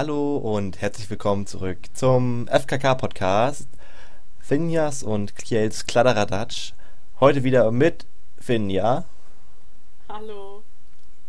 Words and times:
Hallo 0.00 0.36
und 0.36 0.80
herzlich 0.80 1.10
willkommen 1.10 1.48
zurück 1.48 1.78
zum 1.92 2.46
FKK-Podcast 2.46 3.66
Finjas 4.38 5.02
und 5.02 5.34
Kiels 5.34 5.88
Kladderadatsch. 5.88 6.72
Heute 7.18 7.42
wieder 7.42 7.72
mit 7.72 8.06
Finja. 8.38 9.06
Hallo. 10.08 10.62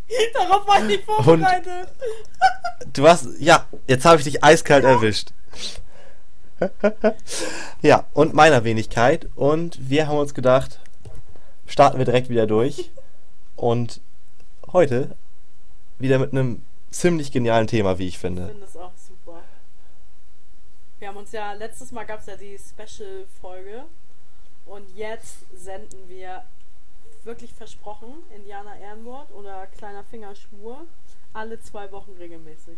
Darauf 0.36 0.68
war 0.68 0.82
ich 0.82 0.86
nicht 0.86 1.04
vorbereitet. 1.04 1.92
Du 2.94 3.08
hast, 3.08 3.40
ja, 3.40 3.66
jetzt 3.88 4.06
habe 4.06 4.18
ich 4.18 4.26
dich 4.26 4.44
eiskalt 4.44 4.84
ja. 4.84 4.92
erwischt. 4.92 5.34
ja, 7.82 8.06
und 8.14 8.36
meiner 8.36 8.64
Wenigkeit. 8.64 9.30
Und 9.36 9.90
wir 9.90 10.08
haben 10.08 10.20
uns 10.20 10.36
gedacht, 10.36 10.80
starten 11.66 11.98
wir 11.98 12.06
direkt 12.06 12.30
wieder 12.30 12.46
durch. 12.46 12.92
Und 13.56 14.00
heute 14.72 15.16
wieder 15.98 16.20
mit 16.20 16.34
einem 16.34 16.62
ziemlich 16.92 17.32
genialen 17.32 17.68
Thema, 17.68 17.98
wie 18.00 18.08
ich 18.08 18.18
finde. 18.18 18.44
Ich 18.44 18.52
finde 18.52 18.66
es 18.66 18.78
auch 18.78 18.92
super. 18.96 19.42
Wir 21.00 21.08
haben 21.08 21.18
uns 21.18 21.32
ja, 21.32 21.54
letztes 21.54 21.92
Mal 21.92 22.06
gab 22.06 22.20
es 22.20 22.26
ja 22.26 22.36
die 22.36 22.58
Special-Folge 22.58 23.86
und 24.66 24.96
jetzt 24.96 25.46
senden 25.56 26.10
wir 26.10 26.44
wirklich 27.24 27.54
versprochen, 27.54 28.14
Indianer 28.36 28.78
Ehrenwort 28.78 29.32
oder 29.32 29.68
kleiner 29.68 30.04
Fingerschwur, 30.04 30.86
alle 31.34 31.60
zwei 31.60 31.92
Wochen 31.92 32.12
regelmäßig. 32.18 32.78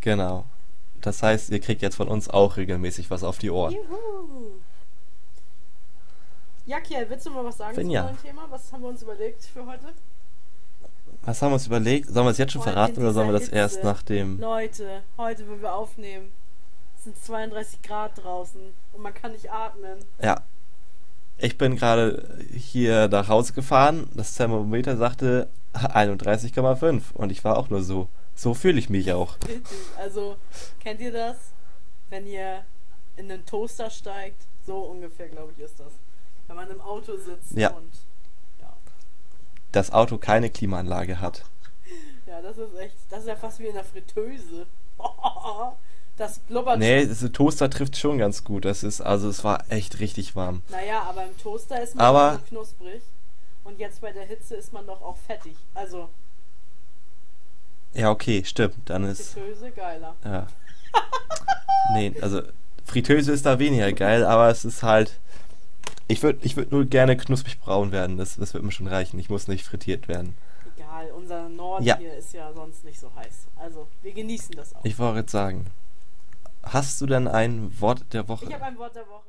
Genau. 0.00 0.44
Das 1.00 1.22
heißt, 1.22 1.50
ihr 1.50 1.60
kriegt 1.60 1.82
jetzt 1.82 1.96
von 1.96 2.08
uns 2.08 2.28
auch 2.28 2.56
regelmäßig 2.56 3.10
was 3.10 3.24
auf 3.24 3.38
die 3.38 3.50
Ohren. 3.50 3.74
Juhu. 3.74 4.52
Ja, 6.66 6.80
Kiel, 6.80 7.04
willst 7.08 7.26
du 7.26 7.30
mal 7.30 7.44
was 7.44 7.58
sagen 7.58 7.76
Wenn 7.76 7.86
zum 7.86 7.92
ja. 7.92 8.04
neuen 8.04 8.22
Thema? 8.22 8.46
Was 8.50 8.72
haben 8.72 8.82
wir 8.82 8.88
uns 8.88 9.02
überlegt 9.02 9.44
für 9.44 9.66
heute? 9.66 9.92
Was 11.24 11.40
haben 11.40 11.50
wir 11.50 11.54
uns 11.54 11.66
überlegt? 11.66 12.10
Sollen 12.10 12.26
wir 12.26 12.30
es 12.30 12.38
jetzt 12.38 12.52
schon 12.52 12.62
verraten 12.62 13.00
oder 13.00 13.12
sollen 13.12 13.28
wir 13.28 13.32
das 13.32 13.44
Hitze. 13.44 13.56
erst 13.56 13.84
nach 13.84 14.02
dem. 14.02 14.38
Leute, 14.38 15.02
heute, 15.16 15.48
wenn 15.48 15.62
wir 15.62 15.74
aufnehmen, 15.74 16.32
sind 17.02 17.16
32 17.22 17.82
Grad 17.82 18.22
draußen 18.22 18.60
und 18.92 19.02
man 19.02 19.14
kann 19.14 19.32
nicht 19.32 19.50
atmen. 19.50 19.98
Ja. 20.20 20.42
Ich 21.38 21.58
bin 21.58 21.76
gerade 21.76 22.38
hier 22.52 23.08
nach 23.08 23.28
Hause 23.28 23.54
gefahren. 23.54 24.08
Das 24.14 24.34
Thermometer 24.34 24.96
sagte 24.96 25.48
31,5 25.74 27.12
und 27.14 27.32
ich 27.32 27.42
war 27.42 27.58
auch 27.58 27.70
nur 27.70 27.82
so. 27.82 28.08
So 28.36 28.52
fühle 28.52 28.78
ich 28.78 28.90
mich 28.90 29.12
auch. 29.12 29.36
Also, 29.98 30.36
kennt 30.80 31.00
ihr 31.00 31.12
das? 31.12 31.36
Wenn 32.10 32.26
ihr 32.26 32.64
in 33.16 33.30
einen 33.30 33.46
Toaster 33.46 33.90
steigt, 33.90 34.46
so 34.66 34.78
ungefähr, 34.78 35.28
glaube 35.28 35.52
ich, 35.56 35.64
ist 35.64 35.78
das. 35.78 35.92
Wenn 36.48 36.56
man 36.56 36.70
im 36.70 36.80
Auto 36.80 37.16
sitzt 37.16 37.52
ja. 37.56 37.70
und 37.70 37.92
das 39.76 39.92
Auto 39.92 40.18
keine 40.18 40.50
Klimaanlage 40.50 41.20
hat. 41.20 41.44
Ja, 42.26 42.40
das 42.40 42.58
ist 42.58 42.76
echt, 42.76 42.96
das 43.10 43.20
ist 43.20 43.28
ja 43.28 43.36
fast 43.36 43.58
wie 43.60 43.66
in 43.66 43.74
der 43.74 43.84
Fritteuse. 43.84 44.66
Das 46.16 46.38
blubbert. 46.38 46.78
Nee, 46.78 47.06
das 47.06 47.20
Toaster 47.32 47.68
trifft 47.68 47.96
schon 47.96 48.18
ganz 48.18 48.44
gut. 48.44 48.64
Das 48.64 48.84
ist, 48.84 49.00
also 49.00 49.28
es 49.28 49.42
war 49.42 49.64
echt 49.68 49.98
richtig 49.98 50.36
warm. 50.36 50.62
Naja, 50.68 51.02
aber 51.02 51.24
im 51.24 51.36
Toaster 51.38 51.82
ist 51.82 51.96
man 51.96 52.06
aber, 52.06 52.34
so 52.34 52.38
knusprig. 52.50 53.02
Und 53.64 53.80
jetzt 53.80 54.00
bei 54.00 54.12
der 54.12 54.24
Hitze 54.24 54.54
ist 54.54 54.72
man 54.72 54.86
doch 54.86 55.02
auch 55.02 55.16
fettig. 55.16 55.56
Also. 55.74 56.08
Ja, 57.94 58.10
okay, 58.10 58.44
stimmt. 58.44 58.76
Dann 58.84 59.04
ist. 59.04 59.32
Fritteuse 59.32 59.72
geiler. 59.72 60.14
Ja. 60.24 60.46
nee, 61.94 62.14
also 62.20 62.42
Fritteuse 62.84 63.32
ist 63.32 63.44
da 63.44 63.58
weniger 63.58 63.92
geil, 63.92 64.24
aber 64.24 64.48
es 64.50 64.64
ist 64.64 64.84
halt. 64.84 65.18
Ich 66.06 66.22
würde 66.22 66.40
ich 66.42 66.56
würd 66.56 66.70
nur 66.70 66.84
gerne 66.84 67.16
knusprig 67.16 67.58
braun 67.60 67.90
werden. 67.90 68.18
Das, 68.18 68.36
das 68.36 68.52
wird 68.52 68.62
mir 68.62 68.72
schon 68.72 68.86
reichen. 68.86 69.18
Ich 69.18 69.30
muss 69.30 69.48
nicht 69.48 69.64
frittiert 69.64 70.06
werden. 70.06 70.36
Egal, 70.76 71.10
unser 71.12 71.48
Norden 71.48 71.84
ja. 71.84 71.96
hier 71.96 72.14
ist 72.14 72.34
ja 72.34 72.52
sonst 72.52 72.84
nicht 72.84 73.00
so 73.00 73.10
heiß. 73.14 73.46
Also, 73.56 73.88
wir 74.02 74.12
genießen 74.12 74.54
das 74.54 74.74
auch. 74.74 74.84
Ich 74.84 74.98
wollte 74.98 75.20
jetzt 75.20 75.32
sagen, 75.32 75.66
hast 76.62 77.00
du 77.00 77.06
denn 77.06 77.26
ein 77.26 77.80
Wort 77.80 78.12
der 78.12 78.28
Woche? 78.28 78.44
Ich 78.44 78.52
habe 78.52 78.64
ein 78.64 78.76
Wort 78.76 78.94
der 78.94 79.06
Woche. 79.08 79.24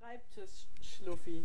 Schreibtisch-Schluffi. 0.00 1.44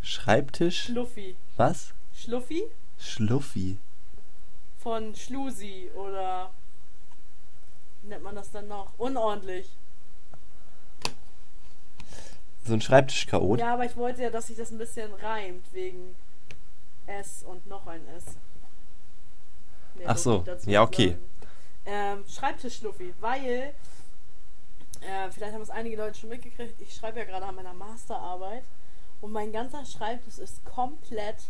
Schreibtisch? 0.00 0.84
Schluffi. 0.84 1.36
Was? 1.56 1.94
Schluffi? 2.14 2.62
Schluffi. 2.96 3.76
Von 4.78 5.14
Schlusi 5.16 5.90
oder 5.96 6.50
nennt 8.08 8.22
man 8.22 8.34
das 8.34 8.50
dann 8.50 8.68
noch? 8.68 8.92
Unordentlich. 8.98 9.68
So 12.64 12.74
ein 12.74 12.80
Schreibtischchaot? 12.80 13.60
Ja, 13.60 13.74
aber 13.74 13.86
ich 13.86 13.96
wollte 13.96 14.22
ja, 14.22 14.30
dass 14.30 14.48
sich 14.48 14.56
das 14.56 14.70
ein 14.70 14.78
bisschen 14.78 15.12
reimt, 15.14 15.64
wegen 15.72 16.14
S 17.06 17.42
und 17.42 17.66
noch 17.66 17.86
ein 17.86 18.06
S. 18.16 18.24
Mehr 19.94 20.10
Ach 20.10 20.18
so, 20.18 20.44
ja, 20.66 20.82
okay. 20.82 21.16
Ähm, 21.86 22.24
Schreibtischschluffi, 22.28 23.14
weil, 23.20 23.74
äh, 25.00 25.30
vielleicht 25.30 25.54
haben 25.54 25.62
es 25.62 25.70
einige 25.70 25.96
Leute 25.96 26.18
schon 26.18 26.28
mitgekriegt, 26.28 26.78
ich 26.80 26.94
schreibe 26.94 27.20
ja 27.20 27.24
gerade 27.24 27.46
an 27.46 27.54
meiner 27.54 27.72
Masterarbeit 27.72 28.64
und 29.22 29.32
mein 29.32 29.50
ganzer 29.50 29.86
Schreibtisch 29.86 30.38
ist 30.38 30.64
komplett 30.66 31.48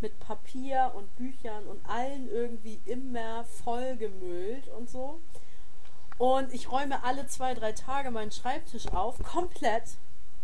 mit 0.00 0.18
Papier 0.20 0.92
und 0.94 1.14
Büchern 1.16 1.64
und 1.64 1.84
allen 1.88 2.30
irgendwie 2.30 2.80
immer 2.86 3.44
vollgemüllt 3.44 4.68
und 4.68 4.90
so. 4.90 5.20
Und 6.20 6.52
ich 6.52 6.70
räume 6.70 7.02
alle 7.02 7.26
zwei, 7.28 7.54
drei 7.54 7.72
Tage 7.72 8.10
meinen 8.10 8.30
Schreibtisch 8.30 8.88
auf, 8.88 9.16
komplett. 9.22 9.96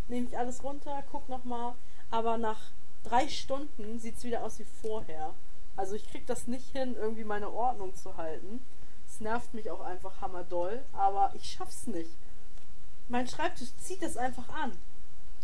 Nehme 0.07 0.25
ich 0.25 0.35
alles 0.35 0.63
runter, 0.63 1.03
guck 1.11 1.29
nochmal. 1.29 1.75
Aber 2.09 2.39
nach 2.39 2.71
drei 3.03 3.27
Stunden 3.27 3.99
sieht 3.99 4.17
es 4.17 4.23
wieder 4.23 4.43
aus 4.43 4.57
wie 4.57 4.65
vorher. 4.81 5.35
Also 5.75 5.93
ich 5.93 6.09
krieg 6.09 6.25
das 6.25 6.47
nicht 6.47 6.71
hin, 6.71 6.95
irgendwie 6.95 7.23
meine 7.23 7.51
Ordnung 7.51 7.93
zu 7.93 8.17
halten. 8.17 8.65
Es 9.07 9.21
nervt 9.21 9.53
mich 9.53 9.69
auch 9.69 9.81
einfach 9.81 10.19
hammerdoll, 10.19 10.83
aber 10.93 11.31
ich 11.35 11.47
schaff's 11.47 11.85
nicht. 11.85 12.09
Mein 13.07 13.27
Schreibtisch 13.27 13.69
zieht 13.77 14.01
das 14.01 14.17
einfach 14.17 14.49
an. 14.49 14.71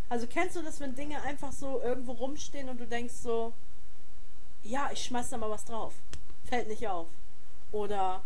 Also 0.09 0.25
kennst 0.25 0.55
du 0.55 0.63
das, 0.63 0.79
wenn 0.79 0.95
Dinge 0.95 1.21
einfach 1.21 1.51
so 1.51 1.79
irgendwo 1.79 2.13
rumstehen 2.13 2.69
und 2.69 2.79
du 2.79 2.87
denkst 2.87 3.13
so, 3.21 3.53
ja, 4.63 4.89
ich 4.91 5.03
schmeiß 5.03 5.29
da 5.29 5.37
mal 5.37 5.51
was 5.51 5.65
drauf. 5.65 5.93
Fällt 6.45 6.69
nicht 6.69 6.87
auf. 6.87 7.05
Oder 7.71 8.23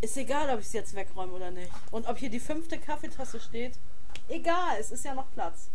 ist 0.00 0.16
egal, 0.16 0.52
ob 0.52 0.60
ich 0.60 0.66
es 0.66 0.72
jetzt 0.72 0.94
wegräume 0.94 1.32
oder 1.32 1.50
nicht. 1.50 1.70
Und 1.90 2.08
ob 2.08 2.18
hier 2.18 2.30
die 2.30 2.40
fünfte 2.40 2.78
Kaffeetasse 2.78 3.40
steht, 3.40 3.74
egal, 4.28 4.76
es 4.80 4.90
ist 4.90 5.04
ja 5.04 5.14
noch 5.14 5.30
Platz. 5.32 5.68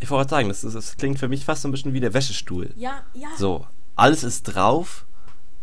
Ich 0.00 0.10
wollte 0.10 0.30
sagen, 0.30 0.48
das, 0.48 0.64
ist, 0.64 0.74
das 0.74 0.96
klingt 0.96 1.18
für 1.18 1.28
mich 1.28 1.44
fast 1.44 1.62
so 1.62 1.68
ein 1.68 1.70
bisschen 1.70 1.94
wie 1.94 2.00
der 2.00 2.12
Wäschestuhl. 2.12 2.72
Ja, 2.76 3.04
ja. 3.14 3.28
So, 3.38 3.66
alles 3.94 4.24
ist 4.24 4.42
drauf 4.42 5.06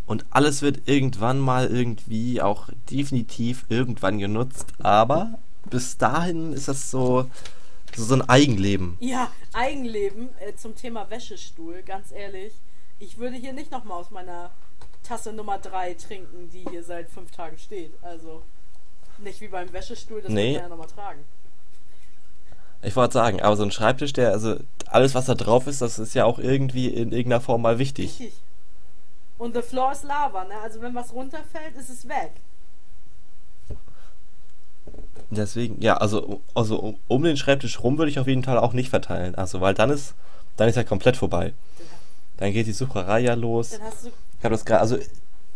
und 0.06 0.26
alles 0.32 0.62
wird 0.62 0.88
irgendwann 0.88 1.40
mal 1.40 1.68
irgendwie 1.68 2.42
auch 2.42 2.70
definitiv 2.90 3.66
irgendwann 3.70 4.18
genutzt, 4.18 4.74
aber 4.80 5.40
bis 5.70 5.98
dahin 5.98 6.54
ist 6.54 6.68
das 6.68 6.90
so, 6.90 7.30
so, 7.96 8.16
ein 8.16 8.28
Eigenleben. 8.28 8.98
Ja, 9.00 9.32
Eigenleben 9.54 10.30
äh, 10.40 10.56
zum 10.56 10.76
Thema 10.76 11.10
Wäschestuhl, 11.10 11.84
ganz 11.84 12.12
ehrlich. 12.12 12.54
Ich 13.00 13.18
würde 13.18 13.36
hier 13.36 13.54
nicht 13.54 13.72
nochmal 13.72 14.00
aus 14.00 14.12
meiner 14.12 14.52
Tasse 15.04 15.34
Nummer 15.34 15.58
3 15.60 15.94
trinken, 15.96 16.50
die 16.50 16.66
hier 16.70 16.84
seit 16.84 17.10
fünf 17.10 17.32
Tagen 17.32 17.58
steht. 17.58 17.94
Also 18.02 18.42
nicht 19.20 19.42
wie 19.42 19.48
beim 19.48 19.72
Wäschestuhl, 19.72 20.22
das 20.22 20.32
nee. 20.32 20.54
kann 20.54 20.62
man 20.64 20.64
ja 20.64 20.70
nochmal 20.70 20.88
tragen. 20.88 21.24
Ich 22.82 22.96
wollte 22.96 23.14
sagen, 23.14 23.42
aber 23.42 23.56
so 23.56 23.64
ein 23.64 23.72
Schreibtisch, 23.72 24.14
der, 24.14 24.32
also 24.32 24.58
alles, 24.88 25.16
was 25.16 25.26
da 25.26 25.36
drauf 25.36 25.68
ist, 25.68 25.82
das 25.82 26.00
ist 26.00 26.14
ja 26.14 26.26
auch 26.26 26.38
irgendwie 26.38 26.88
in 26.88 27.12
irgendeiner 27.12 27.42
Form 27.42 27.62
mal 27.62 27.80
wichtig. 27.80 28.20
Richtig. 28.20 28.34
Und 29.38 29.56
the 29.56 29.62
floor 29.62 29.92
is 29.92 30.04
lava, 30.04 30.44
ne? 30.44 30.56
Also 30.62 30.82
wenn 30.82 30.94
was 30.94 31.14
runterfällt, 31.14 31.76
ist 31.78 31.90
es 31.90 32.08
weg. 32.08 32.32
Deswegen, 35.32 35.82
ja, 35.82 35.98
also, 35.98 36.42
also 36.54 36.96
um 37.08 37.24
den 37.24 37.38
Schreibtisch 37.38 37.82
rum 37.82 37.98
würde 37.98 38.12
ich 38.12 38.20
auf 38.20 38.28
jeden 38.28 38.44
Fall 38.44 38.58
auch 38.58 38.74
nicht 38.74 38.90
verteilen. 38.90 39.36
Also, 39.36 39.62
weil 39.62 39.74
dann 39.74 39.90
ist, 39.90 40.14
dann 40.58 40.70
ist 40.70 40.76
ja 40.76 40.84
komplett 40.84 41.18
vorbei. 41.18 41.54
Dann 42.38 42.54
geht 42.54 42.68
die 42.68 42.74
Sucherei 42.74 43.22
ja 43.22 43.34
los. 43.34 43.72
Dann 43.72 43.84
hast 43.84 44.06
du 44.06 44.12
ich 44.44 44.46
habe 44.46 44.56
das 44.56 44.66
gerade, 44.66 44.82
also. 44.82 44.98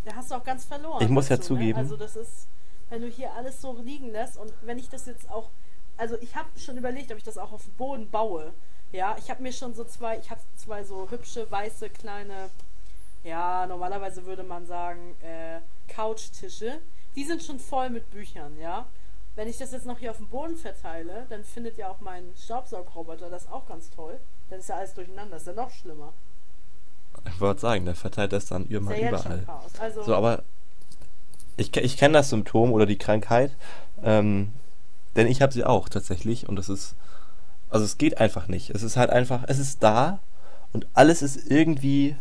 Da 0.05 0.15
hast 0.15 0.31
du 0.31 0.35
auch 0.35 0.43
ganz 0.45 0.63
verloren. 0.63 1.03
Ich 1.03 1.09
muss 1.09 1.27
ja 1.27 1.35
ne? 1.35 1.41
zugeben. 1.41 1.71
Ne? 1.73 1.79
Also, 1.79 1.97
das 1.97 2.15
ist, 2.15 2.47
wenn 2.89 3.01
du 3.01 3.09
hier 3.09 3.33
alles 3.33 3.59
so 3.59 3.77
liegen 3.81 4.13
lässt 4.13 4.37
und 4.37 4.53
wenn 4.61 4.79
ich 4.79 4.87
das 4.87 5.07
jetzt 5.07 5.29
auch. 5.29 5.49
Also, 5.97 6.15
ich 6.21 6.33
habe 6.37 6.47
schon 6.57 6.77
überlegt, 6.77 7.11
ob 7.11 7.17
ich 7.17 7.23
das 7.25 7.37
auch 7.37 7.51
auf 7.51 7.65
dem 7.65 7.73
Boden 7.73 8.09
baue. 8.09 8.53
Ja, 8.93 9.17
ich 9.19 9.29
habe 9.29 9.43
mir 9.43 9.51
schon 9.51 9.73
so 9.73 9.83
zwei, 9.83 10.17
ich 10.19 10.31
habe 10.31 10.39
zwei 10.55 10.85
so 10.85 11.11
hübsche, 11.11 11.51
weiße, 11.51 11.89
kleine, 11.89 12.49
ja, 13.25 13.65
normalerweise 13.67 14.25
würde 14.25 14.43
man 14.43 14.65
sagen, 14.65 15.17
äh, 15.21 15.59
Couchtische. 15.93 16.79
Die 17.17 17.25
sind 17.25 17.43
schon 17.43 17.59
voll 17.59 17.89
mit 17.89 18.09
Büchern, 18.09 18.57
ja. 18.57 18.85
Wenn 19.35 19.49
ich 19.49 19.57
das 19.57 19.73
jetzt 19.73 19.85
noch 19.85 19.99
hier 19.99 20.11
auf 20.11 20.17
dem 20.17 20.29
Boden 20.29 20.55
verteile, 20.55 21.25
dann 21.27 21.43
findet 21.43 21.77
ja 21.77 21.89
auch 21.89 21.99
mein 21.99 22.31
Staubsaugroboter 22.41 23.29
das 23.29 23.51
auch 23.51 23.65
ganz 23.65 23.89
toll. 23.89 24.17
Dann 24.49 24.59
ist 24.59 24.69
ja 24.69 24.77
alles 24.77 24.93
durcheinander, 24.93 25.35
ist 25.35 25.47
ja 25.47 25.51
noch 25.51 25.71
schlimmer. 25.71 26.13
Ich 27.25 27.41
wollte 27.41 27.61
sagen, 27.61 27.85
der 27.85 27.95
verteilt 27.95 28.33
das 28.33 28.45
dann 28.47 28.67
immer 28.67 28.97
überall. 28.97 29.45
Also 29.79 30.03
so, 30.03 30.15
aber 30.15 30.43
ich, 31.57 31.75
ich 31.77 31.97
kenne 31.97 32.13
das 32.13 32.29
Symptom 32.29 32.71
oder 32.71 32.85
die 32.85 32.97
Krankheit, 32.97 33.51
ähm, 34.03 34.53
denn 35.15 35.27
ich 35.27 35.41
habe 35.41 35.53
sie 35.53 35.63
auch 35.63 35.89
tatsächlich 35.89 36.47
und 36.47 36.55
das 36.55 36.69
ist 36.69 36.95
Also 37.69 37.85
es 37.85 37.97
geht 37.97 38.19
einfach 38.19 38.47
nicht. 38.47 38.69
Es 38.69 38.83
ist 38.83 38.95
halt 38.95 39.09
einfach, 39.09 39.43
es 39.47 39.59
ist 39.59 39.83
da 39.83 40.19
und 40.73 40.87
alles 40.93 41.21
ist 41.21 41.49
irgendwie 41.51 42.15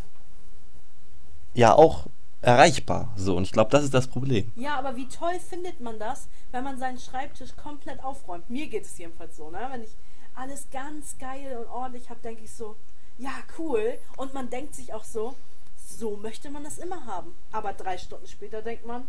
ja 1.55 1.75
auch 1.75 2.07
erreichbar. 2.43 3.13
So, 3.17 3.37
und 3.37 3.45
ich 3.45 3.53
glaube, 3.53 3.71
das 3.71 3.85
ist 3.85 3.95
das 3.95 4.09
Problem. 4.09 4.53
Ja, 4.57 4.79
aber 4.79 4.97
wie 4.97 5.09
toll 5.09 5.39
findet 5.41 5.81
man 5.81 5.99
das, 5.99 6.29
wenn 6.53 6.65
man 6.65 6.79
seinen 6.79 6.99
Schreibtisch 6.99 7.55
komplett 7.57 8.03
aufräumt? 8.03 8.49
Mir 8.51 8.67
geht 8.67 8.85
es 8.85 8.99
jedenfalls 8.99 9.37
so, 9.37 9.51
ne? 9.51 9.69
Wenn 9.71 9.83
ich 9.83 9.95
alles 10.35 10.67
ganz 10.71 11.17
geil 11.19 11.57
und 11.59 11.69
ordentlich 11.69 12.11
habe, 12.11 12.21
denke 12.23 12.45
ich 12.45 12.51
so, 12.53 12.77
ja, 13.19 13.33
cool. 13.59 13.99
Und 14.17 14.35
man 14.35 14.51
denkt 14.51 14.75
sich 14.75 14.93
auch 14.93 15.05
so, 15.05 15.35
so 15.77 16.17
möchte 16.17 16.51
man 16.51 16.65
das 16.65 16.79
immer 16.79 17.07
haben. 17.07 17.35
Aber 17.53 17.73
drei 17.73 17.99
Stunden 17.99 18.27
später 18.27 18.63
denkt 18.63 18.87
man, 18.87 19.07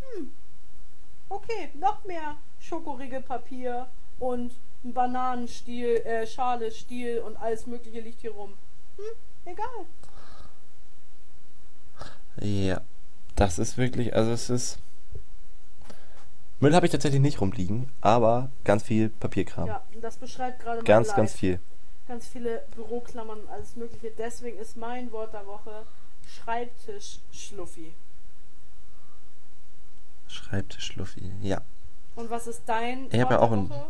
hm, 0.00 0.32
okay, 1.28 1.70
noch 1.74 2.04
mehr 2.04 2.36
Schokoriegelpapier 2.60 3.86
und 4.18 4.52
ein 4.84 4.92
Bananenstiel, 4.92 5.96
äh, 6.04 6.26
Schale, 6.26 6.70
Stiel 6.70 7.20
und 7.20 7.36
alles 7.36 7.66
mögliche 7.66 8.00
liegt 8.00 8.20
hier 8.20 8.32
rum. 8.32 8.54
Hm, 8.96 9.52
egal. 9.52 9.86
Ja, 12.40 12.80
das 13.36 13.58
ist 13.58 13.76
wirklich, 13.76 14.14
also 14.14 14.30
es 14.30 14.50
ist. 14.50 14.78
Müll 16.60 16.74
habe 16.74 16.84
ich 16.84 16.92
tatsächlich 16.92 17.22
nicht 17.22 17.40
rumliegen, 17.40 17.90
aber 18.02 18.50
ganz 18.64 18.82
viel 18.82 19.08
Papierkram. 19.08 19.66
Ja, 19.66 19.82
das 20.00 20.18
beschreibt 20.18 20.60
gerade 20.60 20.82
ganz, 20.82 21.14
ganz 21.14 21.32
viel. 21.32 21.58
Ganz 22.10 22.26
viele 22.26 22.64
Büroklammern 22.74 23.38
und 23.42 23.48
alles 23.50 23.76
mögliche. 23.76 24.10
Deswegen 24.18 24.58
ist 24.58 24.76
mein 24.76 25.12
Wort 25.12 25.32
der 25.32 25.46
Woche 25.46 25.86
Schreibtisch-Schluffi. 26.26 27.92
Schreibtischluffi, 30.26 31.30
ja. 31.40 31.60
Und 32.16 32.28
was 32.28 32.48
ist 32.48 32.62
dein 32.66 33.06
Ich 33.12 33.20
Wort 33.20 33.30
ja 33.30 33.38
auch 33.38 33.50
der 33.50 33.58
ein- 33.58 33.70
Woche? 33.70 33.86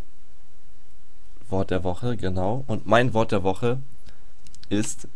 Wort 1.49 1.71
der 1.71 1.83
Woche, 1.83 2.17
genau. 2.19 2.63
Und 2.67 2.87
mein 2.87 3.15
Wort 3.15 3.33
der 3.33 3.43
Woche 3.43 3.79
ist 4.69 5.09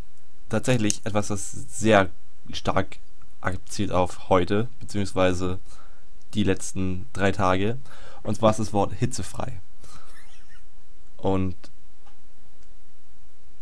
tatsächlich 0.49 1.05
etwas, 1.05 1.29
das 1.29 1.53
sehr 1.53 2.09
stark 2.55 2.97
abzielt 3.43 3.93
auf 3.93 4.31
heute, 4.31 4.69
beziehungsweise 4.81 5.59
die 6.33 6.45
letzten 6.45 7.07
drei 7.13 7.33
Tage. 7.33 7.77
Und 8.23 8.37
zwar 8.37 8.53
ist 8.53 8.61
das 8.61 8.73
Wort 8.73 8.95
hitzefrei. 8.95 9.61
Und 11.19 11.55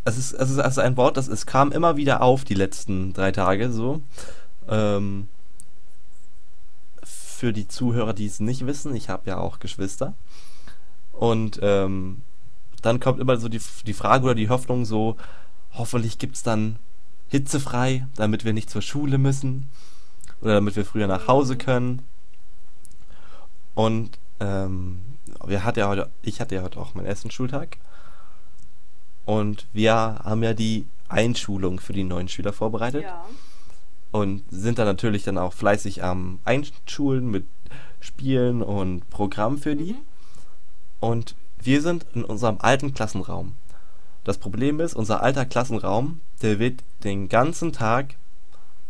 es 0.05 0.19
ist, 0.19 0.33
es 0.33 0.51
ist 0.51 0.59
also 0.59 0.81
ein 0.81 0.97
Wort, 0.97 1.17
das 1.17 1.29
es 1.29 1.47
kam 1.47 1.73
immer 1.73 1.97
wieder 1.97 2.23
auf 2.23 2.45
die 2.45 2.55
letzten 2.55 3.13
drei 3.13 3.33
Tage 3.33 3.73
so. 3.73 4.03
Ähm, 4.69 5.29
für 7.05 7.53
die 7.53 7.69
Zuhörer, 7.69 8.13
die 8.13 8.27
es 8.27 8.41
nicht 8.41 8.67
wissen, 8.67 8.95
ich 8.95 9.09
habe 9.09 9.29
ja 9.31 9.39
auch 9.39 9.59
Geschwister. 9.59 10.15
Und 11.13 11.59
ähm, 11.63 12.23
dann 12.83 13.01
kommt 13.01 13.21
immer 13.21 13.37
so 13.37 13.49
die, 13.49 13.61
die 13.87 13.95
Frage 13.95 14.25
oder 14.25 14.35
die 14.35 14.49
Hoffnung 14.49 14.85
so, 14.85 15.17
hoffentlich 15.73 16.19
gibt 16.19 16.37
es 16.37 16.43
dann 16.43 16.77
hitzefrei, 17.29 18.07
damit 18.17 18.45
wir 18.45 18.53
nicht 18.53 18.71
zur 18.71 18.83
Schule 18.83 19.19
müssen 19.19 19.69
oder 20.41 20.55
damit 20.55 20.77
wir 20.77 20.85
früher 20.85 21.07
nach 21.07 21.29
Hause 21.29 21.57
können. 21.57 22.03
Und 23.75 24.19
ähm, 24.41 25.01
wir 25.45 25.65
hatte 25.65 25.81
ja 25.81 25.89
heute, 25.89 26.11
ich 26.23 26.41
hatte 26.41 26.57
ja 26.57 26.63
heute 26.63 26.79
auch 26.79 26.95
meinen 26.95 27.07
ersten 27.07 27.31
Schultag. 27.31 27.79
Und 29.25 29.67
wir 29.73 29.95
haben 29.95 30.43
ja 30.43 30.55
die 30.55 30.87
Einschulung 31.09 31.79
für 31.81 31.93
die 31.93 32.05
neuen 32.05 32.29
Schüler 32.29 32.53
vorbereitet 32.53 33.03
Ja. 33.05 33.25
und 34.11 34.43
sind 34.51 34.79
dann 34.79 34.87
natürlich 34.87 35.25
dann 35.25 35.39
auch 35.39 35.53
fleißig 35.53 36.03
am 36.03 36.39
Einschulen 36.45 37.31
mit 37.31 37.47
Spielen 38.01 38.63
und 38.63 39.09
Programm 39.11 39.59
für 39.59 39.77
die. 39.77 39.93
Mhm. 39.93 39.99
Und 41.01 41.35
wir 41.61 41.83
sind 41.83 42.07
in 42.15 42.25
unserem 42.25 42.57
alten 42.61 42.95
Klassenraum. 42.95 43.55
Das 44.25 44.39
Problem 44.39 44.81
ist, 44.81 44.95
unser 44.95 45.23
alter 45.23 45.45
Klassenraum, 45.45 46.21
der 46.43 46.59
wird 46.59 46.83
den 47.05 47.29
ganzen 47.29 47.73
Tag 47.73 48.17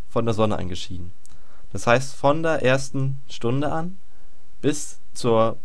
von 0.09 0.25
der 0.25 0.35
Sonne 0.35 0.59
angeschieden. 0.59 1.11
Das 1.73 1.87
heißt, 1.87 2.15
von 2.15 2.43
der 2.43 2.63
ersten 2.63 3.19
Stunde 3.29 3.73
an 3.73 3.99
bis 4.61 4.99
zur, 5.15 5.57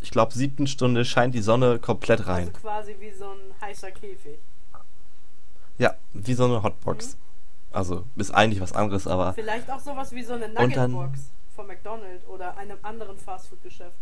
ich 0.00 0.10
glaube, 0.10 0.32
siebten 0.32 0.66
Stunde 0.66 1.04
scheint 1.04 1.34
die 1.34 1.40
Sonne 1.42 1.78
komplett 1.78 2.26
rein. 2.26 2.48
Also 2.48 2.60
quasi 2.60 2.96
wie 3.00 3.12
so 3.12 3.26
ein 3.26 3.60
heißer 3.60 3.90
Käfig. 3.90 4.38
Ja, 5.78 5.94
wie 6.12 6.34
so 6.34 6.44
eine 6.44 6.62
Hotbox. 6.62 7.16
Also, 7.72 8.04
ist 8.16 8.30
eigentlich 8.30 8.60
was 8.60 8.72
anderes, 8.72 9.06
aber 9.06 9.34
Vielleicht 9.34 9.70
auch 9.70 9.80
sowas 9.80 10.10
wie 10.12 10.22
so 10.22 10.32
eine 10.34 10.48
Nuggetbox 10.48 11.30
von 11.54 11.66
McDonald's 11.66 12.26
oder 12.26 12.56
einem 12.56 12.78
anderen 12.82 13.18
Fastfood-Geschäft. 13.18 13.96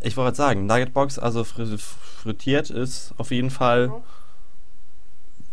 ich 0.00 0.16
wollte 0.16 0.36
sagen, 0.36 0.66
Nuggetbox, 0.66 1.18
also 1.18 1.44
fri 1.44 1.78
frittiert 1.78 2.68
ist 2.70 3.14
auf 3.16 3.30
jeden 3.30 3.50
Fall 3.50 3.86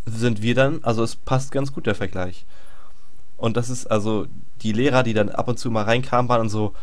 Ja. 0.06 0.12
sind 0.12 0.42
wir 0.42 0.56
dann, 0.56 0.84
also 0.84 1.04
es 1.04 1.16
passt 1.16 1.52
ganz 1.52 1.72
gut 1.72 1.86
der 1.86 1.96
Vergleich. 1.96 2.46
Und 3.38 3.56
das 3.56 3.70
ist 3.70 3.88
also 3.88 4.28
die 4.62 4.74
Lehrer, 4.74 5.04
die 5.04 5.14
dann 5.14 5.30
ab 5.30 5.48
und 5.48 5.58
zu 5.58 5.72
mal 5.72 5.84
reinkamen, 5.84 6.28
waren 6.28 6.50
so, 6.50 6.74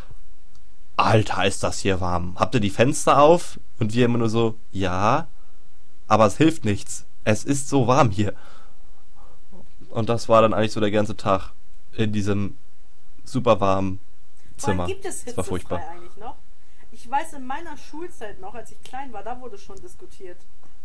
Alter, 0.96 1.44
ist 1.44 1.62
das 1.62 1.78
hier 1.80 2.00
warm. 2.00 2.36
Habt 2.38 2.54
ihr 2.54 2.60
die 2.60 2.70
Fenster 2.70 3.18
auf? 3.20 3.60
Und 3.78 3.92
wir 3.92 4.06
immer 4.06 4.18
nur 4.18 4.30
so, 4.30 4.54
ja, 4.72 5.28
aber 6.06 6.26
es 6.26 6.36
hilft 6.38 6.64
nichts. 6.64 7.04
Es 7.24 7.44
ist 7.44 7.68
so 7.68 7.86
warm 7.86 8.10
hier. 8.10 8.34
Und 9.90 10.08
das 10.08 10.28
war 10.28 10.40
dann 10.42 10.54
eigentlich 10.54 10.72
so 10.72 10.80
der 10.80 10.90
ganze 10.90 11.16
Tag 11.16 11.52
in 11.92 12.12
diesem 12.12 12.56
super 13.24 13.60
warmen 13.60 14.00
Zimmer. 14.56 14.86
Gibt 14.86 15.04
es 15.04 15.24
Das 15.24 15.36
war 15.36 15.44
hitzefrei 15.44 15.48
furchtbar. 15.48 15.80
eigentlich 15.90 16.16
noch? 16.16 16.36
Ich 16.92 17.10
weiß, 17.10 17.34
in 17.34 17.46
meiner 17.46 17.76
Schulzeit 17.76 18.40
noch, 18.40 18.54
als 18.54 18.70
ich 18.70 18.82
klein 18.82 19.12
war, 19.12 19.22
da 19.22 19.38
wurde 19.40 19.58
schon 19.58 19.76
diskutiert, 19.82 20.38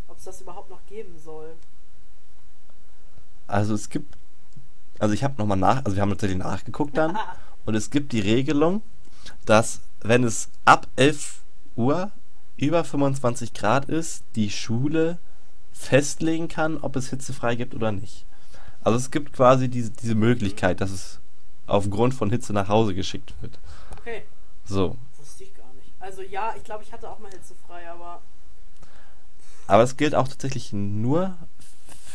ob 0.09 0.17
es 0.17 0.25
das 0.25 0.41
überhaupt 0.41 0.69
noch 0.69 0.85
geben 0.87 1.17
soll. 1.23 1.53
Also 3.47 3.73
es 3.73 3.89
gibt, 3.89 4.17
also 4.99 5.13
ich 5.13 5.23
habe 5.23 5.35
nochmal 5.37 5.57
nach, 5.57 5.85
also 5.85 5.95
wir 5.95 6.01
haben 6.01 6.09
tatsächlich 6.09 6.39
nachgeguckt 6.39 6.97
dann. 6.97 7.17
Und 7.65 7.75
es 7.75 7.89
gibt 7.89 8.11
die 8.11 8.19
Regelung, 8.19 8.81
dass 9.45 9.81
wenn 10.01 10.23
es 10.23 10.49
ab 10.65 10.87
11 10.95 11.41
Uhr 11.75 12.11
über 12.57 12.83
25 12.83 13.53
Grad 13.53 13.85
ist, 13.85 14.23
die 14.35 14.49
Schule 14.49 15.17
festlegen 15.73 16.47
kann, 16.47 16.77
ob 16.77 16.95
es 16.95 17.09
hitzefrei 17.09 17.55
gibt 17.55 17.73
oder 17.73 17.91
nicht. 17.91 18.25
Also 18.83 18.97
es 18.97 19.11
gibt 19.11 19.33
quasi 19.33 19.67
diese, 19.69 19.91
diese 19.91 20.15
Möglichkeit, 20.15 20.81
dass 20.81 20.91
es 20.91 21.19
aufgrund 21.67 22.13
von 22.13 22.29
Hitze 22.29 22.53
nach 22.53 22.67
Hause 22.67 22.93
geschickt 22.93 23.33
wird. 23.41 23.57
Okay, 23.99 24.23
So. 24.65 24.97
wusste 25.17 25.43
ich 25.43 25.53
gar 25.55 25.71
nicht. 25.75 25.91
Also 25.99 26.21
ja, 26.21 26.53
ich 26.57 26.63
glaube, 26.63 26.83
ich 26.83 26.91
hatte 26.91 27.09
auch 27.09 27.19
mal 27.19 27.31
hitzefrei, 27.31 27.89
aber 27.89 28.21
Aber 29.67 29.83
es 29.83 29.97
gilt 29.97 30.15
auch 30.15 30.27
tatsächlich 30.27 30.73
nur 30.73 31.35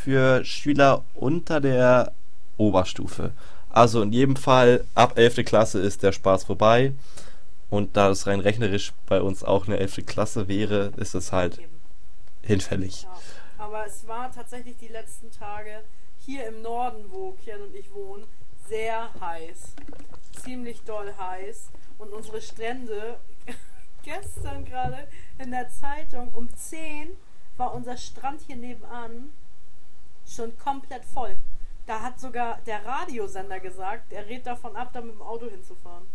für 0.03 0.45
Schüler 0.45 1.03
unter 1.15 1.61
der 1.61 2.13
Oberstufe. 2.57 3.33
Also 3.71 4.03
in 4.03 4.13
jedem 4.13 4.37
Fall 4.37 4.85
ab 4.95 5.17
11. 5.19 5.45
Klasse 5.45 5.81
ist 5.81 6.03
der 6.03 6.13
Spaß 6.13 6.45
vorbei. 6.45 6.93
Und 7.69 7.97
da 7.97 8.11
es 8.11 8.27
rein 8.27 8.41
rechnerisch 8.41 8.93
bei 9.07 9.21
uns 9.21 9.43
auch 9.43 9.67
eine 9.67 9.79
11. 9.79 10.07
Klasse 10.07 10.49
wäre, 10.49 10.93
ist 10.97 11.15
es 11.15 11.33
halt 11.33 11.59
eben. 11.59 11.81
hinfällig. 12.43 13.03
Ja. 13.03 13.19
Aber 13.59 13.87
es 13.87 14.07
war 14.07 14.31
tatsächlich 14.31 14.77
die 14.77 14.89
letzten 14.89 15.31
Tage 15.31 15.83
hier 16.21 16.47
im 16.47 16.63
Norden, 16.63 17.07
wo 17.11 17.33
Kian 17.33 17.63
und 17.63 17.75
ich 17.75 17.93
wohnen, 17.93 18.25
sehr 18.69 19.11
heiß. 19.21 19.75
Ziemlich 20.45 20.83
doll 20.83 21.13
heiß. 21.19 21.71
Und 21.99 22.13
unsere 22.13 22.41
Strände, 22.41 23.19
gestern 24.05 24.65
gerade 24.65 25.09
in 25.39 25.51
der 25.51 25.69
Zeitung, 25.71 26.29
um 26.35 26.55
10 26.55 27.11
war 27.57 27.75
unser 27.75 27.97
Strand 27.97 28.43
hier 28.43 28.57
nebenan 28.57 29.33
schon 30.27 30.57
komplett 30.59 31.05
voll. 31.05 31.37
Da 31.87 32.01
hat 32.01 32.19
sogar 32.19 32.59
der 32.67 32.85
Radiosender 32.85 33.61
gesagt, 33.61 34.13
er 34.13 34.27
rät 34.27 34.47
davon 34.47 34.77
ab, 34.77 34.91
da 34.93 35.01
mit 35.01 35.15
dem 35.15 35.23
Auto 35.23 35.49
hinzufahren. 35.49 36.07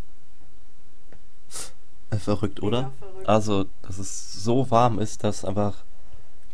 Äh, 2.11 2.17
Verrückt, 2.17 2.61
oder? 2.61 2.91
Verrückt. 2.99 3.27
Also, 3.27 3.65
dass 3.83 3.97
es 3.97 4.43
so 4.43 4.69
warm 4.71 4.99
ist, 4.99 5.23
dass 5.23 5.45
einfach 5.45 5.83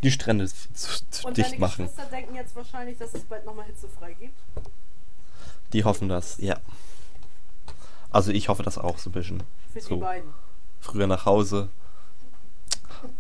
die 0.04 0.12
Strände 0.12 0.48
zu, 0.48 1.10
zu 1.10 1.28
Und 1.28 1.38
dicht 1.38 1.50
deine 1.52 1.60
machen. 1.60 1.86
Geschwister 1.86 2.06
denken 2.12 2.36
jetzt 2.36 2.56
wahrscheinlich, 2.56 2.98
dass 2.98 3.14
es 3.14 3.24
bald 3.24 3.46
nochmal 3.46 3.66
hitzefrei 3.66 4.14
gibt. 4.14 4.38
Die 5.74 5.84
hoffen 5.84 6.08
das, 6.10 6.38
ja. 6.38 6.60
Also 8.12 8.32
ich 8.32 8.48
hoffe 8.50 8.64
das 8.64 8.78
auch 8.78 8.98
so 9.00 9.10
ein 9.10 9.14
bisschen. 9.14 9.44
Für 9.74 9.82
So. 9.82 9.96
die 9.96 10.02
beiden. 10.02 10.34
Früher 10.80 11.08
nach 11.08 11.26
Hause. 11.26 11.70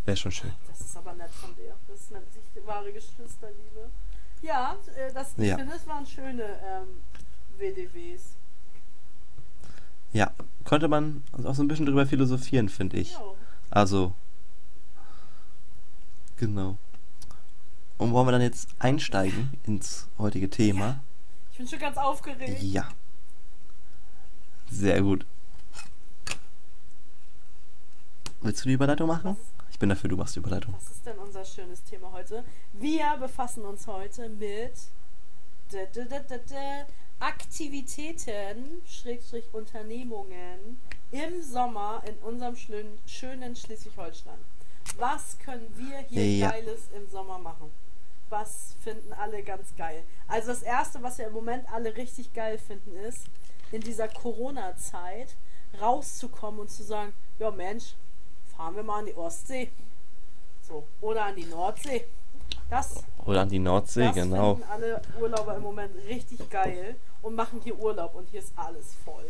Wäre 0.06 0.18
schon 0.18 0.32
schön. 0.32 0.54
Das 0.70 0.80
ist 0.82 0.96
aber 0.96 1.14
nett 1.14 1.32
von 1.32 1.56
dir. 1.56 1.74
Das 1.88 2.10
nennt 2.12 2.32
sich 2.32 2.44
wahre 2.68 2.92
Geschwisterliebe. 2.92 3.90
Ja, 4.42 4.76
äh, 4.96 5.12
das, 5.14 5.30
ich 5.38 5.46
Ja. 5.48 5.58
finde, 5.58 5.76
es 5.76 5.88
waren 5.88 6.06
schöne 6.06 6.44
ähm, 6.44 7.02
WDWs. 7.58 8.36
Ja, 10.14 10.32
könnte 10.64 10.88
man 10.88 11.24
auch 11.44 11.56
so 11.56 11.64
ein 11.64 11.68
bisschen 11.68 11.86
drüber 11.86 12.06
philosophieren, 12.06 12.70
finde 12.70 12.98
ich. 12.98 13.14
Ja. 13.14 13.22
Also, 13.70 14.14
genau. 16.38 16.78
Und 17.98 18.14
wollen 18.14 18.28
wir 18.28 18.32
dann 18.32 18.42
jetzt 18.42 18.70
einsteigen 18.80 19.54
ins 19.64 20.08
heutige 20.18 20.50
Thema? 20.50 21.02
Ich 21.52 21.58
bin 21.58 21.68
schon 21.68 21.80
ganz 21.80 21.98
aufgeregt. 21.98 22.62
Ja. 22.62 22.88
Sehr 24.70 25.02
gut. 25.02 25.26
Willst 28.42 28.64
du 28.64 28.70
die 28.70 28.76
Überleitung 28.76 29.08
machen? 29.08 29.36
Ich 29.72 29.80
bin 29.80 29.90
dafür, 29.90 30.10
du 30.10 30.18
machst 30.18 30.36
die 30.36 30.40
Überleitung. 30.40 30.74
Was 30.76 30.92
ist 30.92 31.06
denn 31.06 31.18
unser 31.18 31.44
schönes 31.44 31.84
Thema 31.84 32.12
heute? 32.12 32.44
Wir 32.74 33.18
befassen 33.20 33.64
uns 33.64 33.88
heute 33.88 34.30
mit 34.30 34.74
Aktivitäten, 37.20 38.82
Schrägstrich 38.88 39.46
Unternehmungen 39.52 40.80
im 41.12 41.42
Sommer 41.42 42.04
in 42.06 42.16
unserem 42.18 42.56
schönen, 42.56 43.00
schönen 43.08 43.56
Schleswig-Holstein. 43.56 44.38
Was 44.98 45.38
können 45.40 45.68
wir 45.76 45.98
hier 46.10 46.38
Ja. 46.38 46.52
Geiles 46.52 46.90
im 46.96 47.10
Sommer 47.10 47.40
machen? 47.40 47.72
Was 48.30 48.76
finden 48.84 49.14
alle 49.14 49.42
ganz 49.42 49.76
geil? 49.76 50.04
Also 50.28 50.50
das 50.50 50.62
Erste, 50.62 51.02
was 51.02 51.18
wir 51.18 51.28
im 51.28 51.34
Moment 51.34 51.66
alle 51.74 51.96
richtig 51.96 52.34
geil 52.34 52.60
finden, 52.60 52.96
ist, 52.98 53.26
in 53.72 53.82
dieser 53.82 54.08
Corona-Zeit 54.08 55.36
rauszukommen 55.82 56.60
und 56.60 56.70
zu 56.70 56.84
sagen, 56.84 57.14
ja 57.40 57.50
Mensch, 57.50 57.96
fahren 58.56 58.76
wir 58.76 58.84
mal 58.84 59.00
an 59.00 59.06
die 59.08 59.16
Ostsee. 59.16 59.72
So, 60.62 60.84
oder 61.02 61.26
an 61.26 61.36
die 61.36 61.46
Nordsee. 61.46 62.06
Das, 62.70 62.96
Oder 63.26 63.42
an 63.42 63.50
die 63.50 63.60
Nordsee, 63.60 64.06
das 64.06 64.16
genau. 64.16 64.56
finden 64.56 64.70
alle 64.70 65.02
Urlauber 65.20 65.56
im 65.56 65.64
Moment 65.64 65.96
richtig 66.08 66.50
geil 66.50 66.96
und 67.22 67.36
machen 67.36 67.60
hier 67.64 67.78
Urlaub 67.78 68.16
und 68.16 68.28
hier 68.30 68.40
ist 68.40 68.54
alles 68.56 68.96
voll. 69.06 69.26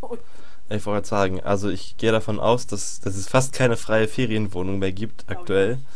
Und 0.00 0.20
Ich 0.68 0.86
wollte 0.86 1.08
sagen, 1.08 1.40
also 1.42 1.68
ich 1.68 1.96
gehe 1.96 2.12
davon 2.12 2.38
aus, 2.40 2.66
dass, 2.66 3.00
dass 3.00 3.16
es 3.16 3.28
fast 3.28 3.52
keine 3.52 3.76
freie 3.76 4.08
Ferienwohnung 4.08 4.78
mehr 4.78 4.92
gibt 4.92 5.28
aktuell. 5.28 5.76
nicht. 5.76 5.86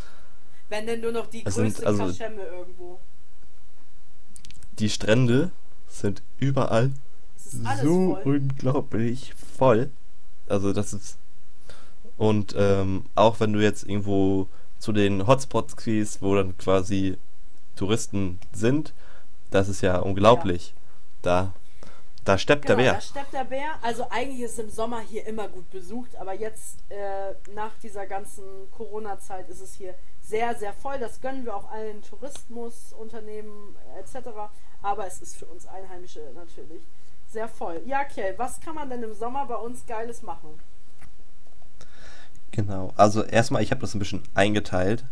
wenn 0.68 0.86
denn 0.86 1.00
nur 1.00 1.12
noch 1.12 1.26
die 1.28 1.44
Es 1.46 1.54
sind 1.54 1.66
größte 1.66 1.86
also- 1.86 2.06
Kaschemme 2.06 2.42
irgendwo. 2.42 2.98
Die 4.78 4.90
Strände 4.90 5.50
sind 5.88 6.22
überall 6.38 6.90
so 7.36 8.14
voll. 8.22 8.22
unglaublich 8.36 9.32
voll. 9.56 9.90
Also 10.48 10.72
das 10.72 10.92
ist 10.92 11.18
und 12.16 12.54
ähm, 12.56 13.06
auch 13.14 13.40
wenn 13.40 13.52
du 13.52 13.60
jetzt 13.60 13.84
irgendwo 13.88 14.48
zu 14.78 14.92
den 14.92 15.26
Hotspots 15.26 15.76
gehst, 15.76 16.22
wo 16.22 16.34
dann 16.34 16.56
quasi 16.58 17.16
Touristen 17.76 18.38
sind, 18.52 18.92
das 19.50 19.68
ist 19.68 19.80
ja 19.80 19.98
unglaublich. 19.98 20.74
Da 21.24 21.52
da 22.24 22.38
steppt 22.38 22.62
Genau, 22.66 22.76
der 22.78 22.86
da 22.86 22.92
Bär. 22.92 23.00
steppt 23.02 23.32
der 23.34 23.44
Bär. 23.44 23.68
Also 23.82 24.06
eigentlich 24.08 24.40
ist 24.40 24.58
im 24.58 24.70
Sommer 24.70 25.00
hier 25.00 25.26
immer 25.26 25.46
gut 25.48 25.70
besucht, 25.70 26.16
aber 26.16 26.32
jetzt 26.32 26.78
äh, 26.90 27.34
nach 27.54 27.72
dieser 27.82 28.06
ganzen 28.06 28.44
Corona-Zeit 28.70 29.48
ist 29.50 29.60
es 29.60 29.74
hier 29.74 29.94
sehr, 30.22 30.54
sehr 30.54 30.72
voll. 30.72 30.98
Das 30.98 31.20
gönnen 31.20 31.44
wir 31.44 31.54
auch 31.54 31.70
allen 31.70 32.00
Tourismusunternehmen 32.02 33.76
etc. 33.98 34.28
Aber 34.82 35.06
es 35.06 35.20
ist 35.20 35.36
für 35.36 35.44
uns 35.46 35.66
Einheimische 35.66 36.20
natürlich 36.34 36.82
sehr 37.30 37.48
voll. 37.48 37.82
Ja, 37.84 38.04
Kjell, 38.04 38.38
was 38.38 38.58
kann 38.60 38.74
man 38.74 38.88
denn 38.88 39.02
im 39.02 39.12
Sommer 39.12 39.44
bei 39.44 39.56
uns 39.56 39.84
Geiles 39.86 40.22
machen? 40.22 40.58
Genau. 42.52 42.92
Also 42.96 43.22
erstmal, 43.22 43.62
ich 43.62 43.70
habe 43.70 43.80
das 43.80 43.94
ein 43.94 43.98
bisschen 43.98 44.22
eingeteilt 44.34 45.04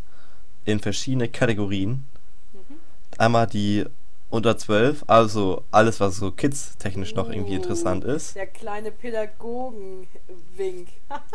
in 0.64 0.78
verschiedene 0.80 1.28
Kategorien. 1.28 2.04
Mhm. 2.52 2.78
Einmal 3.18 3.46
die 3.48 3.84
unter 4.32 4.56
12, 4.56 5.04
also 5.08 5.62
alles, 5.70 6.00
was 6.00 6.16
so 6.16 6.30
kids-technisch 6.30 7.14
noch 7.14 7.28
irgendwie 7.28 7.54
interessant 7.54 8.02
ist. 8.02 8.34
Der 8.34 8.46
kleine 8.46 8.90
Pädagogenwink. 8.90 10.88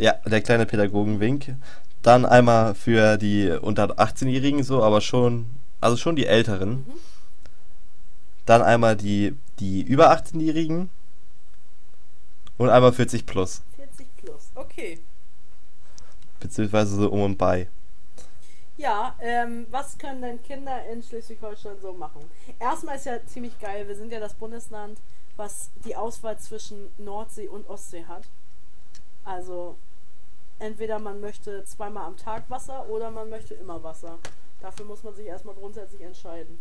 Ja, 0.00 0.12
der 0.26 0.42
kleine 0.42 0.64
Pädagogenwink. 0.64 1.56
Dann 2.02 2.24
einmal 2.24 2.76
für 2.76 3.16
die 3.16 3.50
unter 3.50 3.98
18-Jährigen 3.98 4.62
so, 4.62 4.84
aber 4.84 5.00
schon, 5.00 5.46
also 5.80 5.96
schon 5.96 6.14
die 6.14 6.26
Älteren. 6.26 6.70
Mhm. 6.86 6.92
Dann 8.46 8.62
einmal 8.62 8.94
die, 8.94 9.34
die 9.58 9.82
über 9.82 10.12
18-Jährigen. 10.12 10.88
Und 12.58 12.70
einmal 12.70 12.92
40 12.92 13.26
plus. 13.26 13.62
40 13.74 14.06
plus. 14.18 14.50
Okay. 14.54 15.00
Beziehungsweise 16.38 16.94
so 16.94 17.10
um 17.10 17.22
und 17.22 17.38
bei. 17.38 17.66
Ja, 18.78 19.16
ähm, 19.20 19.66
was 19.70 19.98
können 19.98 20.22
denn 20.22 20.42
Kinder 20.42 20.86
in 20.86 21.02
Schleswig-Holstein 21.02 21.80
so 21.82 21.92
machen? 21.92 22.22
Erstmal 22.60 22.94
ist 22.96 23.06
ja 23.06 23.18
ziemlich 23.26 23.58
geil, 23.58 23.88
wir 23.88 23.96
sind 23.96 24.12
ja 24.12 24.20
das 24.20 24.34
Bundesland, 24.34 25.00
was 25.36 25.70
die 25.84 25.96
Auswahl 25.96 26.38
zwischen 26.38 26.88
Nordsee 26.96 27.48
und 27.48 27.68
Ostsee 27.68 28.04
hat. 28.06 28.22
Also 29.24 29.76
entweder 30.60 31.00
man 31.00 31.20
möchte 31.20 31.64
zweimal 31.64 32.06
am 32.06 32.16
Tag 32.16 32.48
Wasser 32.48 32.88
oder 32.88 33.10
man 33.10 33.28
möchte 33.28 33.54
immer 33.54 33.82
Wasser. 33.82 34.18
Dafür 34.60 34.86
muss 34.86 35.02
man 35.02 35.14
sich 35.14 35.26
erstmal 35.26 35.56
grundsätzlich 35.56 36.00
entscheiden, 36.02 36.58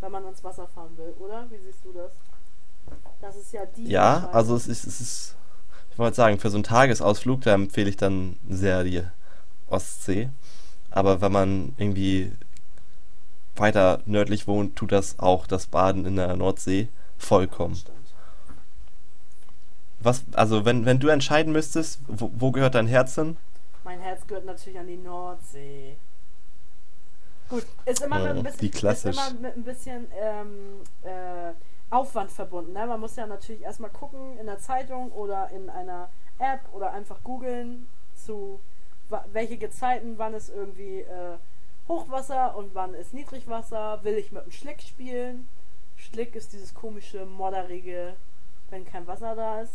wenn 0.00 0.12
man 0.12 0.24
ans 0.24 0.44
Wasser 0.44 0.68
fahren 0.68 0.96
will, 0.96 1.14
oder? 1.18 1.50
Wie 1.50 1.58
siehst 1.58 1.84
du 1.84 1.92
das? 1.92 2.12
Das 3.20 3.36
ist 3.36 3.52
ja 3.52 3.66
die 3.66 3.88
Ja, 3.88 4.28
also 4.32 4.54
es 4.54 4.68
ist, 4.68 4.86
es 4.86 5.00
ist, 5.00 5.36
ich 5.90 5.98
wollte 5.98 6.16
sagen, 6.16 6.38
für 6.38 6.50
so 6.50 6.58
einen 6.58 6.64
Tagesausflug, 6.64 7.40
da 7.40 7.54
empfehle 7.54 7.90
ich 7.90 7.96
dann 7.96 8.36
sehr 8.48 8.84
die 8.84 9.02
Ostsee. 9.68 10.30
Aber 10.96 11.20
wenn 11.20 11.30
man 11.30 11.74
irgendwie 11.76 12.32
weiter 13.54 14.00
nördlich 14.06 14.46
wohnt, 14.46 14.76
tut 14.76 14.92
das 14.92 15.18
auch 15.18 15.46
das 15.46 15.66
Baden 15.66 16.06
in 16.06 16.16
der 16.16 16.34
Nordsee 16.36 16.88
vollkommen. 17.18 17.78
Was, 20.00 20.24
also 20.32 20.64
wenn, 20.64 20.86
wenn 20.86 20.98
du 20.98 21.08
entscheiden 21.08 21.52
müsstest, 21.52 22.00
wo, 22.08 22.30
wo 22.34 22.50
gehört 22.50 22.76
dein 22.76 22.86
Herz 22.86 23.14
hin? 23.14 23.36
Mein 23.84 24.00
Herz 24.00 24.26
gehört 24.26 24.46
natürlich 24.46 24.78
an 24.78 24.86
die 24.86 24.96
Nordsee. 24.96 25.98
Gut, 27.50 27.66
ist 27.84 28.00
immer 28.00 28.18
mit 28.18 28.28
Oh, 28.28 28.38
ein 28.38 28.42
bisschen, 28.42 28.70
klassisch. 28.70 29.16
Ist 29.18 29.30
immer 29.32 29.40
mit 29.40 29.54
ein 29.54 29.64
bisschen 29.64 30.06
ähm, 30.18 30.80
äh, 31.02 31.52
Aufwand 31.90 32.30
verbunden. 32.32 32.72
Ne? 32.72 32.86
Man 32.86 33.00
muss 33.00 33.16
ja 33.16 33.26
natürlich 33.26 33.60
erstmal 33.60 33.90
gucken 33.90 34.38
in 34.38 34.46
der 34.46 34.60
Zeitung 34.60 35.12
oder 35.12 35.50
in 35.50 35.68
einer 35.68 36.08
App 36.38 36.60
oder 36.72 36.92
einfach 36.92 37.22
googeln 37.22 37.86
zu 38.14 38.60
welche 39.32 39.56
Gezeiten, 39.56 40.14
wann 40.18 40.34
ist 40.34 40.50
irgendwie 40.50 41.00
äh, 41.00 41.36
Hochwasser 41.88 42.56
und 42.56 42.74
wann 42.74 42.94
ist 42.94 43.14
Niedrigwasser. 43.14 44.00
Will 44.02 44.14
ich 44.14 44.32
mit 44.32 44.44
dem 44.44 44.52
Schlick 44.52 44.82
spielen? 44.82 45.48
Schlick 45.96 46.34
ist 46.34 46.52
dieses 46.52 46.74
komische, 46.74 47.24
modderige, 47.24 48.14
wenn 48.70 48.84
kein 48.84 49.06
Wasser 49.06 49.34
da 49.34 49.60
ist. 49.62 49.74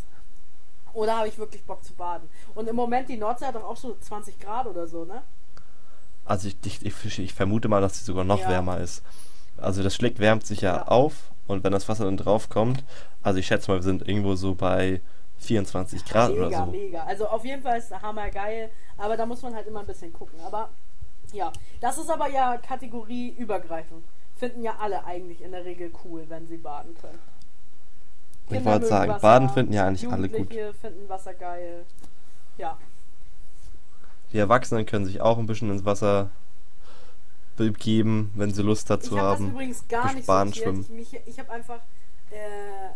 Oder 0.92 1.16
habe 1.16 1.28
ich 1.28 1.38
wirklich 1.38 1.64
Bock 1.64 1.82
zu 1.82 1.94
baden? 1.94 2.28
Und 2.54 2.68
im 2.68 2.76
Moment, 2.76 3.08
die 3.08 3.16
Nordsee 3.16 3.46
hat 3.46 3.54
doch 3.54 3.64
auch 3.64 3.76
so 3.76 3.96
20 3.98 4.38
Grad 4.38 4.66
oder 4.66 4.86
so, 4.86 5.04
ne? 5.04 5.22
Also 6.24 6.48
ich, 6.48 6.56
ich, 6.64 6.84
ich, 6.84 7.18
ich 7.18 7.34
vermute 7.34 7.68
mal, 7.68 7.80
dass 7.80 7.98
sie 7.98 8.04
sogar 8.04 8.24
noch 8.24 8.40
Ja. 8.40 8.48
wärmer 8.50 8.78
ist. 8.78 9.02
Also 9.56 9.82
das 9.82 9.94
Schlick 9.94 10.18
wärmt 10.18 10.46
sich 10.46 10.60
ja, 10.60 10.76
Ja. 10.76 10.88
auf 10.88 11.14
und 11.46 11.64
wenn 11.64 11.72
das 11.72 11.88
Wasser 11.88 12.04
dann 12.04 12.16
drauf 12.16 12.48
kommt, 12.48 12.84
also 13.22 13.38
ich 13.38 13.46
schätze 13.46 13.70
mal, 13.70 13.78
wir 13.78 13.82
sind 13.82 14.06
irgendwo 14.06 14.34
so 14.34 14.54
bei 14.54 15.00
24 15.38 16.04
Grad 16.04 16.30
mega, 16.30 16.46
oder 16.46 16.56
so. 16.56 16.66
mega. 16.70 17.04
Also 17.04 17.26
auf 17.26 17.44
jeden 17.44 17.62
Fall 17.62 17.78
ist 17.78 17.90
der 17.90 18.02
Hammer 18.02 18.30
geil, 18.30 18.70
aber 19.02 19.16
da 19.16 19.26
muss 19.26 19.42
man 19.42 19.54
halt 19.54 19.66
immer 19.66 19.80
ein 19.80 19.86
bisschen 19.86 20.12
gucken. 20.12 20.38
Aber 20.44 20.68
ja, 21.32 21.52
das 21.80 21.98
ist 21.98 22.10
aber 22.10 22.28
ja 22.28 22.56
kategorieübergreifend. 22.58 24.04
Finden 24.36 24.62
ja 24.62 24.76
alle 24.78 25.04
eigentlich 25.04 25.40
in 25.42 25.52
der 25.52 25.64
Regel 25.64 25.92
cool, 26.04 26.24
wenn 26.28 26.46
sie 26.48 26.56
baden 26.56 26.94
können. 27.00 27.18
Ich 28.46 28.56
Kinder 28.56 28.64
wollte 28.70 28.80
mögen 28.80 28.90
sagen, 28.90 29.10
Wasser, 29.12 29.20
Baden 29.22 29.48
finden 29.50 29.72
ja 29.72 29.86
eigentlich 29.86 30.08
alle 30.10 30.28
gut. 30.28 30.52
Finden 30.80 31.08
Wasser 31.08 31.34
geil. 31.34 31.84
Ja, 32.58 32.76
Die 34.32 34.38
Erwachsenen 34.38 34.84
können 34.86 35.04
sich 35.06 35.20
auch 35.20 35.38
ein 35.38 35.46
bisschen 35.46 35.70
ins 35.70 35.84
Wasser 35.84 36.30
begeben, 37.56 38.30
wenn 38.34 38.52
sie 38.52 38.62
Lust 38.62 38.82
ich 38.84 38.88
dazu 38.88 39.18
habe 39.18 39.30
das 39.30 39.38
haben. 39.40 39.50
übrigens 39.50 39.88
gar 39.88 40.12
nicht 40.14 40.26
sortiert. 40.26 40.56
schwimmen. 40.56 40.98
Ich, 40.98 41.14
ich 41.26 41.38
habe 41.38 41.50
einfach 41.50 41.80
äh, 42.30 42.90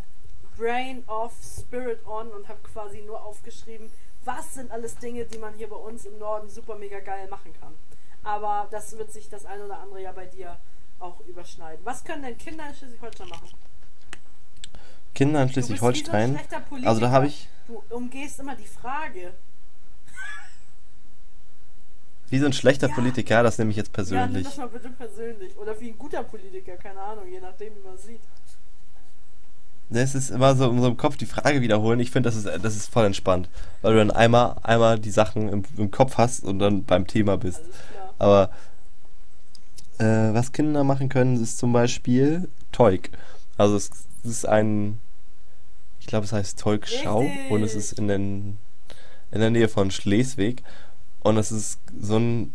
Brain 0.58 1.04
off, 1.06 1.32
Spirit 1.60 2.04
on 2.06 2.28
und 2.28 2.48
habe 2.48 2.58
quasi 2.72 3.02
nur 3.02 3.22
aufgeschrieben, 3.24 3.90
was 4.26 4.54
sind 4.54 4.70
alles 4.70 4.96
Dinge, 4.96 5.24
die 5.24 5.38
man 5.38 5.54
hier 5.54 5.68
bei 5.68 5.76
uns 5.76 6.04
im 6.04 6.18
Norden 6.18 6.48
super 6.50 6.76
mega 6.76 7.00
geil 7.00 7.28
machen 7.28 7.52
kann. 7.60 7.74
Aber 8.24 8.66
das 8.70 8.96
wird 8.98 9.12
sich 9.12 9.28
das 9.28 9.46
ein 9.46 9.60
oder 9.62 9.78
andere 9.78 10.02
ja 10.02 10.12
bei 10.12 10.26
dir 10.26 10.58
auch 10.98 11.20
überschneiden. 11.20 11.84
Was 11.84 12.02
können 12.04 12.22
denn 12.22 12.36
Kinder 12.38 12.68
in 12.68 12.74
Schleswig-Holstein 12.74 13.28
machen? 13.28 13.48
Kinder 15.14 15.42
in 15.42 15.48
so 15.48 15.52
Schleswig-Holstein. 15.54 16.34
Politiker. 16.68 16.88
Also 16.88 17.00
da 17.00 17.10
habe 17.10 17.26
ich, 17.28 17.48
Du 17.68 17.82
umgehst 17.90 18.38
immer 18.40 18.54
die 18.56 18.66
Frage. 18.66 19.32
wie 22.28 22.38
so 22.40 22.46
ein 22.46 22.52
schlechter 22.52 22.88
Ja. 22.88 22.94
Politiker, 22.94 23.42
das 23.44 23.56
nehme 23.58 23.70
ich 23.70 23.76
jetzt 23.76 23.96
Ja, 23.96 24.02
nimm 24.02 24.08
persönlich. 24.32 24.44
das 24.46 24.56
mal 24.56 24.68
bitte 24.68 24.88
persönlich. 24.90 25.56
Oder 25.56 25.78
wie 25.80 25.90
ein 25.90 25.98
guter 25.98 26.24
Politiker, 26.24 26.76
keine 26.76 27.00
Ahnung, 27.00 27.28
je 27.28 27.40
nachdem, 27.40 27.74
wie 27.76 27.80
man 27.86 27.96
sieht. 27.98 28.20
Das 29.88 30.14
ist 30.14 30.30
immer 30.30 30.56
so 30.56 30.64
in 30.64 30.76
unserem 30.76 30.96
Kopf 30.96 31.16
die 31.16 31.26
Frage 31.26 31.60
wiederholen. 31.60 32.00
Ich 32.00 32.10
finde, 32.10 32.28
das 32.28 32.36
ist, 32.36 32.46
das 32.46 32.76
ist 32.76 32.90
voll 32.90 33.06
entspannt, 33.06 33.48
weil 33.82 33.92
du 33.92 33.98
dann 33.98 34.10
einmal, 34.10 34.56
einmal 34.62 34.98
die 34.98 35.10
Sachen 35.10 35.48
im, 35.48 35.62
im 35.76 35.90
Kopf 35.90 36.18
hast 36.18 36.42
und 36.42 36.58
dann 36.58 36.84
beim 36.84 37.06
Thema 37.06 37.36
bist. 37.36 37.62
Aber 38.18 38.50
äh, 39.98 40.04
was 40.04 40.52
Kinder 40.52 40.82
machen 40.82 41.08
können, 41.08 41.40
ist 41.40 41.58
zum 41.58 41.72
Beispiel 41.72 42.48
Teug. 42.72 43.10
Also 43.56 43.76
es, 43.76 43.90
es 44.24 44.30
ist 44.30 44.48
ein, 44.48 44.98
ich 46.00 46.06
glaube 46.06 46.26
es 46.26 46.32
heißt 46.32 46.58
Teugschau 46.58 47.24
und 47.50 47.62
es 47.62 47.74
ist 47.74 47.92
in, 47.92 48.08
den, 48.08 48.58
in 49.30 49.40
der 49.40 49.50
Nähe 49.50 49.68
von 49.68 49.90
Schleswig. 49.90 50.62
Und 51.20 51.38
es 51.38 51.52
ist 51.52 51.80
so 52.00 52.18
ein 52.18 52.52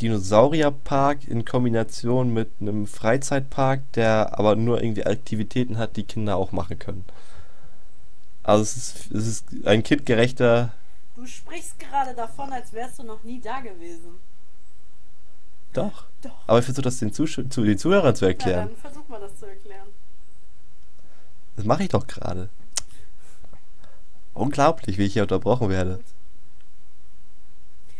Dinosaurierpark 0.00 1.26
in 1.28 1.44
Kombination 1.44 2.32
mit 2.32 2.50
einem 2.60 2.86
Freizeitpark, 2.86 3.80
der 3.92 4.38
aber 4.38 4.56
nur 4.56 4.82
irgendwie 4.82 5.04
Aktivitäten 5.06 5.78
hat, 5.78 5.96
die 5.96 6.04
Kinder 6.04 6.36
auch 6.36 6.52
machen 6.52 6.78
können. 6.78 7.04
Also 8.42 8.62
es 8.62 8.76
ist, 8.76 9.12
es 9.12 9.26
ist 9.26 9.66
ein 9.66 9.82
kindgerechter 9.82 10.72
Du 11.16 11.26
sprichst 11.26 11.78
gerade 11.80 12.14
davon, 12.14 12.52
als 12.52 12.72
wärst 12.72 13.00
du 13.00 13.02
noch 13.02 13.22
nie 13.24 13.40
da 13.40 13.60
gewesen. 13.60 14.20
Doch. 15.72 16.04
Doch. 16.22 16.30
Aber 16.46 16.58
ich 16.60 16.64
versuche 16.64 16.82
das 16.84 16.98
den, 16.98 17.12
Zusch 17.12 17.40
zu, 17.50 17.64
den 17.64 17.76
Zuhörern 17.76 18.14
zu 18.14 18.24
Ja, 18.24 18.30
erklären. 18.30 18.68
dann 18.68 18.76
versuch 18.76 19.08
mal 19.08 19.20
das 19.20 19.36
zu 19.36 19.46
erklären. 19.46 19.88
Das 21.56 21.64
mache 21.64 21.82
ich 21.82 21.88
doch 21.88 22.06
gerade. 22.06 22.48
Unglaublich, 24.32 24.96
wie 24.98 25.04
ich 25.06 25.12
hier 25.14 25.22
unterbrochen 25.22 25.68
werde. 25.68 26.00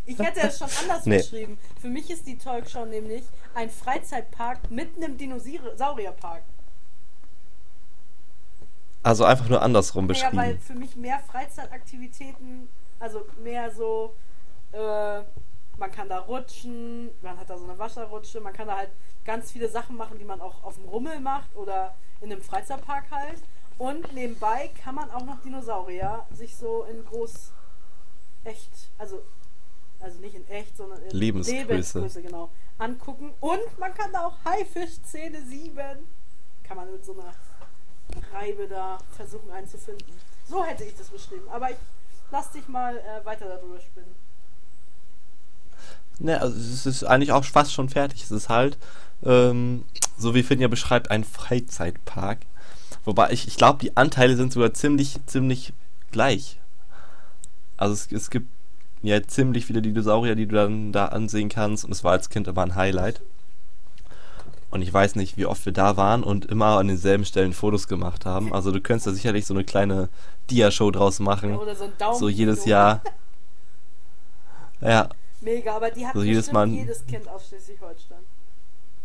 Ich 0.08 0.18
hätte 0.18 0.40
es 0.40 0.58
schon 0.58 0.68
anders 0.82 1.04
Nee. 1.06 1.18
beschrieben. 1.18 1.58
Für 1.80 1.88
mich 1.88 2.10
ist 2.10 2.26
die 2.26 2.38
Talkshow 2.38 2.84
nämlich 2.86 3.24
ein 3.54 3.68
Freizeitpark 3.70 4.70
mitten 4.70 5.02
im 5.02 5.16
Dinosaurierpark. 5.18 6.42
Also 9.02 9.24
einfach 9.24 9.48
nur 9.48 9.62
andersrum 9.62 10.08
Ja, 10.12 10.30
weil 10.34 10.54
beschrieben. 10.54 10.60
für 10.60 10.74
mich 10.74 10.96
mehr 10.96 11.20
Freizeitaktivitäten, 11.20 12.68
also 12.98 13.24
mehr 13.42 13.70
so, 13.70 14.14
äh, 14.72 15.20
man 15.78 15.92
kann 15.92 16.08
da 16.08 16.18
rutschen, 16.20 17.10
man 17.22 17.38
hat 17.38 17.48
da 17.48 17.56
so 17.56 17.64
eine 17.64 17.78
Wasserrutsche, 17.78 18.40
man 18.40 18.52
kann 18.52 18.66
da 18.66 18.76
halt 18.78 18.90
ganz 19.24 19.52
viele 19.52 19.68
Sachen 19.68 19.96
machen, 19.96 20.18
die 20.18 20.24
man 20.24 20.40
auch 20.40 20.64
auf 20.64 20.74
dem 20.74 20.84
Rummel 20.86 21.20
macht 21.20 21.54
oder 21.54 21.94
in 22.20 22.32
einem 22.32 22.42
Freizeitpark 22.42 23.04
halt. 23.10 23.42
Und 23.78 24.12
nebenbei 24.12 24.70
kann 24.82 24.96
man 24.96 25.10
auch 25.12 25.24
noch 25.24 25.40
Dinosaurier 25.42 26.26
sich 26.32 26.56
so 26.56 26.84
in 26.90 27.04
groß, 27.04 27.52
echt, 28.44 28.88
also, 28.98 29.22
also 30.00 30.18
nicht 30.20 30.34
in 30.34 30.46
echt, 30.48 30.76
sondern 30.76 31.02
in 31.02 31.10
Lebensgröße. 31.10 31.66
Lebensgröße, 31.66 32.22
genau, 32.22 32.50
angucken. 32.78 33.32
Und 33.40 33.78
man 33.78 33.92
kann 33.94 34.12
da 34.12 34.26
auch 34.26 34.36
Haifischzähne 34.44 35.42
sieben. 35.46 36.06
Kann 36.62 36.76
man 36.76 36.90
mit 36.92 37.04
so 37.04 37.12
einer 37.12 37.34
Reibe 38.32 38.68
da 38.68 38.98
versuchen 39.16 39.50
einzufinden. 39.50 40.06
So 40.48 40.64
hätte 40.64 40.84
ich 40.84 40.94
das 40.94 41.08
beschrieben. 41.08 41.48
Aber 41.50 41.70
ich 41.70 41.76
lass 42.30 42.50
dich 42.52 42.68
mal 42.68 42.96
äh, 42.96 43.24
weiter 43.24 43.48
darüber 43.48 43.80
spinnen. 43.80 44.14
Ne, 46.20 46.40
also 46.40 46.56
es 46.56 46.86
ist 46.86 47.04
eigentlich 47.04 47.32
auch 47.32 47.44
fast 47.44 47.72
schon 47.72 47.88
fertig. 47.88 48.24
Es 48.24 48.30
ist 48.30 48.48
halt, 48.48 48.76
ähm, 49.24 49.84
so 50.16 50.34
wie 50.34 50.42
Finn 50.42 50.60
ja 50.60 50.68
beschreibt, 50.68 51.10
ein 51.10 51.24
Freizeitpark. 51.24 52.40
Wobei 53.04 53.30
ich, 53.30 53.46
ich 53.46 53.56
glaube, 53.56 53.78
die 53.80 53.96
Anteile 53.96 54.36
sind 54.36 54.52
sogar 54.52 54.74
ziemlich, 54.74 55.18
ziemlich 55.26 55.72
gleich. 56.10 56.60
Also 57.76 57.94
es, 57.94 58.10
es 58.10 58.30
gibt 58.30 58.48
ja 59.02 59.22
ziemlich 59.22 59.66
viele 59.66 59.82
Dinosaurier, 59.82 60.34
die 60.34 60.46
du 60.46 60.54
dann 60.56 60.92
da 60.92 61.06
ansehen 61.06 61.48
kannst. 61.48 61.84
Und 61.84 61.92
es 61.92 62.04
war 62.04 62.12
als 62.12 62.28
Kind 62.30 62.48
immer 62.48 62.62
ein 62.62 62.74
Highlight. 62.74 63.20
Und 64.70 64.82
ich 64.82 64.92
weiß 64.92 65.14
nicht, 65.16 65.36
wie 65.36 65.46
oft 65.46 65.64
wir 65.64 65.72
da 65.72 65.96
waren 65.96 66.22
und 66.22 66.44
immer 66.44 66.78
an 66.78 66.88
denselben 66.88 67.24
Stellen 67.24 67.54
Fotos 67.54 67.88
gemacht 67.88 68.26
haben. 68.26 68.52
Also 68.52 68.70
du 68.70 68.80
könntest 68.80 69.06
da 69.06 69.12
sicherlich 69.12 69.46
so 69.46 69.54
eine 69.54 69.64
kleine 69.64 70.10
Dia-Show 70.50 70.90
draus 70.90 71.20
machen. 71.20 71.56
Oder 71.56 71.74
so 71.74 71.84
ein 71.84 71.92
Daumen. 71.98 72.18
So 72.18 72.28
jedes 72.28 72.64
Jahr. 72.64 73.02
Ja, 74.80 75.08
Mega, 75.40 75.76
aber 75.76 75.90
die 75.90 76.06
hat 76.06 76.14
So 76.14 76.22
jedes 76.22 76.52
Mal- 76.52 76.68
jedes 76.68 77.06
Kind 77.06 77.28
aus 77.28 77.48
Schleswig-Holstein. 77.48 78.18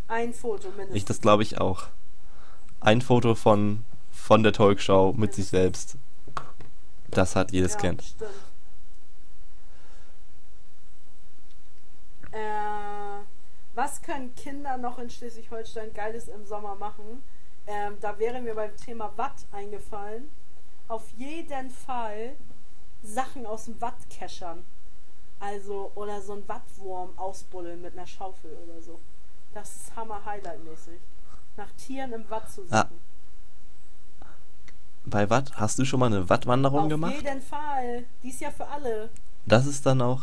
Ein 0.08 0.34
Foto 0.34 0.68
mindestens. 0.70 0.96
Ich 0.96 1.06
das 1.06 1.22
glaube 1.22 1.44
ich 1.44 1.60
auch. 1.60 1.88
Ein 2.80 3.02
Foto 3.02 3.36
von, 3.36 3.86
von 4.12 4.44
der 4.44 4.54
Talkshow 4.54 5.14
mit 5.16 5.34
sich 5.34 5.48
selbst. 5.48 5.96
Das 7.10 7.36
hat 7.36 7.52
jedes 7.52 7.74
ja, 7.74 7.80
Kind. 7.80 8.04
Stimmt. 8.04 8.32
Äh, 12.34 13.24
was 13.76 14.02
können 14.02 14.34
Kinder 14.36 14.78
noch 14.78 15.00
in 15.00 15.10
Schleswig-Holstein 15.10 15.94
Geiles 15.94 16.28
im 16.28 16.46
Sommer 16.46 16.76
machen? 16.76 17.24
Ähm, 17.66 17.98
da 18.02 18.18
wäre 18.20 18.42
mir 18.42 18.56
beim 18.56 18.76
Thema 18.78 19.12
Watt 19.16 19.46
eingefallen. 19.52 20.30
Auf 20.88 21.10
jeden 21.18 21.70
Fall 21.70 22.36
Sachen 23.02 23.46
aus 23.46 23.66
dem 23.66 23.80
Watt 23.82 24.10
keschern. 24.10 24.64
Also, 25.40 25.92
oder 25.96 26.22
so 26.22 26.34
ein 26.34 26.48
Wattwurm 26.48 27.18
ausbuddeln 27.18 27.82
mit 27.82 27.94
einer 27.94 28.08
Schaufel 28.08 28.52
oder 28.68 28.82
so. 28.82 29.00
Das 29.54 29.76
ist 29.76 29.96
Hammer-Highlight-mäßig. 29.96 31.00
Nach 31.58 31.72
Tieren 31.72 32.14
im 32.14 32.30
Watt 32.30 32.50
zu 32.52 32.64
suchen. 32.64 32.72
Ah, 32.74 32.90
Bei 35.06 35.30
Watt, 35.30 35.52
hast 35.56 35.80
du 35.80 35.86
schon 35.86 36.00
mal 36.00 36.08
eine 36.08 36.30
Wattwanderung 36.30 36.84
Auf 36.84 36.90
gemacht? 36.90 37.14
jeden 37.14 37.42
Fall. 37.42 38.06
Dies 38.24 38.40
Jahr 38.40 38.52
für 38.52 38.68
alle. 38.68 39.10
Das 39.46 39.66
ist 39.66 39.86
dann 39.86 40.02
auch. 40.02 40.22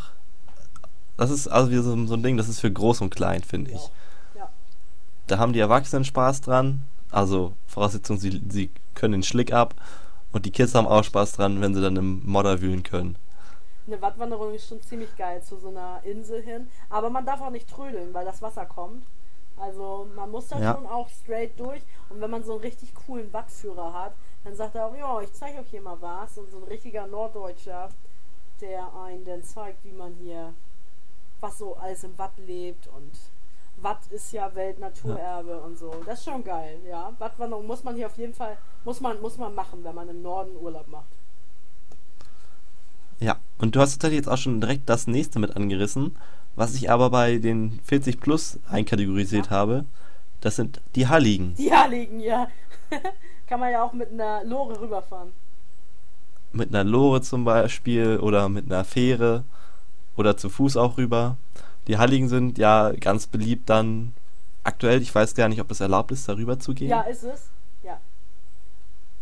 Das 1.21 1.29
ist 1.29 1.47
also 1.47 1.69
wie 1.69 1.75
so, 1.75 2.05
so 2.07 2.15
ein 2.15 2.23
Ding, 2.23 2.35
das 2.35 2.49
ist 2.49 2.61
für 2.61 2.71
groß 2.71 3.01
und 3.01 3.13
klein, 3.13 3.43
finde 3.43 3.69
ich. 3.69 3.91
Ja. 4.33 4.49
Da 5.27 5.37
haben 5.37 5.53
die 5.53 5.59
Erwachsenen 5.59 6.03
Spaß 6.03 6.41
dran. 6.41 6.81
Also, 7.11 7.53
Voraussetzung, 7.67 8.17
sie, 8.17 8.41
sie 8.49 8.71
können 8.95 9.11
den 9.11 9.21
Schlick 9.21 9.53
ab. 9.53 9.75
Und 10.31 10.47
die 10.47 10.51
Kids 10.51 10.73
haben 10.73 10.87
auch 10.87 11.03
Spaß 11.03 11.33
dran, 11.33 11.61
wenn 11.61 11.75
sie 11.75 11.81
dann 11.81 11.95
im 11.95 12.25
Modder 12.25 12.59
wühlen 12.59 12.81
können. 12.81 13.17
Eine 13.85 14.01
Wattwanderung 14.01 14.51
ist 14.55 14.67
schon 14.67 14.81
ziemlich 14.81 15.15
geil 15.15 15.43
zu 15.43 15.57
so 15.59 15.67
einer 15.67 16.01
Insel 16.05 16.41
hin. 16.41 16.67
Aber 16.89 17.11
man 17.11 17.23
darf 17.23 17.39
auch 17.39 17.51
nicht 17.51 17.69
trödeln, 17.69 18.11
weil 18.15 18.25
das 18.25 18.41
Wasser 18.41 18.65
kommt. 18.65 19.05
Also 19.57 20.07
man 20.15 20.31
muss 20.31 20.47
da 20.47 20.59
Ja. 20.59 20.73
schon 20.73 20.87
auch 20.87 21.07
straight 21.09 21.51
durch. 21.59 21.83
Und 22.09 22.19
wenn 22.19 22.31
man 22.31 22.43
so 22.43 22.53
einen 22.53 22.61
richtig 22.61 22.95
coolen 22.95 23.31
Wattführer 23.31 23.93
hat, 23.93 24.13
dann 24.43 24.55
sagt 24.55 24.73
er 24.73 24.87
auch, 24.87 24.95
ja, 24.95 25.21
ich 25.21 25.31
zeige 25.33 25.59
euch 25.59 25.69
hier 25.69 25.83
mal 25.83 25.97
was. 26.01 26.39
Und 26.39 26.49
so 26.49 26.57
ein 26.57 26.63
richtiger 26.63 27.05
Norddeutscher, 27.05 27.89
der 28.59 28.91
einen 28.95 29.23
dann 29.23 29.43
zeigt, 29.43 29.85
wie 29.85 29.91
man 29.91 30.15
hier, 30.15 30.55
was 31.41 31.57
so 31.57 31.75
alles 31.75 32.03
im 32.03 32.17
Watt 32.17 32.31
lebt. 32.37 32.87
Und 32.87 33.11
Watt 33.81 33.99
ist 34.11 34.31
ja 34.31 34.53
Weltnaturerbe 34.55 35.59
und 35.61 35.77
so. 35.77 35.91
Das 36.05 36.19
ist 36.19 36.25
schon 36.25 36.43
geil, 36.43 36.79
ja. 36.87 37.11
Wattwanderung 37.19 37.67
muss 37.67 37.83
man 37.83 37.95
hier 37.95 38.05
auf 38.07 38.17
jeden 38.17 38.33
Fall, 38.33 38.57
muss 38.85 39.01
man, 39.01 39.19
muss 39.21 39.37
man 39.37 39.53
machen, 39.55 39.83
wenn 39.83 39.95
man 39.95 40.07
im 40.09 40.21
Norden 40.21 40.55
Urlaub 40.57 40.87
macht. 40.87 41.09
Ja, 43.19 43.37
und 43.59 43.75
du 43.75 43.79
hast 43.79 43.91
tatsächlich 43.93 44.17
jetzt 44.19 44.29
auch 44.29 44.37
schon 44.37 44.61
direkt 44.61 44.89
das 44.89 45.05
nächste 45.07 45.39
mit 45.39 45.55
angerissen, 45.55 46.15
was 46.55 46.73
ich 46.75 46.89
aber 46.89 47.09
bei 47.11 47.37
den 47.37 47.79
40 47.83 48.19
plus 48.19 48.59
einkategorisiert 48.69 49.45
Ja. 49.47 49.51
habe. 49.51 49.85
Das 50.41 50.55
sind 50.55 50.81
die 50.95 51.07
Halligen. 51.07 51.53
Die 51.55 51.71
Heiligen, 51.71 52.19
ja. 52.19 52.47
Kann 53.47 53.59
man 53.59 53.71
ja 53.71 53.83
auch 53.83 53.93
mit 53.93 54.11
einer 54.11 54.43
Lore 54.43 54.79
rüberfahren. 54.81 55.31
Mit 56.51 56.69
einer 56.69 56.83
Lore 56.83 57.21
zum 57.21 57.45
Beispiel 57.45 58.17
oder 58.19 58.49
mit 58.49 58.65
einer 58.65 58.83
Fähre 58.83 59.43
oder 60.17 60.37
zu 60.37 60.49
Fuß 60.49 60.77
auch 60.77 60.97
rüber. 60.97 61.37
Die 61.87 61.97
Halligen 61.97 62.29
sind 62.29 62.57
ja 62.57 62.91
ganz 62.91 63.27
beliebt 63.27 63.69
dann 63.69 64.13
aktuell. 64.63 65.01
Ich 65.01 65.13
weiß 65.13 65.33
gar 65.35 65.49
nicht, 65.49 65.61
ob 65.61 65.71
es 65.71 65.79
erlaubt 65.79 66.11
ist, 66.11 66.27
darüber 66.29 66.59
zu 66.59 66.73
gehen. 66.73 66.89
Ja, 66.89 67.01
ist 67.01 67.23
es. 67.23 67.49
Ja. 67.83 67.99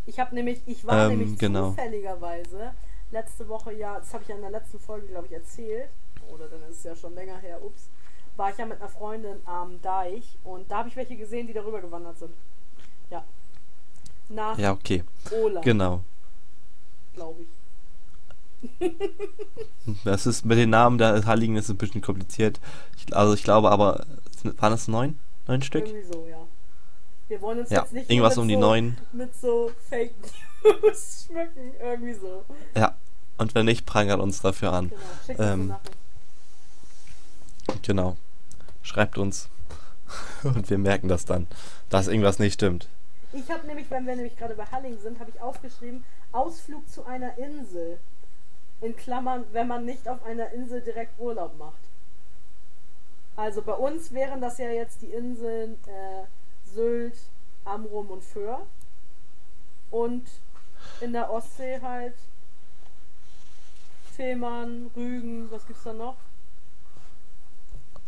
Ich 0.06 0.20
habe 0.20 0.36
nämlich, 0.36 0.62
ich 0.66 0.86
war 0.86 1.10
Ähm, 1.10 1.20
nämlich 1.20 1.40
genau. 1.40 1.70
zufälligerweise 1.70 2.72
letzte 3.12 3.48
Woche 3.48 3.74
ja, 3.74 3.98
das 4.00 4.14
habe 4.14 4.24
ich 4.24 4.30
ja 4.30 4.36
in 4.36 4.42
der 4.42 4.52
letzten 4.52 4.80
Folge, 4.80 5.08
glaube 5.08 5.28
ich, 5.28 5.34
erzählt. 5.34 5.90
Oder 6.34 6.48
dann 6.48 6.62
ist 6.70 6.78
es 6.80 6.84
ja 6.84 6.96
schon 6.96 7.16
länger 7.16 7.38
her, 7.38 7.60
ups. 7.64 7.90
War 8.36 8.52
ich 8.52 8.58
ja 8.58 8.66
mit 8.66 8.80
einer 8.80 8.90
Freundin 8.90 9.38
am 9.46 9.82
Deich 9.82 10.38
und 10.44 10.70
da 10.70 10.80
habe 10.80 10.90
ich 10.90 10.96
welche 10.96 11.16
gesehen, 11.18 11.48
die 11.48 11.54
darüber 11.54 11.82
gewandert 11.82 12.18
sind. 12.20 12.32
Ja. 13.10 13.24
Nach 14.30 14.58
Ja, 14.58 14.72
okay. 14.74 15.04
Ola, 15.32 15.62
Genau. 15.62 16.02
glaube 17.16 17.42
ich. 17.44 17.48
Das 20.04 20.26
ist 20.26 20.46
mit 20.46 20.58
den 20.58 20.70
Namen 20.70 20.98
der 20.98 21.26
Halligen 21.26 21.56
ist 21.56 21.70
ein 21.70 21.78
bisschen 21.78 22.02
kompliziert. 22.02 22.60
Ich, 22.98 23.16
also 23.16 23.34
ich 23.34 23.44
glaube 23.44 23.72
aber, 23.72 24.06
waren 24.44 24.74
es 24.74 24.88
neun? 24.88 25.18
Neun 25.48 25.62
Stück? 25.62 25.88
Irgendwie 25.88 26.12
so, 26.12 26.28
ja. 26.30 26.38
Wir 27.28 27.42
wollen 27.42 27.60
uns 27.60 27.70
Ja, 27.70 27.82
jetzt 27.82 27.94
nicht 27.94 28.10
irgendwas 28.10 28.38
um 28.38 28.48
die 28.48 28.56
so, 28.56 28.60
neun. 28.60 28.98
mit 29.14 29.36
so 29.36 29.72
Fake 29.90 30.14
News 30.64 31.26
schmücken. 31.28 31.74
Irgendwie 31.82 32.14
so. 32.14 32.44
Ja. 32.76 32.96
Und 33.38 33.56
wenn 33.56 33.66
nicht, 33.66 33.86
prangert 33.86 34.20
uns 34.20 34.42
dafür 34.42 34.74
an. 34.74 34.92
Genau. 35.28 35.44
Ähm. 35.44 35.76
Genau. 37.84 38.18
Schreibt 38.82 39.18
uns. 39.18 39.50
Und 40.44 40.70
wir 40.70 40.78
merken 40.78 41.08
das 41.08 41.26
dann, 41.26 41.48
dass 41.90 42.08
irgendwas 42.08 42.40
nicht 42.40 42.56
stimmt. 42.56 42.88
Ich 43.32 43.50
habe 43.52 43.66
nämlich, 43.68 43.90
wenn 43.92 44.08
wir 44.08 44.16
nämlich 44.16 44.36
gerade 44.38 44.56
bei 44.56 44.66
Halling 44.66 44.98
sind, 45.02 45.20
habe 45.20 45.30
ich 45.30 45.40
aufgeschrieben, 45.40 46.04
Ausflug 46.32 46.90
zu 46.90 47.06
einer 47.06 47.38
Insel. 47.38 48.00
In 48.82 48.96
Klammern, 48.96 49.46
wenn 49.52 49.68
man 49.68 49.86
nicht 49.86 50.08
auf 50.08 50.24
einer 50.24 50.52
Insel 50.52 50.82
direkt 50.82 51.20
Urlaub 51.20 51.58
macht. 51.58 51.82
Also 53.36 53.62
bei 53.62 53.74
uns 53.74 54.12
wären 54.14 54.42
das 54.42 54.58
ja 54.58 54.70
jetzt 54.70 55.02
die 55.02 55.12
Inseln 55.12 55.74
äh, 55.88 56.24
Sylt, 56.66 57.18
Amrum 57.66 58.10
und 58.10 58.24
Föhr. 58.24 58.66
Und 59.92 60.28
in 61.02 61.14
der 61.14 61.32
Ostsee 61.32 61.80
halt 61.82 62.16
Fehmarn, 64.16 64.92
Rügen, 64.96 65.50
was 65.52 65.66
gibt's 65.66 65.84
da 65.84 65.94
noch? 65.94 66.18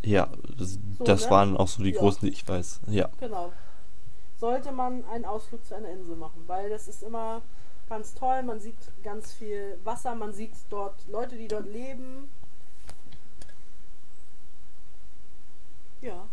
Ja, 0.03 0.27
das, 0.57 0.77
So, 0.97 1.03
das 1.05 1.25
ne? 1.25 1.31
waren 1.31 1.57
auch 1.57 1.67
so 1.67 1.83
die 1.83 1.91
Ja. 1.91 1.99
großen, 1.99 2.27
die 2.27 2.33
ich 2.33 2.47
weiß. 2.47 2.81
Ja. 2.87 3.09
Genau. 3.19 3.51
Sollte 4.39 4.71
man 4.71 5.05
einen 5.05 5.25
Ausflug 5.25 5.65
zu 5.65 5.75
einer 5.75 5.89
Insel 5.89 6.15
machen, 6.15 6.43
weil 6.47 6.69
das 6.69 6.87
ist 6.87 7.03
immer 7.03 7.41
ganz 7.91 8.13
toll. 8.15 8.41
Man 8.43 8.61
sieht 8.61 8.77
ganz 9.03 9.33
viel 9.33 9.77
Wasser, 9.83 10.15
man 10.15 10.33
sieht 10.33 10.53
dort 10.69 10.95
Leute, 11.11 11.35
die 11.35 11.49
dort 11.49 11.67
leben. 11.67 12.29
Ja. 16.01 16.23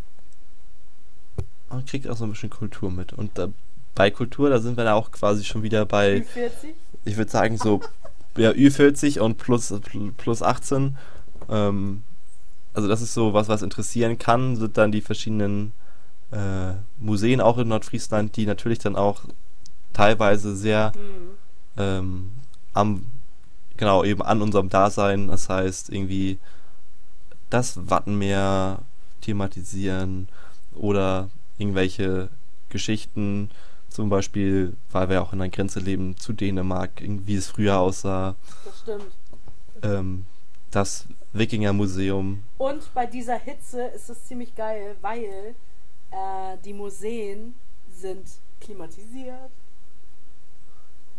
Man 1.69 1.85
kriegt 1.85 2.09
auch 2.09 2.17
so 2.17 2.25
ein 2.25 2.31
bisschen 2.31 2.49
Kultur 2.49 2.93
mit. 2.93 3.13
Und 3.13 3.37
da, 3.37 3.49
bei 3.97 4.11
Kultur, 4.11 4.51
da 4.51 4.61
sind 4.61 4.77
wir 4.77 4.85
da 4.85 4.95
auch 4.95 5.11
quasi 5.11 5.45
schon 5.45 5.65
wieder 5.65 5.85
bei, 5.85 6.19
Ü40. 6.19 6.75
ich 7.05 7.17
würde 7.17 7.31
sagen, 7.31 7.59
so 7.59 7.81
ja, 8.37 8.51
Ü40 8.53 9.19
und 9.19 9.37
plus, 9.37 9.75
plus 10.17 10.43
18. 10.43 10.97
Ähm, 11.49 12.05
also 12.73 12.87
das 12.87 13.03
ist 13.03 13.15
so 13.15 13.35
was, 13.35 13.49
was 13.49 13.63
interessieren 13.63 14.17
kann, 14.17 14.55
sind 14.55 14.79
dann 14.79 14.93
die 14.93 15.01
verschiedenen 15.01 15.73
äh, 16.31 16.75
Museen 16.99 17.41
auch 17.41 17.59
in 17.59 17.67
Nordfriesland, 17.67 18.37
die 18.37 18.47
natürlich 18.47 18.79
dann 18.79 18.95
auch 18.95 19.23
teilweise 19.93 20.55
sehr 20.55 20.93
Mhm. 20.95 21.38
Ähm, 21.79 22.33
am, 22.75 23.07
genau, 23.77 24.05
eben 24.05 24.23
an 24.23 24.43
unserem 24.43 24.69
Dasein, 24.69 25.29
das 25.29 25.49
heißt 25.49 25.91
irgendwie 25.91 26.39
das 27.51 27.89
Wattenmeer 27.89 28.81
thematisieren 29.23 30.29
oder 30.75 31.31
irgendwelche 31.57 32.29
Geschichten, 32.69 33.51
zum 33.89 34.11
Beispiel, 34.11 34.77
weil 34.93 35.09
wir 35.09 35.23
auch 35.23 35.33
in 35.33 35.39
der 35.39 35.49
Grenze 35.49 35.81
leben 35.81 36.17
zu 36.19 36.33
Dänemark, 36.35 36.91
wie 37.01 37.35
es 37.37 37.49
früher 37.49 37.79
aussah, 37.79 38.37
Das 38.65 38.81
stimmt. 38.81 39.13
ähm, 39.83 40.27
das 40.71 41.07
Wikingermuseum, 41.33 42.43
Und 42.59 42.93
bei 42.95 43.07
dieser 43.07 43.39
Hitze 43.39 43.83
ist 43.87 44.11
es 44.11 44.25
ziemlich 44.27 44.55
geil, 44.55 44.97
weil 45.01 45.55
äh, 46.11 46.57
die 46.65 46.75
Museen 46.75 47.55
sind 47.91 48.27
klimatisiert. 48.61 49.51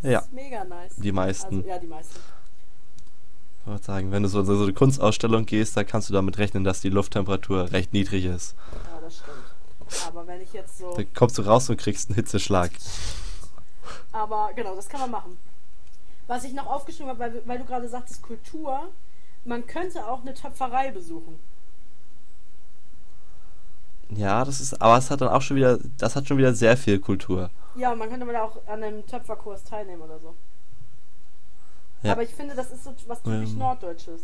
Das 0.02 0.12
Ja. 0.12 0.20
ist 0.20 0.34
mega 0.34 0.64
nice. 0.64 0.96
die 0.98 1.12
meisten. 1.12 1.58
Also, 1.58 1.68
ja, 1.70 1.80
die 1.80 1.88
meisten. 1.88 2.20
Ich 3.62 3.68
wollte 3.68 3.84
sagen, 3.86 4.12
wenn 4.12 4.24
du 4.24 4.30
so, 4.30 4.44
so 4.44 4.64
eine 4.64 4.74
Kunstausstellung 4.74 5.46
gehst, 5.46 5.76
da 5.78 5.84
kannst 5.84 6.10
du 6.10 6.14
damit 6.14 6.38
rechnen, 6.38 6.64
dass 6.64 6.82
die 6.82 6.90
Lufttemperatur 6.90 7.72
recht 7.72 7.94
niedrig 7.94 8.26
ist. 8.26 8.56
Ja, 8.72 9.00
das 9.02 9.18
stimmt. 9.18 10.08
Aber 10.08 10.26
wenn 10.28 10.42
ich 10.42 10.54
jetzt 10.54 10.78
so. 10.78 10.96
Da 10.96 11.04
kommst 11.16 11.38
du 11.38 11.42
raus 11.44 11.70
und 11.70 11.78
kriegst 11.78 12.10
einen 12.10 12.16
Hitzeschlag. 12.16 12.72
Aber 14.12 14.52
genau, 14.56 14.76
das 14.76 14.88
kann 14.88 15.02
man 15.02 15.12
machen. 15.12 15.38
Was 16.28 16.44
ich 16.44 16.54
noch 16.54 16.68
aufgeschrieben 16.68 17.10
habe, 17.10 17.20
weil, 17.20 17.42
weil 17.46 17.58
du 17.60 17.66
gerade 17.66 17.90
sagtest, 17.90 18.22
Kultur, 18.22 18.90
man 19.46 19.66
könnte 19.68 20.06
auch 20.08 20.22
eine 20.22 20.34
Töpferei 20.34 20.92
besuchen. 20.92 21.40
Ja, 24.16 24.44
das 24.44 24.60
ist, 24.62 24.82
aber 24.82 24.98
es 24.98 25.12
hat 25.12 25.22
dann 25.22 25.30
auch 25.30 25.42
schon 25.42 25.58
wieder, 25.58 25.78
das 25.98 26.16
hat 26.16 26.28
schon 26.28 26.38
wieder 26.38 26.54
sehr 26.56 26.76
viel 26.78 27.00
Kultur. 27.00 27.50
Ja, 27.76 27.96
man 27.96 28.10
könnte 28.10 28.26
mal 28.26 28.36
auch 28.38 28.58
an 28.68 28.84
einem 28.84 29.06
Töpferkurs 29.06 29.64
teilnehmen 29.64 30.02
oder 30.02 30.20
so. 30.20 30.36
Ja. 32.04 32.14
Aber 32.14 32.24
ich 32.24 32.34
finde, 32.34 32.56
das 32.56 32.72
ist 32.72 32.84
so 32.84 32.94
was 33.08 33.22
typisch 33.22 33.52
Ähm. 33.52 33.58
Norddeutsches. 33.58 34.22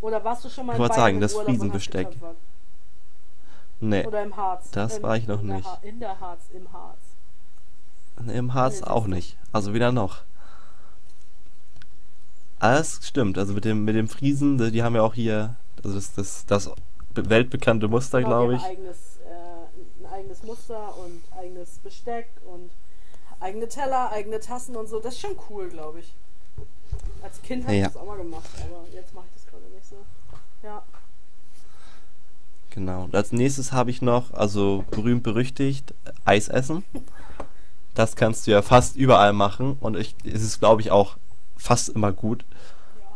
Oder 0.00 0.22
warst 0.22 0.44
du 0.44 0.48
schon 0.50 0.66
mal 0.66 0.72
Ich 0.72 0.76
in 0.76 0.82
wollte 0.82 0.94
sagen, 0.96 1.20
das 1.20 1.34
Friesenbesteck. 1.34 2.08
Nee, 3.80 4.06
Oder 4.06 4.22
im 4.22 4.36
Harz? 4.36 4.70
Das 4.70 4.98
Im- 4.98 5.02
war 5.02 5.16
ich 5.16 5.26
noch 5.26 5.40
in 5.40 5.48
der 5.48 5.56
nicht. 5.56 5.66
Ha 5.68 5.78
in 5.82 6.00
der 6.00 6.20
Harz, 6.20 6.42
im 6.52 6.72
Harz. 6.72 6.98
im 8.28 8.54
Harz 8.54 8.80
Nee, 8.80 8.86
auch 8.86 9.06
nicht. 9.06 9.36
Also 9.52 9.74
weder 9.74 9.92
noch. 9.92 10.22
Alles 12.60 13.00
stimmt, 13.06 13.36
also 13.36 13.52
mit 13.52 13.64
dem, 13.64 13.84
mit 13.84 13.94
dem 13.96 14.08
Friesen, 14.08 14.58
die 14.72 14.82
haben 14.82 14.94
ja 14.94 15.02
auch 15.02 15.14
hier, 15.14 15.56
also 15.82 15.94
das, 15.96 16.14
das, 16.14 16.46
das 16.46 16.70
weltbekannte 17.14 17.88
Muster, 17.88 18.22
glaube 18.22 18.54
ich. 18.54 18.62
Ein 18.62 18.70
eigenes, 18.70 19.18
äh, 19.26 20.02
ein 20.06 20.12
eigenes 20.12 20.42
Muster 20.44 20.96
und 20.98 21.22
eigenes 21.36 21.78
Besteck 21.78 22.28
und 22.46 22.70
eigene 23.40 23.68
Teller, 23.68 24.10
eigene 24.10 24.40
Tassen 24.40 24.76
und 24.76 24.88
so. 24.88 25.00
Das 25.00 25.14
ist 25.14 25.20
schon 25.20 25.36
cool, 25.50 25.68
glaube 25.68 26.00
ich. 26.00 26.14
Als 27.22 27.40
Kind 27.42 27.64
habe 27.64 27.74
Ja. 27.74 27.86
ich 27.86 27.92
das 27.92 27.96
auch 28.00 28.06
mal 28.06 28.16
gemacht, 28.18 28.44
aber 28.62 28.84
jetzt 28.92 29.14
mache 29.14 29.24
ich 29.28 29.42
das 29.42 29.50
gerade 29.50 29.64
nicht 29.74 29.86
so. 29.88 29.96
Ja. 30.62 30.82
Genau. 32.70 33.04
Und 33.04 33.14
als 33.14 33.32
nächstes 33.32 33.72
habe 33.72 33.90
ich 33.90 34.02
noch, 34.02 34.32
also 34.32 34.84
berühmt 34.90 35.22
berüchtigt, 35.22 35.94
Eis 36.24 36.48
essen. 36.48 36.84
Das 37.94 38.16
kannst 38.16 38.46
du 38.46 38.50
ja 38.50 38.62
fast 38.62 38.96
überall 38.96 39.32
machen 39.32 39.76
und 39.80 39.96
ich, 39.96 40.16
es 40.24 40.42
ist, 40.42 40.58
glaube 40.58 40.80
ich, 40.80 40.90
auch 40.90 41.16
fast 41.56 41.90
immer 41.90 42.12
gut. 42.12 42.44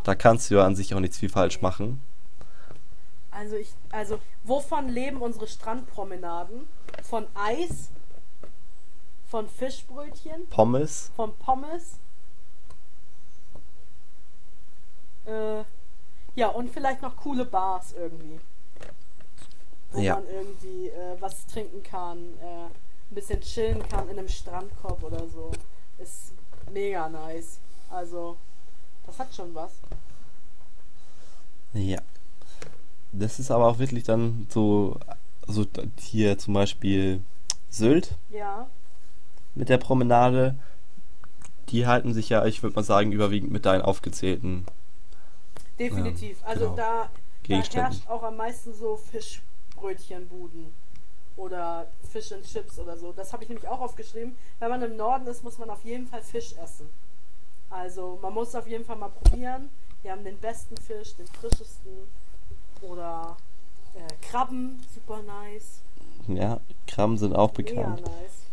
Da 0.04 0.14
kannst 0.14 0.50
du 0.50 0.54
ja 0.54 0.64
an 0.64 0.76
sich 0.76 0.94
auch 0.94 1.00
nichts 1.00 1.18
viel 1.18 1.28
falsch 1.28 1.60
machen. 1.60 2.00
Also 3.32 3.56
ich, 3.56 3.70
also 3.90 4.18
wovon 4.44 4.88
leben 4.88 5.20
unsere 5.20 5.48
Strandpromenaden? 5.48 6.68
Von 7.02 7.26
Eis, 7.34 7.90
von 9.28 9.48
Fischbrötchen, 9.48 10.48
Pommes, 10.48 11.10
von 11.16 11.34
Pommes. 11.36 11.98
Äh, 15.26 15.62
ja, 16.34 16.48
und 16.48 16.70
vielleicht 16.70 17.02
noch 17.02 17.16
coole 17.16 17.44
Bars 17.44 17.92
irgendwie. 17.92 18.40
Wo 19.92 20.00
Ja. 20.00 20.14
man 20.16 20.26
irgendwie 20.28 20.88
äh, 20.88 21.16
was 21.20 21.46
trinken 21.46 21.82
kann, 21.82 22.18
äh, 22.40 22.64
ein 22.66 23.14
bisschen 23.14 23.40
chillen 23.40 23.86
kann 23.88 24.08
in 24.08 24.18
einem 24.18 24.28
Strandkorb 24.28 25.02
oder 25.02 25.26
so. 25.28 25.50
Ist 25.98 26.32
mega 26.72 27.08
nice. 27.08 27.58
Also, 27.90 28.36
das 29.06 29.18
hat 29.18 29.34
schon 29.34 29.54
was. 29.54 29.72
Ja. 31.72 31.98
Das 33.12 33.38
ist 33.38 33.50
aber 33.50 33.66
auch 33.68 33.78
wirklich 33.78 34.04
dann 34.04 34.46
so, 34.50 34.98
so 35.46 35.66
hier 35.98 36.38
zum 36.38 36.54
Beispiel 36.54 37.22
Sylt 37.70 38.14
Ja. 38.30 38.68
Mit 39.54 39.68
der 39.68 39.78
Promenade. 39.78 40.56
Die 41.70 41.86
halten 41.86 42.14
sich 42.14 42.28
ja, 42.28 42.44
ich 42.46 42.62
würde 42.62 42.76
mal 42.76 42.82
sagen, 42.82 43.12
überwiegend 43.12 43.50
mit 43.50 43.66
deinen 43.66 43.82
aufgezählten 43.82 44.66
Definitiv. 45.78 46.38
also 46.44 46.70
genau. 46.70 46.76
da, 46.76 47.10
da 47.46 47.54
herrscht 47.54 48.08
auch 48.08 48.22
am 48.22 48.36
meisten 48.36 48.74
so 48.74 48.96
Fischbrötchenbuden 48.96 50.72
oder 51.36 51.86
Fish 52.10 52.32
and 52.32 52.44
Chips 52.44 52.78
oder 52.78 52.96
so. 52.96 53.12
Das 53.12 53.32
habe 53.32 53.44
ich 53.44 53.48
nämlich 53.48 53.68
auch 53.68 53.80
aufgeschrieben. 53.80 54.36
Wenn 54.58 54.70
man 54.70 54.82
im 54.82 54.96
Norden 54.96 55.26
ist, 55.26 55.44
muss 55.44 55.58
man 55.58 55.70
auf 55.70 55.84
jeden 55.84 56.06
Fall 56.06 56.22
Fisch 56.22 56.54
essen. 56.62 56.88
Also 57.70 58.18
man 58.20 58.34
muss 58.34 58.54
auf 58.54 58.66
jeden 58.66 58.84
Fall 58.84 58.96
mal 58.96 59.10
probieren. 59.10 59.68
Wir 60.02 60.12
haben 60.12 60.24
den 60.24 60.38
besten 60.38 60.76
Fisch, 60.76 61.14
den 61.16 61.26
frischesten 61.26 62.08
oder 62.82 63.36
äh, 63.94 64.26
Krabben, 64.26 64.80
super 64.94 65.22
nice. 65.22 65.80
Ja, 66.28 66.60
Krabben 66.86 67.18
sind 67.18 67.34
auch 67.34 67.56
Mega 67.56 67.74
bekannt. 67.74 68.00
nice. 68.02 68.47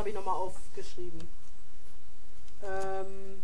Habe 0.00 0.08
ich 0.08 0.14
nochmal 0.14 0.36
aufgeschrieben. 0.36 1.28
Ähm, 2.62 3.42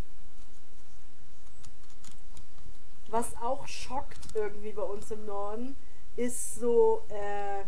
was 3.10 3.36
auch 3.42 3.68
schockt 3.68 4.34
irgendwie 4.34 4.72
bei 4.72 4.80
uns 4.80 5.10
im 5.10 5.26
Norden, 5.26 5.76
ist 6.16 6.54
so, 6.54 7.02
äh, 7.10 7.60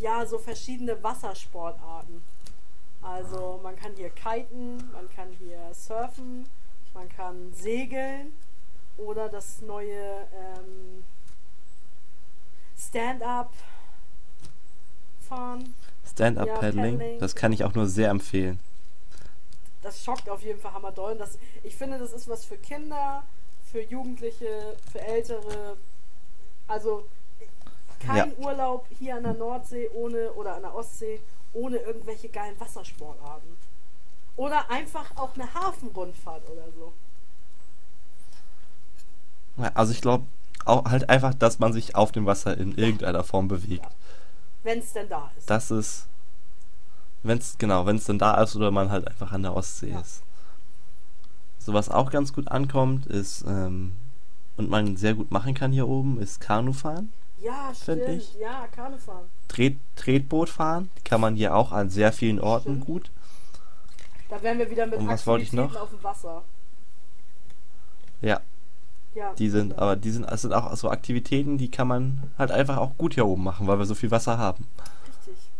ja, 0.00 0.24
so 0.26 0.38
verschiedene 0.38 1.02
Wassersportarten. 1.02 2.22
Also 3.02 3.58
man 3.64 3.74
kann 3.74 3.96
hier 3.96 4.10
kiten, 4.10 4.76
man 4.92 5.10
kann 5.10 5.32
hier 5.40 5.74
surfen, 5.74 6.48
man 6.92 7.08
kann 7.08 7.52
segeln 7.52 8.32
oder 8.96 9.28
das 9.28 9.60
neue 9.60 10.28
ähm, 10.32 11.02
Stand-up 12.78 13.52
fahren. 15.28 15.74
Stand-up 16.10 16.46
Ja, 16.46 17.18
das 17.18 17.34
kann 17.34 17.52
ich 17.52 17.64
auch 17.64 17.74
nur 17.74 17.86
sehr 17.86 18.10
empfehlen. 18.10 18.58
das 19.82 20.02
schockt 20.02 20.28
auf 20.28 20.42
jeden 20.42 20.60
Fall 20.60 20.72
hammerdoll. 20.72 21.16
Das, 21.16 21.38
ich 21.62 21.76
finde, 21.76 21.98
das 21.98 22.12
ist 22.12 22.28
was 22.28 22.44
für 22.44 22.56
Kinder, 22.56 23.22
für 23.70 23.82
Jugendliche, 23.82 24.76
für 24.90 25.00
Ältere. 25.00 25.76
Also 26.68 27.06
kein 28.00 28.36
Urlaub 28.38 28.86
hier 28.98 29.16
an 29.16 29.24
der 29.24 29.34
Nordsee 29.34 29.88
ohne 29.94 30.32
oder 30.32 30.54
an 30.56 30.62
der 30.62 30.74
Ostsee 30.74 31.20
ohne 31.52 31.76
irgendwelche 31.78 32.28
geilen 32.28 32.58
Wassersportarten. 32.58 33.56
Oder 34.36 34.70
einfach 34.70 35.16
auch 35.16 35.34
eine 35.34 35.52
Hafenrundfahrt 35.54 36.42
oder 36.50 36.64
so. 36.78 36.92
Ja, 39.56 39.70
Also 39.74 39.92
ich 39.92 40.00
glaube 40.00 40.26
auch 40.64 40.84
halt 40.86 41.08
einfach, 41.10 41.34
dass 41.34 41.58
man 41.58 41.72
sich 41.72 41.94
auf 41.94 42.10
dem 42.12 42.26
Wasser 42.26 42.56
in 42.56 42.76
irgendeiner 42.76 43.22
Form 43.22 43.48
bewegt. 43.48 43.86
Wenn 44.64 44.78
es 44.80 44.92
denn 44.92 45.08
da 45.08 45.30
ist. 45.38 45.48
Das 45.48 45.70
ist, 45.70 46.06
wenn 47.22 47.38
es 47.38 47.56
genau, 47.58 47.86
wenn 47.86 47.96
es 47.96 48.04
dann 48.04 48.18
da 48.18 48.42
ist 48.42 48.56
oder 48.56 48.70
man 48.72 48.90
halt 48.90 49.06
einfach 49.06 49.30
an 49.32 49.42
der 49.42 49.54
Ostsee 49.54 49.90
Ja. 49.90 50.00
ist. 50.00 50.22
So 51.58 51.72
was 51.72 51.88
auch 51.88 52.10
ganz 52.10 52.32
gut 52.32 52.48
ankommt, 52.48 53.06
ist 53.06 53.44
ähm, 53.46 53.94
und 54.56 54.68
man 54.68 54.96
sehr 54.96 55.14
gut 55.14 55.30
machen 55.30 55.54
kann 55.54 55.72
hier 55.72 55.88
oben, 55.88 56.20
ist 56.20 56.40
Kanufahren. 56.40 57.12
ja, 57.40 57.72
stimmt. 57.74 58.08
ich. 58.08 58.34
Ja, 58.34 58.66
Kanufahren. 58.68 59.26
Tret 59.48 59.76
Tretboot 59.96 60.48
fahren 60.50 60.90
kann 61.04 61.20
man 61.20 61.36
hier 61.36 61.54
auch 61.54 61.72
an 61.72 61.88
sehr 61.90 62.12
vielen 62.12 62.40
Orten 62.40 62.72
Stimmt. 62.76 62.86
gut. 62.86 63.10
Da 64.28 64.42
wären 64.42 64.58
wir 64.58 64.70
wieder 64.70 64.86
mit 64.86 64.98
Und 64.98 65.08
was 65.08 65.26
wollte 65.26 65.44
ich 65.44 65.52
noch? 65.52 65.74
auf 65.76 65.90
dem 65.90 66.02
Wasser. 66.02 66.42
Ja, 68.20 68.40
Ja, 69.14 69.32
die 69.34 69.48
sind, 69.48 69.78
aber 69.78 69.94
die 69.96 70.10
sind, 70.10 70.24
es 70.24 70.42
sind 70.42 70.52
auch 70.52 70.74
so 70.76 70.90
Aktivitäten, 70.90 71.56
die 71.56 71.70
kann 71.70 71.86
man 71.86 72.30
halt 72.36 72.50
einfach 72.50 72.78
auch 72.78 72.96
gut 72.98 73.14
hier 73.14 73.26
oben 73.26 73.44
machen, 73.44 73.66
weil 73.66 73.78
wir 73.78 73.86
so 73.86 73.94
viel 73.94 74.10
Wasser 74.10 74.38
haben. 74.38 74.66
Richtig. 75.06 75.50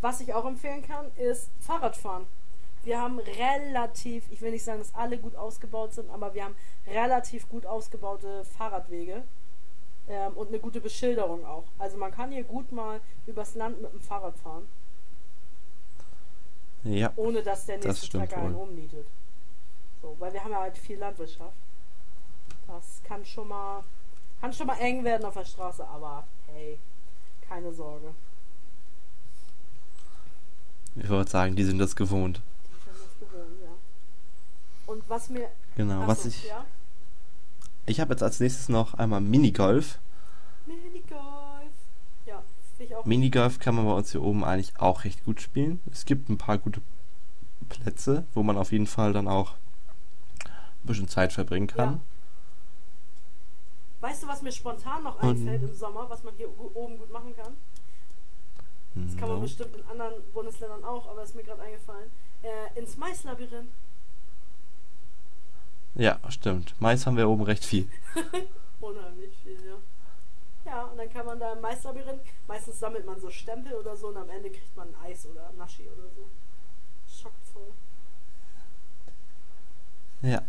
Was 0.00 0.20
ich 0.20 0.32
auch 0.32 0.46
empfehlen 0.46 0.82
kann, 0.86 1.06
ist 1.16 1.50
Fahrradfahren. 1.60 2.24
Wir 2.84 2.98
haben 3.00 3.18
relativ, 3.20 4.24
ich 4.30 4.40
will 4.40 4.50
nicht 4.50 4.64
sagen, 4.64 4.78
dass 4.80 4.94
alle 4.94 5.18
gut 5.18 5.36
ausgebaut 5.36 5.92
sind, 5.92 6.10
aber 6.10 6.34
wir 6.34 6.44
haben 6.44 6.54
relativ 6.86 7.48
gut 7.48 7.64
ausgebaute 7.66 8.44
Fahrradwege 8.56 9.22
ähm, 10.08 10.32
und 10.32 10.48
eine 10.48 10.58
gute 10.58 10.80
Beschilderung 10.80 11.44
auch. 11.46 11.64
Also 11.78 11.96
man 11.98 12.10
kann 12.10 12.32
hier 12.32 12.42
gut 12.44 12.72
mal 12.72 13.00
übers 13.26 13.54
Land 13.54 13.80
mit 13.82 13.92
dem 13.92 14.00
Fahrrad 14.00 14.36
fahren, 14.38 14.64
Ja, 16.84 17.12
ohne 17.16 17.42
dass 17.42 17.66
der 17.66 17.76
Das 17.76 17.86
nächste 17.86 18.06
stimmt 18.06 18.28
Trecker 18.30 18.42
einen 18.42 18.54
wohl. 18.56 18.62
umnietet. 18.62 19.06
So, 20.00 20.16
weil 20.18 20.32
wir 20.32 20.42
haben 20.42 20.50
ja 20.50 20.60
halt 20.62 20.76
viel 20.76 20.98
Landwirtschaft. 20.98 21.52
Das 22.72 23.02
kann 23.04 23.24
schon 23.24 23.48
mal 23.48 23.84
kann 24.40 24.52
schon 24.52 24.66
mal 24.66 24.78
eng 24.78 25.04
werden 25.04 25.24
auf 25.26 25.34
der 25.34 25.44
Straße, 25.44 25.86
aber 25.86 26.24
hey, 26.46 26.78
keine 27.46 27.72
Sorge. 27.72 28.14
Ich 30.96 31.08
wollte 31.08 31.30
sagen, 31.30 31.54
die 31.54 31.64
sind 31.64 31.78
das 31.78 31.94
gewohnt. 31.94 32.40
Die 32.40 32.90
sind 32.90 32.98
das 32.98 33.18
gewohnt, 33.20 33.60
ja. 33.62 33.70
Und 34.86 35.08
was 35.08 35.28
mir 35.28 35.48
Genau, 35.76 36.06
was 36.06 36.24
ich. 36.24 36.44
ja? 36.44 36.64
Ich 37.86 38.00
habe 38.00 38.12
jetzt 38.14 38.22
als 38.22 38.40
nächstes 38.40 38.68
noch 38.68 38.94
einmal 38.94 39.20
Minigolf. 39.20 39.98
Minigolf. 40.66 41.20
Ja, 42.26 42.42
ich 42.78 42.96
auch. 42.96 43.04
Minigolf 43.04 43.58
kann 43.58 43.74
man 43.74 43.84
bei 43.84 43.92
uns 43.92 44.12
hier 44.12 44.22
oben 44.22 44.44
eigentlich 44.44 44.78
auch 44.78 45.04
recht 45.04 45.24
gut 45.24 45.40
spielen. 45.40 45.80
Es 45.90 46.04
gibt 46.04 46.28
ein 46.30 46.38
paar 46.38 46.58
gute 46.58 46.80
Plätze, 47.68 48.24
wo 48.34 48.42
man 48.42 48.56
auf 48.56 48.72
jeden 48.72 48.86
Fall 48.86 49.12
dann 49.12 49.28
auch 49.28 49.52
ein 50.44 50.86
bisschen 50.86 51.08
Zeit 51.08 51.32
verbringen 51.32 51.66
kann. 51.68 52.00
Weißt 54.12 54.24
du, 54.24 54.28
was 54.28 54.42
mir 54.42 54.52
spontan 54.52 55.04
noch 55.04 55.18
einfällt 55.20 55.62
im 55.62 55.74
Sommer, 55.74 56.04
was 56.10 56.22
man 56.22 56.34
hier 56.36 56.46
oben 56.76 56.98
gut 56.98 57.10
machen 57.10 57.34
kann? 57.34 57.56
Das 58.94 59.16
kann 59.16 59.26
man 59.26 59.38
No. 59.38 59.42
bestimmt 59.44 59.74
in 59.74 59.86
anderen 59.86 60.22
Bundesländern 60.34 60.84
auch, 60.84 61.08
aber 61.08 61.22
ist 61.22 61.34
mir 61.34 61.42
gerade 61.42 61.62
eingefallen. 61.62 62.10
Äh, 62.42 62.78
ins 62.78 62.98
Maislabyrinth. 62.98 63.70
Ja, 65.94 66.20
stimmt. 66.28 66.74
Mais 66.78 67.06
haben 67.06 67.16
wir 67.16 67.26
oben 67.26 67.44
recht 67.44 67.64
viel. 67.64 67.88
Unheimlich 68.82 69.32
viel, 69.42 69.58
ja. 69.66 69.76
Ja, 70.70 70.84
und 70.84 70.98
dann 70.98 71.10
kann 71.10 71.24
man 71.24 71.40
da 71.40 71.54
im 71.54 71.62
Maislabyrinth, 71.62 72.20
meistens 72.46 72.80
sammelt 72.80 73.06
man 73.06 73.18
so 73.18 73.30
Stempel 73.30 73.72
oder 73.72 73.96
so 73.96 74.08
und 74.08 74.18
am 74.18 74.28
Ende 74.28 74.50
kriegt 74.50 74.76
man 74.76 74.88
ein 74.88 75.10
Eis 75.10 75.24
oder 75.24 75.50
Naschi 75.56 75.84
oder 75.88 76.10
so. 76.14 76.28
Schockvoll. 77.10 77.72
Ja. 80.20 80.42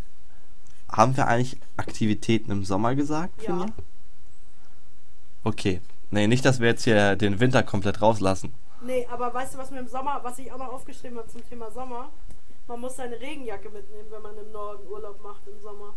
Haben 0.90 1.16
wir 1.16 1.26
eigentlich 1.26 1.56
Aktivitäten 1.76 2.50
im 2.50 2.64
Sommer 2.64 2.94
gesagt, 2.94 3.42
Ja. 3.42 3.46
Finja? 3.46 3.66
Okay. 5.44 5.80
Nee, 6.10 6.26
nicht, 6.26 6.44
dass 6.44 6.60
wir 6.60 6.68
jetzt 6.68 6.84
hier 6.84 7.16
den 7.16 7.40
Winter 7.40 7.62
komplett 7.62 8.00
rauslassen. 8.00 8.54
Nee, 8.82 9.06
aber 9.10 9.32
weißt 9.34 9.54
du, 9.54 9.58
was 9.58 9.70
mir 9.70 9.80
im 9.80 9.88
Sommer, 9.88 10.20
was 10.22 10.38
ich 10.38 10.52
auch 10.52 10.58
noch 10.58 10.72
aufgeschrieben 10.72 11.18
habe 11.18 11.28
zum 11.28 11.46
Thema 11.48 11.70
Sommer? 11.70 12.10
Man 12.66 12.80
muss 12.80 12.96
seine 12.96 13.18
Regenjacke 13.20 13.68
mitnehmen, 13.70 14.08
wenn 14.10 14.22
man 14.22 14.36
im 14.38 14.52
Norden 14.52 14.86
Urlaub 14.88 15.20
macht 15.22 15.42
im 15.46 15.60
Sommer. 15.60 15.94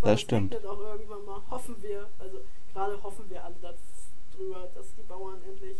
Weil 0.00 0.12
Das 0.12 0.20
stimmt. 0.20 0.54
regnet 0.54 0.70
auch 0.70 0.78
irgendwann 0.80 1.24
mal. 1.24 1.40
Hoffen 1.50 1.76
wir. 1.82 2.06
Also 2.18 2.38
gerade 2.72 3.02
hoffen 3.02 3.24
wir 3.28 3.44
alle 3.44 3.54
darüber, 3.60 4.68
dass 4.74 4.86
die 4.96 5.02
Bauern 5.02 5.36
endlich 5.46 5.76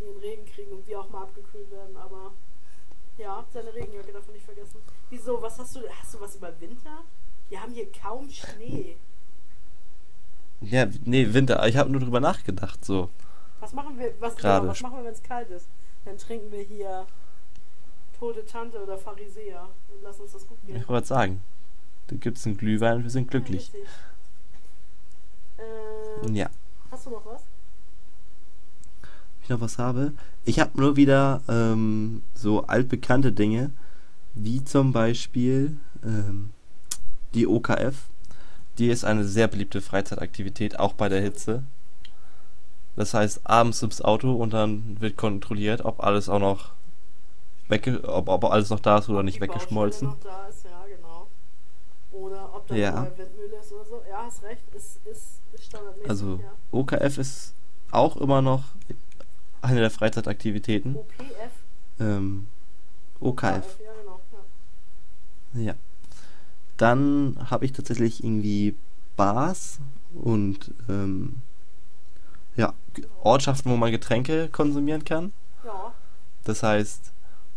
ihren 0.00 0.18
Regen 0.18 0.44
kriegen 0.46 0.72
und 0.72 0.86
wir 0.86 1.00
auch 1.00 1.08
mal 1.10 1.22
abgekühlt 1.22 1.70
werden. 1.70 1.96
Aber 1.96 2.32
ja, 3.20 3.44
seine 3.52 3.72
Regenjacke 3.74 4.12
davon 4.12 4.34
nicht 4.34 4.44
vergessen. 4.44 4.80
Wieso? 5.10 5.40
Was 5.42 5.58
hast 5.58 5.76
du? 5.76 5.80
Hast 6.00 6.14
du 6.14 6.20
was 6.20 6.36
über 6.36 6.52
Winter? 6.60 7.04
Wir 7.48 7.60
haben 7.60 7.72
hier 7.72 7.90
kaum 7.92 8.30
Schnee. 8.30 8.96
Ja, 10.60 10.86
nee, 11.04 11.32
Winter. 11.32 11.66
Ich 11.66 11.76
habe 11.76 11.90
nur 11.90 12.00
drüber 12.00 12.20
nachgedacht, 12.20 12.84
so. 12.84 13.08
Was 13.60 13.72
machen 13.72 13.98
wir? 13.98 14.12
Was, 14.20 14.36
Gerade. 14.36 14.60
genau, 14.60 14.72
was 14.72 14.80
machen 14.82 14.96
wir, 14.98 15.04
wenn 15.04 15.12
es 15.12 15.22
kalt 15.22 15.50
ist? 15.50 15.68
Dann 16.04 16.16
trinken 16.18 16.50
wir 16.50 16.62
hier 16.62 17.06
tote 18.18 18.44
Tante 18.44 18.82
oder 18.82 18.98
Pharisäer 18.98 19.68
und 19.88 20.02
lassen 20.02 20.22
uns 20.22 20.32
das 20.32 20.46
gut 20.46 20.58
gehen. 20.66 20.76
Ich 20.76 20.88
wollte 20.88 21.06
sagen, 21.06 21.42
da 22.08 22.16
gibt's 22.16 22.46
einen 22.46 22.56
Glühwein 22.56 22.96
und 22.98 23.02
wir 23.04 23.10
sind 23.10 23.30
glücklich. 23.30 23.70
Ja, 23.72 23.78
richtig. 23.80 23.90
Ähm, 26.24 26.34
Ja. 26.34 26.50
Hast 26.90 27.06
du 27.06 27.10
noch 27.10 27.24
was? 27.24 27.42
Ich 29.42 29.48
noch 29.48 29.60
was 29.60 29.78
habe. 29.78 30.12
Ich 30.44 30.60
habe 30.60 30.78
nur 30.80 30.96
wieder 30.96 31.42
ähm, 31.48 32.22
so 32.34 32.66
altbekannte 32.66 33.32
Dinge, 33.32 33.70
wie 34.34 34.64
zum 34.64 34.92
Beispiel 34.92 35.76
ähm, 36.04 36.50
die 37.34 37.46
OKF. 37.46 38.08
Die 38.78 38.88
ist 38.88 39.04
eine 39.04 39.24
sehr 39.24 39.48
beliebte 39.48 39.80
Freizeitaktivität, 39.80 40.78
auch 40.78 40.94
bei 40.94 41.08
der 41.08 41.20
Hitze. 41.20 41.64
Das 42.96 43.14
heißt, 43.14 43.40
abends 43.44 43.82
ins 43.82 44.02
Auto 44.02 44.32
und 44.34 44.52
dann 44.52 44.96
wird 45.00 45.16
kontrolliert, 45.16 45.84
ob 45.84 46.02
alles 46.02 46.28
auch 46.28 46.38
noch 46.38 46.72
wegge 47.68 48.02
ob, 48.04 48.28
ob 48.28 48.44
alles 48.44 48.70
noch 48.70 48.80
da 48.80 48.98
ist 48.98 49.08
oder 49.08 49.22
nicht 49.22 49.36
die 49.36 49.40
weggeschmolzen. 49.42 50.08
Noch 50.08 50.20
da 50.20 50.48
ist, 50.48 50.64
ja, 50.64 50.84
genau. 50.96 51.28
Oder 52.12 52.54
ob 52.54 52.66
da 52.66 52.74
Ja. 52.74 52.94
eine 52.94 53.16
Windmühle 53.18 53.56
ist 53.60 53.72
oder 53.72 53.84
so. 53.84 54.02
Ja, 54.08 54.24
hast 54.26 54.42
recht, 54.42 54.62
ist, 54.74 54.98
ist 55.06 55.40
standardmäßig. 55.64 56.10
Also 56.10 56.40
ja. 56.42 56.52
OKF 56.72 57.18
ist 57.18 57.54
auch 57.92 58.16
immer 58.16 58.42
noch 58.42 58.64
eine 59.62 59.80
der 59.80 59.90
Freizeitaktivitäten. 59.90 60.96
OPF. 60.96 61.50
Ähm, 62.00 62.46
OKF. 63.20 63.42
Ja, 63.44 63.92
genau. 64.00 64.20
Ja. 65.54 65.60
Ja. 65.60 65.74
Dann 66.76 67.36
habe 67.50 67.64
ich 67.66 67.72
tatsächlich 67.72 68.24
irgendwie 68.24 68.74
Bars 69.16 69.78
und 70.14 70.72
ähm, 70.88 71.36
ja, 72.56 72.72
Ortschaften, 73.22 73.70
wo 73.70 73.76
man 73.76 73.90
Getränke 73.92 74.48
konsumieren 74.48 75.04
kann. 75.04 75.32
ja, 75.64 75.92
Das 76.44 76.62
heißt, 76.62 77.12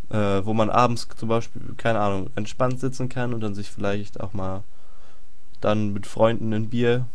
äh, 0.09 0.45
wo 0.45 0.53
man 0.53 0.69
abends 0.69 1.07
zum 1.15 1.29
Beispiel, 1.29 1.61
keine 1.77 1.99
Ahnung, 1.99 2.29
entspannt 2.35 2.79
sitzen 2.79 3.07
kann 3.09 3.33
und 3.33 3.39
dann 3.41 3.55
sich 3.55 3.69
vielleicht 3.71 4.19
auch 4.19 4.33
mal 4.33 4.63
dann 5.61 5.93
mit 5.93 6.05
Freunden 6.05 6.53
ein 6.53 6.69
Bier 6.69 7.05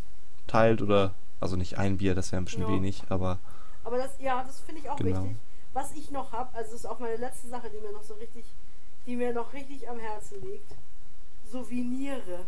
teilt 0.46 0.80
oder, 0.80 1.12
also 1.40 1.56
nicht 1.56 1.76
ein 1.76 1.98
Bier, 1.98 2.14
das 2.14 2.32
wäre 2.32 2.40
ein 2.40 2.46
bisschen 2.46 2.62
Ja. 2.62 2.68
wenig, 2.70 3.02
aber 3.10 3.38
aber 3.88 3.96
das, 3.98 4.10
ja, 4.18 4.44
das 4.44 4.60
finde 4.60 4.82
ich 4.82 4.90
auch 4.90 4.96
Genau. 4.96 5.22
wichtig. 5.22 5.36
Was 5.72 5.92
ich 5.92 6.10
noch 6.10 6.30
habe, 6.32 6.54
also 6.54 6.72
das 6.72 6.80
ist 6.80 6.86
auch 6.86 6.98
meine 6.98 7.16
letzte 7.16 7.48
Sache, 7.48 7.70
die 7.70 7.80
mir 7.80 7.92
noch 7.92 8.02
so 8.02 8.14
richtig, 8.14 8.44
die 9.06 9.16
mir 9.16 9.32
noch 9.32 9.52
richtig 9.54 9.88
am 9.88 9.98
Herzen 9.98 10.42
liegt. 10.42 10.70
Souvenire. 11.50 12.44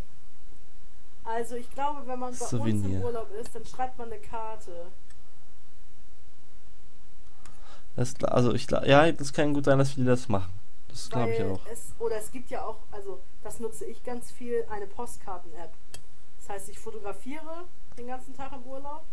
Also 1.24 1.56
ich 1.56 1.70
glaube, 1.70 2.06
wenn 2.06 2.18
man 2.18 2.36
bei 2.36 2.44
uns 2.44 2.84
im. 2.84 3.02
Urlaub 3.02 3.30
ist, 3.40 3.54
dann 3.54 3.64
schreibt 3.64 3.96
man 3.98 4.12
eine 4.12 4.20
Karte. 4.20 4.86
das, 7.96 8.14
also 8.24 8.52
ich 8.52 8.70
ja, 8.70 9.10
das 9.12 9.32
kann 9.32 9.54
gut 9.54 9.64
sein, 9.64 9.78
dass 9.78 9.92
viele 9.92 10.10
das 10.10 10.28
machen. 10.28 10.52
Das 10.88 11.08
glaube 11.08 11.32
ich 11.32 11.42
auch. 11.42 11.60
Es, 11.70 11.92
oder 11.98 12.16
es 12.16 12.30
gibt 12.30 12.50
ja 12.50 12.64
auch, 12.64 12.76
also 12.92 13.20
das 13.42 13.60
nutze 13.60 13.86
ich 13.86 14.02
ganz 14.02 14.30
viel, 14.30 14.66
eine 14.70 14.86
Postkarten-App. 14.86 15.72
Das 16.38 16.48
heißt, 16.50 16.68
ich 16.68 16.78
fotografiere 16.78 17.64
den 17.96 18.08
ganzen 18.08 18.36
Tag 18.36 18.52
im 18.52 18.62
Urlaub 18.64 19.04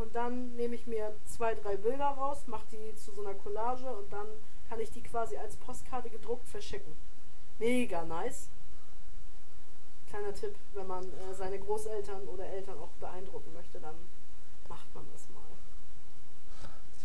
und 0.00 0.14
dann 0.14 0.54
nehme 0.56 0.74
ich 0.74 0.86
mir 0.86 1.12
zwei, 1.26 1.54
drei 1.54 1.76
Bilder 1.76 2.06
raus, 2.08 2.38
mache 2.46 2.64
die 2.72 2.94
zu 2.96 3.12
so 3.12 3.22
einer 3.22 3.34
Collage 3.34 3.86
und 3.90 4.12
dann 4.12 4.26
kann 4.68 4.80
ich 4.80 4.90
die 4.90 5.02
quasi 5.02 5.36
als 5.36 5.56
Postkarte 5.56 6.08
gedruckt 6.10 6.48
verschicken. 6.48 6.92
Mega 7.58 8.04
nice. 8.04 8.48
Kleiner 10.08 10.34
Tipp, 10.34 10.54
wenn 10.74 10.86
man 10.86 11.04
äh, 11.04 11.34
seine 11.36 11.58
Großeltern 11.58 12.22
oder 12.28 12.44
Eltern 12.46 12.78
auch 12.78 12.90
beeindrucken 13.00 13.52
möchte, 13.54 13.78
dann 13.78 13.94
macht 14.68 14.92
man 14.94 15.04
das 15.12 15.22
mal. 15.34 15.40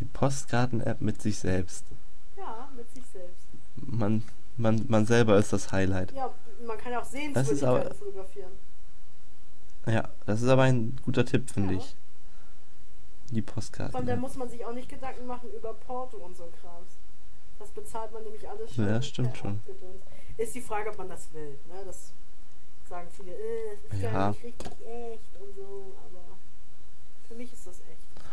Die 0.00 0.04
Postkarten-App 0.06 1.00
mit 1.00 1.22
sich 1.22 1.38
selbst. 1.38 1.84
Ja, 2.36 2.68
mit 2.76 2.90
sich 2.92 3.04
selbst. 3.06 3.46
Man, 3.76 4.24
man, 4.56 4.84
man 4.88 5.06
selber 5.06 5.38
ist 5.38 5.52
das 5.52 5.70
Highlight. 5.72 6.12
Ja, 6.12 6.32
man 6.66 6.76
kann 6.78 6.92
ja 6.92 6.98
auch 6.98 7.02
Das 7.02 7.12
ist 7.14 7.20
Sehenswürdigkeiten 7.20 7.68
aber- 7.86 7.94
fotografieren. 7.94 8.52
Ja, 9.86 10.08
das 10.26 10.42
ist 10.42 10.48
aber 10.48 10.62
ein 10.62 10.96
guter 11.04 11.24
Tipp, 11.24 11.48
finde 11.50 11.74
Ja. 11.74 11.80
ich. 11.80 11.94
Die 13.30 13.42
Von 13.42 13.54
Postkarten. 13.54 14.06
der 14.06 14.16
muss 14.16 14.36
man 14.36 14.48
sich 14.48 14.64
auch 14.64 14.72
nicht 14.72 14.88
Gedanken 14.88 15.26
machen 15.26 15.48
über 15.56 15.74
Porto 15.74 16.16
und 16.18 16.36
so 16.36 16.44
ein 16.44 16.52
Krams. 16.60 16.92
Das 17.58 17.70
bezahlt 17.70 18.12
man 18.12 18.22
nämlich 18.22 18.48
alles 18.48 18.74
schon. 18.74 18.86
Ja, 18.88 19.02
stimmt 19.02 19.36
schon. 19.36 19.60
Ist 20.36 20.54
die 20.54 20.60
Frage, 20.60 20.90
ob 20.90 20.98
man 20.98 21.08
das 21.08 21.32
will. 21.32 21.58
Ne? 21.68 21.84
Das 21.86 22.12
sagen 22.88 23.08
viele, 23.10 23.32
äh, 23.32 23.76
das 23.82 23.92
ist 23.96 24.02
Ja. 24.02 24.12
gar 24.12 24.28
nicht 24.30 24.44
richtig 24.44 24.66
echt 24.86 25.40
und 25.40 25.56
so, 25.56 25.92
aber 26.04 26.36
für 27.28 27.34
mich 27.34 27.52
ist 27.52 27.66
das 27.66 27.80
echt. 27.80 28.26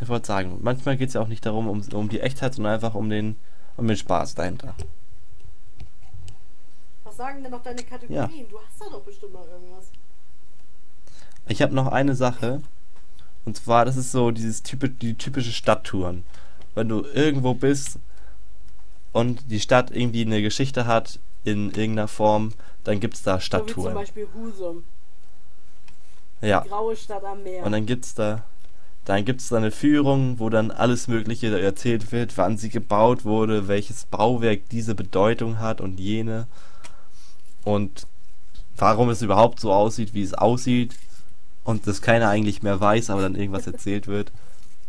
Ich 0.00 0.08
wollte 0.08 0.26
sagen, 0.26 0.58
manchmal 0.62 0.96
geht 0.96 1.08
es 1.08 1.14
ja 1.14 1.20
auch 1.20 1.28
nicht 1.28 1.44
darum, 1.44 1.68
um, 1.68 1.82
um 1.92 2.08
die 2.08 2.20
Echtheit, 2.20 2.54
sondern 2.54 2.72
einfach 2.74 2.94
um 2.94 3.10
den, 3.10 3.36
um 3.76 3.86
den 3.86 3.96
Spaß 3.98 4.34
dahinter. 4.34 4.74
Was 7.04 7.16
sagen 7.18 7.42
denn 7.42 7.52
noch 7.52 7.62
deine 7.62 7.82
Kategorien? 7.84 8.48
Du 8.48 8.58
hast 8.58 8.80
da 8.80 8.86
doch 8.90 9.02
bestimmt 9.02 9.34
noch 9.34 9.46
irgendwas. 9.46 9.90
Ich 11.48 11.60
habe 11.62 11.74
noch 11.74 11.88
eine 11.88 12.14
Sache. 12.14 12.62
Und 13.44 13.56
zwar, 13.56 13.84
das 13.84 13.96
ist 13.96 14.12
so 14.12 14.30
dieses 14.30 14.62
typi 14.62 14.90
die 14.90 15.14
typische 15.14 15.52
Stadttouren. 15.52 16.24
Wenn 16.74 16.88
du 16.88 17.04
irgendwo 17.14 17.54
bist 17.54 17.98
und 19.12 19.50
die 19.50 19.60
Stadt 19.60 19.90
irgendwie 19.90 20.22
eine 20.22 20.42
Geschichte 20.42 20.86
hat 20.86 21.18
in 21.44 21.66
irgendeiner 21.70 22.08
Form, 22.08 22.52
dann 22.84 23.00
gibt 23.00 23.14
es 23.14 23.22
da 23.22 23.32
So 23.32 23.36
wie 23.36 23.40
zum 23.40 23.46
Stadttouren. 23.46 23.94
Beispiel 23.94 24.28
Husum, 24.34 24.84
Ja. 26.42 26.60
graue 26.60 26.96
Stadt 26.96 27.24
am 27.24 27.42
Meer. 27.42 27.64
Und 27.64 27.72
dann 27.72 27.86
gibt's 27.86 28.14
da, 28.14 28.44
dann 29.04 29.24
gibt's 29.24 29.48
da 29.48 29.56
eine 29.56 29.70
Führung, 29.70 30.38
wo 30.38 30.48
dann 30.50 30.70
alles 30.70 31.08
Mögliche 31.08 31.58
erzählt 31.60 32.12
wird, 32.12 32.36
wann 32.36 32.56
sie 32.56 32.68
gebaut 32.68 33.24
wurde, 33.24 33.68
welches 33.68 34.04
Bauwerk 34.04 34.68
diese 34.70 34.94
Bedeutung 34.94 35.58
hat 35.58 35.80
und 35.80 35.98
jene. 35.98 36.46
Und 37.64 38.06
warum 38.76 39.10
es 39.10 39.22
überhaupt 39.22 39.60
so 39.60 39.72
aussieht, 39.72 40.14
wie 40.14 40.22
es 40.22 40.34
aussieht. 40.34 40.94
Und 41.64 41.86
das 41.86 42.00
keiner 42.02 42.28
eigentlich 42.28 42.62
mehr 42.62 42.80
weiß, 42.80 43.10
aber 43.10 43.22
dann 43.22 43.34
irgendwas 43.34 43.66
erzählt 43.66 44.06
wird. 44.06 44.32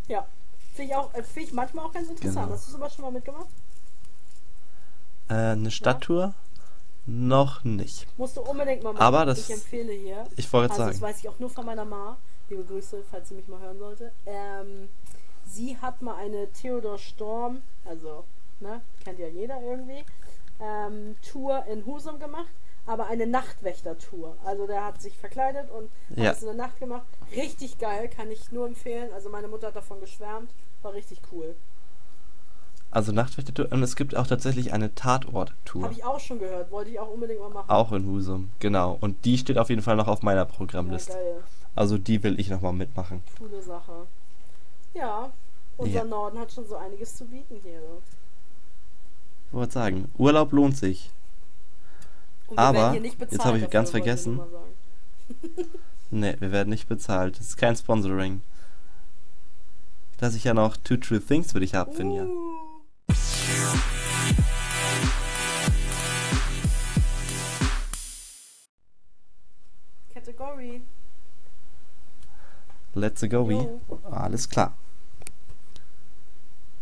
ja. 0.08 0.26
Finde 0.74 0.92
ich, 0.94 0.98
auch- 0.98 1.14
äh, 1.14 1.22
find 1.22 1.48
ich 1.48 1.54
manchmal 1.54 1.86
auch 1.86 1.92
ganz 1.92 2.08
interessant. 2.10 2.46
Genau. 2.46 2.54
Hast 2.56 2.68
du 2.70 2.72
sowas 2.72 2.94
schon 2.96 3.04
mal 3.04 3.12
mitgemacht? 3.12 3.48
Äh, 5.30 5.34
eine 5.34 5.70
Stadttour? 5.70 6.34
Noch 7.06 7.64
nicht. 7.66 8.08
Musst 8.18 8.38
du 8.38 8.42
unbedingt 8.42 8.82
mal 8.84 8.94
machen. 8.94 9.02
Aber 9.04 9.26
das- 9.26 9.40
ich 9.50 9.52
empfehle 9.54 9.92
hier. 9.92 10.24
Ich 10.38 10.52
wollte 10.54 10.72
Also 10.72 10.82
gerade 10.84 10.92
das 10.94 11.00
sagen. 11.02 11.12
weiß 11.14 11.20
ich 11.24 11.30
auch 11.30 11.40
nur 11.40 11.50
von 11.50 11.66
meiner 11.66 11.84
Ma. 11.84 12.18
Liebe 12.50 12.64
Grüße, 12.64 13.04
falls 13.12 13.28
sie 13.30 13.36
mich 13.36 13.48
mal 13.50 13.60
hören 13.60 13.80
sollte. 13.80 14.12
Ähm, 14.26 14.88
sie 15.46 15.78
hat 15.78 16.02
mal 16.02 16.16
eine 16.16 16.50
Theodor 16.54 16.98
Storm, 16.98 17.62
also, 17.86 18.24
ne, 18.62 18.82
kennt 19.04 19.20
ja 19.20 19.28
jeder 19.28 19.62
irgendwie, 19.62 20.06
ähm, 20.60 21.16
Tour 21.32 21.66
in 21.66 21.86
Husum 21.86 22.20
gemacht, 22.20 22.48
aber 22.86 23.08
eine 23.08 23.28
Nachtwächter-Tour. 23.28 24.36
Also 24.46 24.68
der 24.68 24.86
hat 24.86 25.02
sich 25.02 25.18
verkleidet 25.18 25.70
und 25.72 25.90
Ja. 26.18 26.30
hat 26.30 26.38
es 26.38 26.42
in 26.42 26.48
der 26.48 26.56
Nacht 26.58 26.80
gemacht. 26.80 27.04
Richtig 27.36 27.78
geil, 27.80 28.10
kann 28.10 28.30
ich 28.32 28.52
nur 28.52 28.68
empfehlen. 28.68 29.12
Also 29.14 29.30
meine 29.30 29.48
Mutter 29.48 29.68
hat 29.68 29.76
davon 29.76 30.00
geschwärmt. 30.00 30.52
War 30.82 30.94
richtig 30.94 31.20
cool. 31.32 31.56
Also 32.90 33.14
Nachtwächter 33.14 33.72
und 33.72 33.84
es 33.84 33.96
gibt 33.96 34.18
auch 34.18 34.28
tatsächlich 34.28 34.74
eine 34.74 34.94
Tatort-Tour. 34.96 35.84
Habe 35.84 35.94
ich 35.94 36.04
auch 36.04 36.20
schon 36.20 36.40
gehört. 36.40 36.72
Wollte 36.72 36.92
ich 36.92 37.00
auch 37.00 37.10
unbedingt 37.10 37.40
mal 37.40 37.50
machen. 37.50 37.70
Auch 37.70 37.92
in 37.94 38.06
Husum, 38.06 38.50
genau. 38.60 38.98
Und 39.00 39.24
die 39.24 39.38
steht 39.38 39.58
auf 39.58 39.70
jeden 39.70 39.82
Fall 39.82 39.96
noch 39.96 40.08
auf 40.10 40.24
meiner 40.24 40.42
ja, 40.42 40.46
Programmliste. 40.46 41.14
geil. 41.14 41.44
Also 41.74 41.98
die 41.98 42.22
will 42.22 42.38
ich 42.38 42.50
nochmal 42.50 42.74
mitmachen. 42.74 43.24
Coole 43.40 43.62
Sache. 43.62 44.08
Ja, 44.94 45.32
unser 45.78 46.00
Ja. 46.00 46.04
Norden 46.04 46.38
hat 46.38 46.52
schon 46.52 46.68
so 46.68 46.76
einiges 46.76 47.16
zu 47.16 47.24
bieten 47.26 47.62
hier. 47.64 47.80
Ich 49.48 49.54
wollte 49.54 49.72
sagen, 49.74 50.12
Urlaub 50.18 50.52
lohnt 50.52 50.76
sich. 50.78 51.12
Aber, 52.56 52.96
jetzt 52.96 53.46
habe 53.46 53.60
ich 53.60 53.70
ganz 53.70 53.92
vergessen. 53.92 54.40
Ne, 56.10 56.36
wir 56.40 56.52
werden 56.52 56.70
nicht 56.70 56.88
bezahlt. 56.90 57.40
Das 57.40 57.48
ist 57.48 57.58
kein 57.58 57.76
Sponsoring. 57.76 58.42
Dass 60.18 60.36
ich 60.36 60.44
ja 60.44 60.54
noch 60.54 60.76
Two 60.78 60.98
True 60.98 61.22
Things 61.22 61.54
für 61.54 61.62
dich 61.62 61.74
habe, 61.74 61.94
Finja. 61.94 62.26
Uh. 62.26 62.52
Category. 70.14 70.82
Let's 72.94 73.22
go? 73.22 73.50
Jo. 73.50 73.82
Alles 74.12 74.50
klar. 74.50 74.76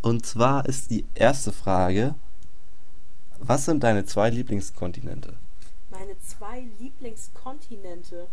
Und 0.01 0.25
zwar 0.25 0.65
ist 0.65 0.89
die 0.89 1.05
erste 1.13 1.51
Frage: 1.51 2.15
Was 3.39 3.65
sind 3.65 3.83
deine 3.83 4.05
zwei 4.05 4.29
Lieblingskontinente? 4.29 5.35
Meine 5.99 6.17
zwei 6.19 6.65
Lieblingskontinente. 6.79 8.27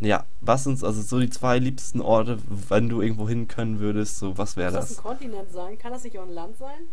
Ja, 0.00 0.24
was 0.40 0.64
sind 0.64 0.82
also 0.82 1.02
so 1.02 1.20
die 1.20 1.28
zwei 1.28 1.58
liebsten 1.58 2.00
Orte, 2.00 2.38
wenn 2.68 2.88
du 2.88 3.02
irgendwo 3.02 3.28
hin 3.28 3.46
können 3.46 3.78
würdest? 3.78 4.18
So, 4.18 4.38
was 4.38 4.56
wäre 4.56 4.72
das 4.72 4.88
das? 4.88 4.98
ein 4.98 5.02
Kontinent 5.02 5.52
sein? 5.52 5.78
Kann 5.78 5.92
das 5.92 6.04
nicht 6.04 6.18
auch 6.18 6.22
ein 6.22 6.32
Land 6.32 6.56
sein? 6.56 6.88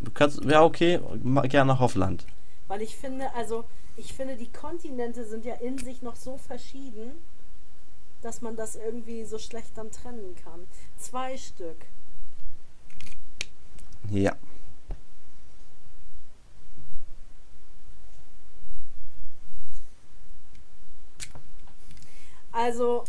Du 0.00 0.10
kannst, 0.12 0.42
ja, 0.44 0.62
okay, 0.62 1.00
gerne 1.44 1.78
auf 1.78 1.94
Land. 1.94 2.26
Weil 2.68 2.80
ich 2.80 2.96
finde, 2.96 3.34
also 3.34 3.64
ich 3.96 4.14
finde, 4.14 4.36
die 4.36 4.50
Kontinente 4.50 5.26
sind 5.26 5.44
ja 5.44 5.54
in 5.56 5.76
sich 5.78 6.00
noch 6.00 6.16
so 6.16 6.38
verschieden, 6.38 7.12
dass 8.22 8.40
man 8.40 8.56
das 8.56 8.76
irgendwie 8.76 9.24
so 9.24 9.38
schlecht 9.38 9.72
dann 9.76 9.90
trennen 9.90 10.34
kann. 10.42 10.66
Zwei 10.96 11.36
Stück. 11.36 11.76
Ja. 14.10 14.36
Also 22.62 23.02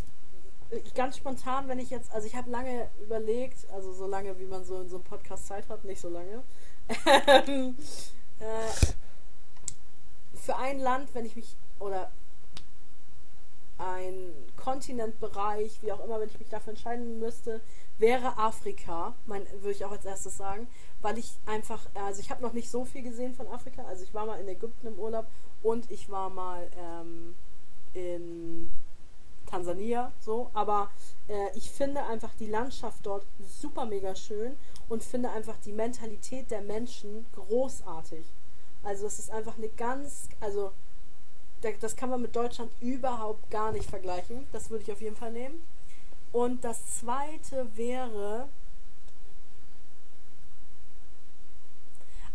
ganz 0.96 1.16
spontan, 1.16 1.68
wenn 1.68 1.78
ich 1.78 1.90
jetzt, 1.90 2.12
also 2.12 2.26
ich 2.26 2.34
habe 2.34 2.50
lange 2.50 2.90
überlegt, 3.00 3.70
also 3.72 3.92
so 3.92 4.04
lange, 4.04 4.36
wie 4.40 4.46
man 4.46 4.64
so 4.64 4.80
in 4.80 4.88
so 4.88 4.96
einem 4.96 5.04
Podcast 5.04 5.46
Zeit 5.46 5.68
hat, 5.68 5.84
nicht 5.84 6.00
so 6.00 6.08
lange. 6.08 6.42
Ähm, 7.16 7.76
äh, 8.40 8.94
für 10.34 10.56
ein 10.56 10.80
Land, 10.80 11.14
wenn 11.14 11.24
ich 11.24 11.36
mich, 11.36 11.56
oder 11.78 12.10
ein 13.78 14.32
Kontinentbereich, 14.56 15.78
wie 15.82 15.92
auch 15.92 16.04
immer, 16.04 16.18
wenn 16.18 16.28
ich 16.28 16.40
mich 16.40 16.48
dafür 16.48 16.72
entscheiden 16.72 17.20
müsste, 17.20 17.60
wäre 17.98 18.36
Afrika, 18.36 19.14
mein, 19.26 19.46
würde 19.60 19.70
ich 19.70 19.84
auch 19.84 19.92
als 19.92 20.04
erstes 20.04 20.36
sagen, 20.36 20.66
weil 21.00 21.16
ich 21.16 21.38
einfach, 21.46 21.86
also 21.94 22.20
ich 22.20 22.30
habe 22.30 22.42
noch 22.42 22.54
nicht 22.54 22.70
so 22.70 22.84
viel 22.84 23.02
gesehen 23.02 23.34
von 23.34 23.46
Afrika, 23.46 23.84
also 23.84 24.02
ich 24.02 24.14
war 24.14 24.26
mal 24.26 24.40
in 24.40 24.48
Ägypten 24.48 24.88
im 24.88 24.98
Urlaub 24.98 25.26
und 25.62 25.88
ich 25.92 26.10
war 26.10 26.28
mal 26.28 26.68
ähm, 26.76 27.36
in 27.94 28.68
Tansania, 29.54 30.10
so, 30.20 30.50
aber 30.52 30.90
äh, 31.28 31.56
ich 31.56 31.70
finde 31.70 32.02
einfach 32.06 32.30
die 32.40 32.46
Landschaft 32.48 32.98
dort 33.04 33.24
super 33.60 33.84
mega 33.84 34.16
schön 34.16 34.56
und 34.88 35.04
finde 35.04 35.30
einfach 35.30 35.56
die 35.64 35.72
Mentalität 35.72 36.50
der 36.50 36.60
Menschen 36.60 37.24
großartig. 37.36 38.24
Also 38.82 39.06
es 39.06 39.18
ist 39.20 39.30
einfach 39.30 39.56
eine 39.56 39.68
ganz, 39.68 40.28
also 40.40 40.72
da- 41.60 41.70
das 41.80 41.94
kann 41.94 42.10
man 42.10 42.20
mit 42.20 42.34
Deutschland 42.34 42.70
überhaupt 42.80 43.48
gar 43.50 43.70
nicht 43.70 43.88
vergleichen. 43.88 44.46
Das 44.52 44.70
würde 44.70 44.82
ich 44.82 44.92
auf 44.92 45.00
jeden 45.00 45.16
Fall 45.16 45.30
nehmen. 45.30 45.62
Und 46.32 46.64
das 46.64 46.98
zweite 46.98 47.68
wäre 47.76 48.48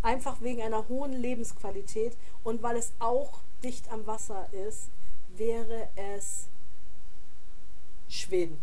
einfach 0.02 0.40
wegen 0.40 0.62
einer 0.62 0.88
hohen 0.88 1.12
Lebensqualität 1.12 2.16
und 2.46 2.64
weil 2.64 2.78
es 2.78 2.94
auch 3.00 3.42
dicht 3.62 3.92
am 3.92 4.08
Wasser 4.08 4.48
ist, 4.54 4.88
wäre 5.36 5.90
es 5.98 6.46
Schweden. 8.10 8.58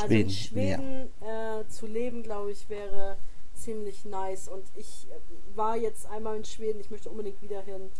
Also 0.00 0.14
in 0.14 0.30
Schweden, 0.30 1.10
Schweden 1.18 1.28
äh, 1.28 1.68
zu 1.68 1.86
leben, 1.86 2.22
glaube 2.22 2.52
ich, 2.52 2.68
wäre 2.68 3.16
ziemlich 3.54 4.04
nice. 4.04 4.48
Und 4.48 4.64
ich 4.76 5.06
äh, 5.10 5.56
war 5.56 5.76
jetzt 5.76 6.06
einmal 6.06 6.36
in 6.36 6.44
Schweden, 6.44 6.80
ich 6.80 6.90
möchte 6.90 7.10
unbedingt 7.10 7.42
wieder 7.42 7.60
hin. 7.62 7.90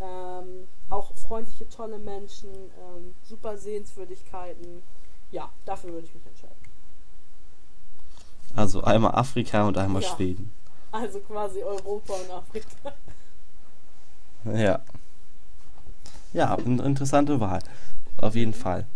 Ähm, 0.00 0.66
auch 0.90 1.14
freundliche, 1.14 1.68
tolle 1.68 1.98
Menschen, 1.98 2.48
ähm, 2.50 3.14
super 3.28 3.56
Sehenswürdigkeiten. 3.56 4.82
Ja, 5.30 5.50
dafür 5.64 5.92
würde 5.92 6.06
ich 6.06 6.14
mich 6.14 6.26
entscheiden. 6.26 6.54
Also 8.56 8.82
einmal 8.82 9.14
Afrika 9.14 9.66
und 9.66 9.76
einmal 9.78 10.02
Ja. 10.02 10.08
Schweden. 10.08 10.52
Also 10.92 11.18
quasi 11.20 11.62
Europa 11.62 12.14
und 12.14 12.30
Afrika. 12.30 12.94
Ja. 14.44 14.80
Ja, 16.32 16.54
eine 16.56 16.82
interessante 16.84 17.38
Wahl. 17.40 17.60
Auf 18.18 18.34
jeden 18.34 18.54
Fall. 18.54 18.86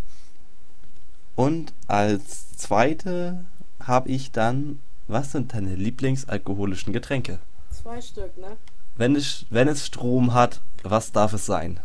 Und 1.36 1.72
als 1.86 2.56
zweite 2.56 3.44
habe 3.80 4.08
ich 4.08 4.32
dann, 4.32 4.80
was 5.06 5.32
sind 5.32 5.54
deine 5.54 5.74
Lieblingsalkoholischen 5.74 6.92
Getränke? 6.92 7.38
Zwei 7.70 8.00
Stück, 8.00 8.36
ne? 8.36 8.56
Wenn 8.96 9.14
es, 9.14 9.46
wenn 9.50 9.68
es 9.68 9.86
Strom 9.86 10.34
hat, 10.34 10.60
was 10.82 11.12
darf 11.12 11.32
es 11.32 11.46
sein? 11.46 11.78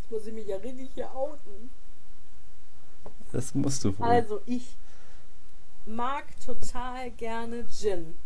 Jetzt 0.00 0.10
muss 0.10 0.26
ich 0.26 0.34
mich 0.34 0.46
ja 0.48 0.56
richtig 0.56 0.90
hier 0.94 1.14
outen. 1.14 1.70
Das 3.30 3.54
musst 3.54 3.84
du 3.84 3.96
wohl. 3.96 4.06
Also, 4.06 4.40
ich 4.46 4.74
mag 5.86 6.24
total 6.44 7.10
gerne 7.12 7.64
Gin. 7.68 8.16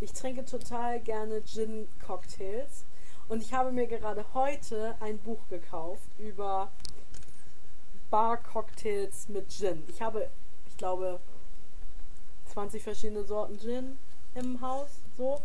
Ich 0.00 0.12
trinke 0.12 0.44
total 0.44 1.00
gerne 1.00 1.42
Gin-Cocktails. 1.42 2.84
Und 3.30 3.44
ich 3.44 3.54
habe 3.54 3.70
mir 3.70 3.86
gerade 3.86 4.24
heute 4.34 4.96
ein 4.98 5.16
Buch 5.18 5.38
gekauft 5.48 6.02
über 6.18 6.68
Bar-Cocktails 8.10 9.28
mit 9.28 9.48
Gin. 9.52 9.84
Ich 9.86 10.02
habe, 10.02 10.28
ich 10.68 10.76
glaube, 10.76 11.20
20 12.52 12.82
verschiedene 12.82 13.22
Sorten 13.22 13.56
Gin 13.60 13.98
im 14.34 14.60
Haus. 14.60 14.88
So. 15.16 15.40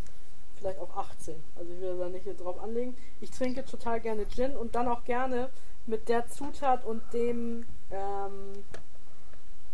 Vielleicht 0.57 0.79
auch 0.79 0.97
18. 0.97 1.36
Also 1.55 1.71
ich 1.71 1.79
will 1.79 1.95
da 1.95 2.09
nicht 2.09 2.25
drauf 2.41 2.59
anlegen. 2.59 2.97
Ich 3.21 3.29
trinke 3.29 3.63
total 3.63 4.01
gerne 4.01 4.27
Gin 4.29 4.57
und 4.57 4.73
dann 4.73 4.88
auch 4.88 5.03
gerne 5.03 5.51
mit 5.86 6.09
der 6.09 6.27
Zutat 6.27 6.83
und 6.86 7.03
dem, 7.13 7.67
ähm, 7.91 8.63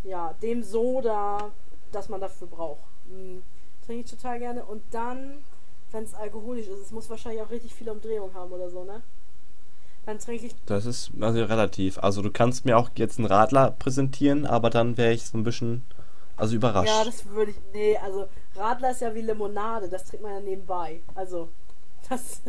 ja, 0.03 0.34
dem 0.41 0.64
Soda, 0.64 1.49
das 1.93 2.09
man 2.09 2.20
dafür 2.20 2.47
braucht. 2.47 2.84
Mm, 3.05 3.38
trinke 3.86 4.03
ich 4.03 4.12
total 4.12 4.39
gerne. 4.39 4.66
Und 4.66 4.84
dann, 4.91 5.45
wenn 5.92 6.04
es 6.04 6.14
alkoholisch 6.14 6.68
ist, 6.68 6.80
es 6.80 6.92
muss 6.92 7.10
wahrscheinlich 7.10 7.42
auch 7.42 7.50
richtig 7.50 7.74
viele 7.74 7.92
Umdrehungen 7.92 8.34
haben 8.34 8.52
oder 8.52 8.70
so, 8.70 8.84
ne? 8.84 9.02
Dann 10.06 10.18
trinke 10.20 10.48
ich. 10.48 10.56
Das 10.66 10.86
ist 10.86 11.12
also 11.20 11.44
relativ. 11.44 12.00
Also 12.00 12.22
du 12.22 12.32
kannst 12.32 12.66
mir 12.66 12.78
auch 12.78 12.89
jetzt 12.96 13.20
einen 13.20 13.28
Radler 13.28 13.72
präsentieren, 13.72 14.46
aber 14.46 14.70
dann 14.70 14.98
wäre 14.98 15.14
ich 15.14 15.26
so 15.26 15.38
ein 15.38 15.44
bisschen, 15.44 15.84
also 16.38 16.56
überrascht. 16.56 16.89
Ja, 16.89 17.06
das 17.06 17.26
würde 17.28 17.52
ich. 17.52 17.58
Nee, 17.74 17.98
also 17.98 18.28
Radler 18.56 18.92
ist 18.92 19.02
ja 19.02 19.14
wie 19.14 19.22
Limonade, 19.22 19.88
das 19.89 20.06
trinkt 20.06 20.24
man 20.24 20.34
ja 20.34 20.39
nebenbei. 20.39 21.02
Also, 21.14 21.50
das, 22.10 22.42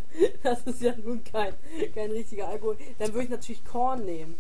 das 0.43 0.63
ist 0.63 0.81
ja 0.83 0.95
nun 1.05 1.23
kein, 1.25 1.53
kein 1.95 2.11
richtiger 2.11 2.49
Alkohol. 2.49 2.79
Dann 2.99 3.09
würde 3.13 3.25
ich 3.25 3.31
natürlich 3.31 3.65
Korn 3.65 4.05
nehmen. 4.05 4.35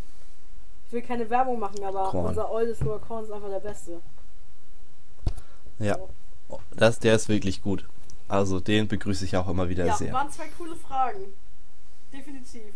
Ich 0.86 0.92
will 0.92 1.02
keine 1.02 1.28
Werbung 1.28 1.58
machen, 1.58 1.82
aber 1.84 2.04
Korn. 2.10 2.26
unser 2.26 2.50
Oldesloher 2.50 2.98
Korn 3.00 3.24
ist 3.24 3.30
einfach 3.30 3.48
der 3.48 3.60
beste. 3.60 4.00
ja. 5.78 5.96
So. 5.96 6.08
Das, 6.76 6.98
der 6.98 7.14
ist 7.14 7.30
wirklich 7.30 7.62
gut. 7.62 7.86
Also 8.32 8.60
den 8.60 8.88
begrüße 8.88 9.26
ich 9.26 9.36
auch 9.36 9.46
immer 9.46 9.68
wieder 9.68 9.84
Ja, 9.84 9.94
sehr. 9.94 10.10
waren 10.12 10.30
zwei 10.30 10.48
coole 10.56 10.74
Fragen. 10.74 11.34
Definitiv. 12.10 12.72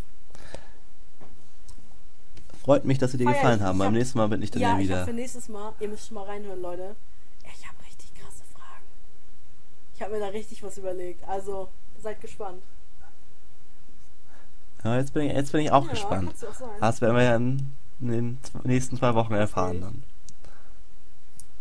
Freut 2.62 2.84
mich, 2.84 2.98
dass 2.98 3.12
sie 3.12 3.16
dir 3.18 3.24
Feier 3.24 3.34
gefallen 3.34 3.58
ich. 3.60 3.64
haben. 3.64 3.76
Ich 3.76 3.78
Beim 3.78 3.86
hab- 3.86 3.94
nächsten 3.94 4.18
Mal 4.18 4.28
bin 4.28 4.42
ich 4.42 4.50
dann 4.50 4.60
Ja, 4.60 4.72
ja 4.74 4.78
wieder. 4.78 4.96
habe 4.98 5.06
für 5.06 5.12
nächstes 5.14 5.48
Mal, 5.48 5.72
ihr 5.80 5.88
müsst 5.88 6.08
schon 6.08 6.14
mal 6.16 6.24
reinhören, 6.24 6.60
Leute. 6.60 6.94
Ich 7.44 7.66
habe 7.66 7.76
richtig 7.86 8.10
Ich 9.94 10.02
habe 10.02 10.12
mir 10.12 10.20
da 10.20 10.26
richtig 10.26 10.62
was 10.62 10.76
überlegt. 10.76 11.26
Also, 11.26 11.70
seid 12.02 12.20
gespannt. 12.20 12.62
Ja, 14.84 14.98
jetzt, 14.98 15.14
bin 15.14 15.26
ich, 15.26 15.32
jetzt 15.32 15.52
bin 15.52 15.62
ich 15.62 15.72
auch 15.72 15.84
ja, 15.86 15.90
gespannt. 15.90 16.34
auch 16.44 16.54
sein. 16.54 16.68
Das 16.80 17.00
werden 17.00 17.16
wir 17.16 17.22
ja 17.22 17.36
in, 17.36 17.72
in 18.02 18.08
den 18.10 18.38
nächsten 18.64 18.98
zwei 18.98 19.14
Wochen 19.14 19.32
erfahren 19.32 19.80
dann. 19.80 20.02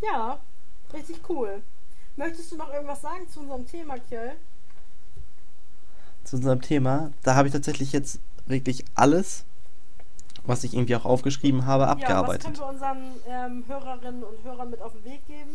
Ja, 0.01 0.37
richtig 0.93 1.21
cool. 1.29 1.61
Möchtest 2.18 2.51
du 2.51 2.57
noch 2.57 2.72
irgendwas 2.74 3.01
sagen 3.01 3.28
zu 3.30 3.41
unserem 3.41 3.68
Thema, 3.68 3.97
Kjell? 3.99 4.36
Zu 6.24 6.38
unserem 6.38 6.61
Thema, 6.61 7.11
da 7.24 7.36
habe 7.36 7.47
ich 7.47 7.53
tatsächlich 7.53 7.91
jetzt 7.91 8.20
wirklich 8.47 8.86
alles, 8.95 9.43
was 10.45 10.63
ich 10.63 10.74
irgendwie 10.74 10.95
auch 10.95 11.05
aufgeschrieben 11.05 11.66
habe, 11.66 11.84
Ja, 11.84 11.89
was 11.89 11.91
abgearbeitet. 12.01 12.43
können 12.43 12.57
wir 12.57 12.68
unseren 12.68 13.03
ähm, 13.28 13.63
Hörerinnen 13.68 14.24
und 14.24 14.43
Hörern 14.43 14.70
mit 14.70 14.82
auf 14.82 14.93
den 14.93 15.03
Weg 15.05 15.26
geben? 15.28 15.49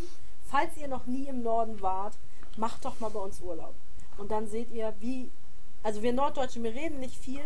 Falls 0.49 0.77
ihr 0.77 0.89
noch 0.89 1.07
nie 1.07 1.27
im 1.29 1.43
Norden 1.43 1.81
wart, 1.81 2.15
macht 2.57 2.85
doch 2.85 2.99
mal 3.01 3.09
bei 3.11 3.21
uns 3.21 3.41
Urlaub. 3.41 3.75
Und 4.19 4.31
dann 4.31 4.47
seht 4.49 4.71
ihr, 4.73 4.93
wie. 5.01 5.31
Also, 5.83 6.03
wir 6.03 6.13
Norddeutsche, 6.13 6.63
wir 6.63 6.75
reden 6.75 7.01
nicht 7.01 7.17
viel, 7.17 7.41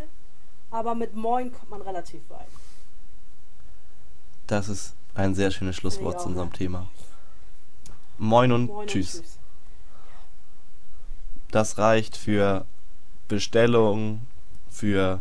aber 0.71 0.95
mit 0.95 1.15
Moin 1.15 1.53
kommt 1.53 1.71
man 1.71 1.83
relativ 1.83 2.21
weit. 2.31 2.49
Das 4.47 4.69
ist 4.69 4.95
ein 5.15 5.35
sehr 5.35 5.51
schönes 5.51 5.77
Schlusswort 5.77 6.21
zu 6.21 6.27
unserem. 6.29 6.53
Thema. 6.53 6.89
Moin 8.19 8.53
und 8.53 8.67
Moin 8.67 8.87
tschüss. 8.87 9.17
und 9.17 9.23
tschüss. 9.25 9.39
Das 11.51 11.79
reicht 11.79 12.17
für 12.17 12.67
Bestellung, 13.29 14.27
für, 14.69 15.21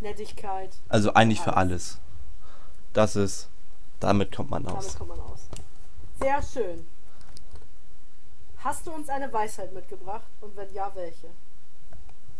Nettigkeit, 0.00 0.70
also 0.88 1.14
eigentlich 1.14 1.40
für 1.40 1.56
Alles. 1.56 1.98
alles. 1.98 2.00
Das 2.92 3.16
ist, 3.16 3.48
damit 4.00 4.34
kommt 4.34 4.50
man 4.50 4.64
damit 4.64 4.78
aus. 4.78 4.96
kommt 4.96 5.10
man 5.10 5.20
aus. 5.20 5.48
Sehr 6.20 6.42
schön. 6.42 6.86
Hast 8.58 8.86
du 8.86 8.92
uns 8.92 9.08
eine 9.08 9.32
Weisheit 9.32 9.72
mitgebracht? 9.72 10.26
Und 10.40 10.56
wenn 10.56 10.72
ja, 10.72 10.90
welche? 10.94 11.28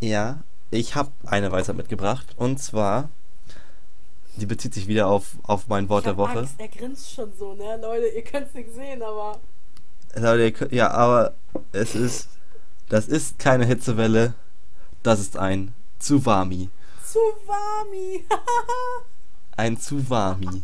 Ja, 0.01 0.43
ich 0.71 0.95
habe 0.95 1.11
eine 1.27 1.51
Weisheit 1.51 1.77
mitgebracht 1.77 2.35
und 2.37 2.59
zwar, 2.63 3.09
die 4.37 4.47
bezieht 4.47 4.75
sich 4.75 4.87
wieder 4.87 5.09
auf, 5.09 5.37
auf 5.43 5.67
mein 5.69 5.89
Wort 5.89 6.07
der 6.07 6.17
Woche. 6.17 6.39
Angst, 6.41 6.55
er 6.59 6.69
grinst 6.69 7.13
schon 7.13 7.33
so, 7.37 7.55
ne? 7.55 7.77
Leute, 7.81 8.07
ihr 8.07 8.23
könnt 8.23 8.47
es 8.49 8.55
nicht 8.55 8.73
sehen, 8.73 9.03
aber. 9.03 9.41
Ja, 10.71 10.91
aber 10.91 11.35
es 11.73 11.95
ist, 11.95 12.29
das 12.89 13.09
ist 13.09 13.39
keine 13.39 13.65
Hitzewelle, 13.67 14.35
das 15.03 15.21
ist 15.21 15.37
ein 15.37 15.73
Tsuwami. 15.99 16.69
Tsuwami! 17.05 18.25
Ein 19.57 19.79
Tsuwami. 19.79 20.63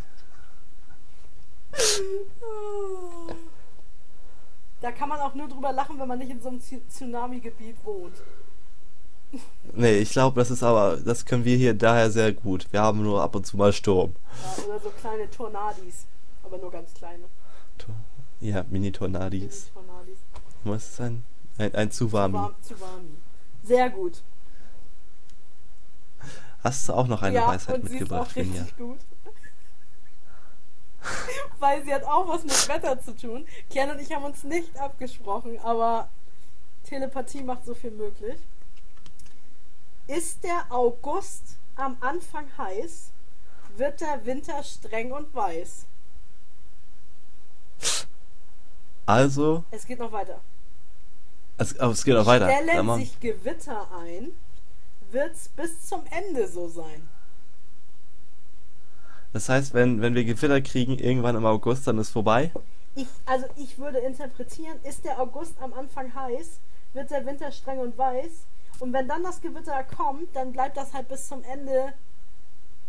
Da 4.81 4.93
kann 4.93 5.09
man 5.09 5.21
auch 5.21 5.35
nur 5.35 5.49
drüber 5.49 5.73
lachen, 5.73 5.99
wenn 5.99 6.09
man 6.09 6.19
nicht 6.19 6.31
in 6.31 6.41
so 6.41 6.49
einem 6.49 6.61
Tsu- 6.61 6.81
Tsunami-Gebiet 6.89 7.77
wohnt. 7.85 8.17
Nee, 9.75 9.99
ich 9.99 10.11
glaube, 10.13 10.41
das 10.41 10.51
ist 10.51 10.63
aber, 10.63 10.97
das 10.97 11.27
können 11.27 11.45
wir 11.45 11.55
hier 11.57 11.75
daher 11.75 12.11
sehr 12.11 12.33
gut. 12.33 12.67
Wir 12.71 12.81
haben 12.81 13.03
nur 13.03 13.23
ab 13.23 13.35
und 13.35 13.47
zu 13.47 13.59
mal 13.59 13.75
Sturm. 13.75 14.15
Ja, 14.57 14.65
oder 14.65 14.81
so 14.81 14.89
kleine 14.89 15.31
Tornadis. 15.31 16.07
Aber 16.43 16.57
nur 16.57 16.71
ganz 16.71 16.95
kleine. 16.95 17.25
Ja, 18.41 18.65
Mini-Tornadis. 18.69 19.71
Tornadis. 19.73 20.19
Was 20.65 20.85
ist 20.91 21.01
ein, 21.01 21.25
ein, 21.59 21.75
ein 21.75 21.91
Tsuwami? 21.91 22.37
Tsuwa- 22.39 22.55
Tsuwami. 22.63 23.17
Sehr 23.65 23.91
gut. 23.91 24.23
Hast 26.63 26.89
du 26.89 26.93
auch 26.93 27.07
noch 27.07 27.23
eine 27.23 27.37
ja, 27.37 27.47
Weisheit 27.49 27.77
und 27.77 27.89
sie 27.89 27.95
ist 27.95 28.01
mitgebracht, 28.01 28.29
auch 28.29 28.33
Finja? 28.33 28.63
richtig 28.63 28.77
gut. 28.77 28.99
Weil 31.59 31.85
sie 31.85 31.95
hat 31.95 32.05
auch 32.05 32.29
was 32.29 32.43
mit 32.45 32.69
Wetter 32.69 33.01
zu 33.01 33.15
tun. 33.17 33.47
Kian 33.71 33.91
und 33.91 34.01
ich 34.01 34.13
haben 34.13 34.25
uns 34.25 34.45
nicht 34.45 34.77
abgesprochen, 34.79 35.59
aber 35.61 36.09
Telepathie 36.85 37.43
macht 37.43 37.65
so 37.65 37.75
viel 37.75 37.91
möglich. 37.93 38.39
Ist 40.09 40.43
der 40.45 40.67
August 40.71 41.59
am 41.77 41.97
Anfang 42.01 42.47
heiß, 42.57 43.11
wird 43.77 44.01
der 44.01 44.25
Winter 44.25 44.63
streng 44.65 45.13
und 45.13 45.33
weiß. 45.35 45.87
Also, 49.09 49.65
Es 49.71 49.87
geht 49.87 49.99
noch 49.99 50.13
weiter. 50.13 50.39
es, 51.57 51.81
aber 51.81 51.93
es 51.93 52.05
geht 52.05 52.15
auch 52.15 52.27
weiter. 52.27 52.51
Stellen 52.51 52.95
sich 52.99 53.19
Gewitter 53.21 53.89
ein, 53.91 54.33
wird's 55.11 55.49
bis 55.49 55.87
zum 55.87 56.03
Ende 56.11 56.47
so 56.47 56.69
sein. 56.69 57.09
Das 59.33 59.49
heißt, 59.49 59.73
wenn, 59.73 60.03
wenn 60.03 60.15
wir 60.15 60.25
Gewitter 60.25 60.61
kriegen, 60.61 60.99
irgendwann 60.99 61.37
im 61.37 61.47
August, 61.47 61.87
dann 61.87 61.97
ist 61.97 62.11
vorbei. 62.11 62.53
Ich, 62.97 63.07
also 63.25 63.47
ich 63.57 63.79
würde 63.79 63.97
interpretieren, 63.97 64.77
ist 64.83 65.07
der 65.07 65.19
August 65.19 65.55
am 65.63 65.73
Anfang 65.73 66.15
heiß, 66.15 66.61
wird 66.93 67.11
der 67.11 67.25
Winter 67.25 67.51
streng 67.51 67.79
und 67.79 67.97
weiß. 67.97 68.45
Und 68.81 68.93
wenn 68.93 69.09
dann 69.09 69.23
das 69.23 69.41
Gewitter 69.41 69.85
kommt, 69.85 70.37
dann 70.37 70.53
bleibt 70.53 70.77
das 70.77 70.93
halt 70.93 71.09
bis 71.09 71.29
zum 71.29 71.43
Ende 71.45 71.95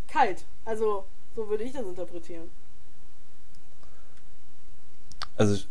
kalt. 0.09 0.43
Also, 0.65 1.05
so 1.33 1.47
würde 1.47 1.63
ich 1.63 1.71
das 1.71 1.83
interpretieren. 1.85 2.51
Also 5.37 5.63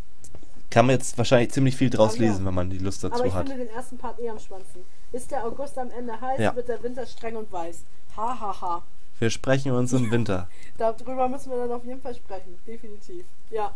kann 0.70 0.86
man 0.86 0.94
jetzt 0.96 1.16
wahrscheinlich 1.18 1.50
ziemlich 1.52 1.76
viel 1.76 1.90
draus 1.90 2.14
Aber 2.14 2.24
ja. 2.24 2.30
lesen, 2.30 2.44
wenn 2.46 2.54
man 2.54 2.70
die 2.70 2.78
Lust 2.78 3.04
Aber 3.04 3.14
dazu 3.16 3.24
ich 3.26 3.34
hat. 3.34 3.48
finde 3.48 3.64
den 3.64 3.74
ersten 3.74 3.96
Part 3.98 4.18
eher 4.18 4.32
am 4.32 4.38
spannendsten. 4.38 4.82
Ist 5.12 5.30
der 5.30 5.44
August 5.44 5.78
am 5.78 5.90
Ende 5.90 6.20
heiß, 6.20 6.38
Ja. 6.40 6.54
wird 6.54 6.68
der 6.68 6.82
Winter 6.82 7.06
streng 7.06 7.36
und 7.36 7.50
weiß. 7.50 7.84
Ha, 8.16 8.40
ha, 8.40 8.60
ha. 8.60 8.82
Wir 9.18 9.30
sprechen 9.30 9.72
uns 9.72 9.92
im 9.92 10.10
Winter. 10.10 10.48
Darüber 10.78 11.28
müssen 11.28 11.50
wir 11.50 11.58
dann 11.58 11.72
auf 11.72 11.84
jeden 11.84 12.00
Fall 12.00 12.14
sprechen. 12.14 12.56
Definitiv. 12.66 13.24
Ja. 13.50 13.74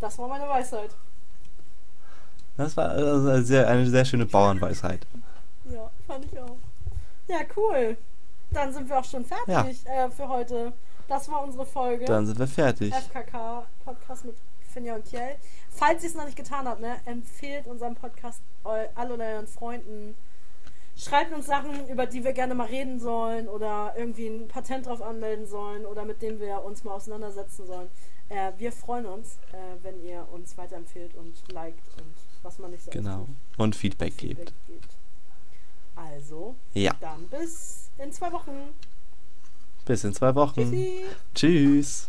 Das 0.00 0.18
war 0.18 0.28
meine 0.28 0.48
Weisheit. 0.48 0.90
Das 2.56 2.76
war 2.76 2.88
also 2.90 3.28
eine, 3.30 3.42
sehr, 3.42 3.68
eine 3.68 3.86
sehr 3.88 4.04
schöne 4.04 4.26
Bauernweisheit. 4.26 5.06
Ja, 5.70 5.90
fand 6.06 6.24
ich 6.24 6.38
auch. 6.38 6.56
Ja, 7.26 7.40
cool. 7.58 7.98
Dann 8.52 8.72
sind 8.72 8.88
wir 8.88 8.98
auch 8.98 9.04
schon 9.04 9.22
fertig 9.22 9.84
äh, 9.86 10.08
für 10.08 10.26
heute. 10.26 10.72
Das 11.08 11.30
war 11.30 11.42
unsere 11.44 11.66
Folge. 11.66 12.06
Dann 12.06 12.26
sind 12.26 12.38
wir 12.38 12.46
fertig. 12.46 12.94
FKK 12.94 13.66
Podcast 13.84 14.24
mit 14.24 14.34
Finja 14.72 14.94
und 14.94 15.04
Kjell 15.04 15.36
falls 15.78 16.02
ihr 16.02 16.08
es 16.08 16.14
noch 16.14 16.24
nicht 16.24 16.36
getan 16.36 16.66
habt, 16.66 16.80
ne, 16.80 16.96
empfehlt 17.04 17.66
unseren 17.66 17.94
Podcast 17.94 18.42
all 18.64 18.90
euren 18.98 19.46
Freunden. 19.46 20.14
Schreibt 20.96 21.32
uns 21.32 21.46
Sachen, 21.46 21.88
über 21.88 22.06
die 22.06 22.24
wir 22.24 22.32
gerne 22.32 22.56
mal 22.56 22.66
reden 22.66 22.98
sollen 22.98 23.48
oder 23.48 23.94
irgendwie 23.96 24.26
ein 24.26 24.48
Patent 24.48 24.86
drauf 24.86 25.00
anmelden 25.00 25.46
sollen 25.46 25.86
oder 25.86 26.04
mit 26.04 26.20
dem 26.22 26.40
wir 26.40 26.64
uns 26.64 26.82
mal 26.82 26.92
auseinandersetzen 26.92 27.66
sollen. 27.66 27.88
Äh, 28.28 28.52
wir 28.58 28.72
freuen 28.72 29.06
uns, 29.06 29.38
äh, 29.52 29.82
wenn 29.82 30.02
ihr 30.04 30.26
uns 30.32 30.58
weiterempfehlt 30.58 31.14
und 31.14 31.34
liked 31.52 31.80
und 31.98 32.14
was 32.42 32.58
man 32.58 32.72
nicht 32.72 32.84
so 32.84 32.90
Genau. 32.90 33.20
Tut. 33.20 33.28
Und 33.58 33.76
Feedback, 33.76 34.12
und 34.12 34.20
Feedback 34.20 34.46
gebt. 34.46 34.66
gebt. 34.66 34.94
Also, 35.94 36.56
ja. 36.74 36.92
dann 37.00 37.28
bis 37.28 37.90
in 37.98 38.12
zwei 38.12 38.32
Wochen. 38.32 38.74
Bis 39.84 40.02
in 40.04 40.12
zwei 40.12 40.34
Wochen. 40.34 40.54
Tschüssi. 40.70 41.04
Tschüss. 41.34 42.08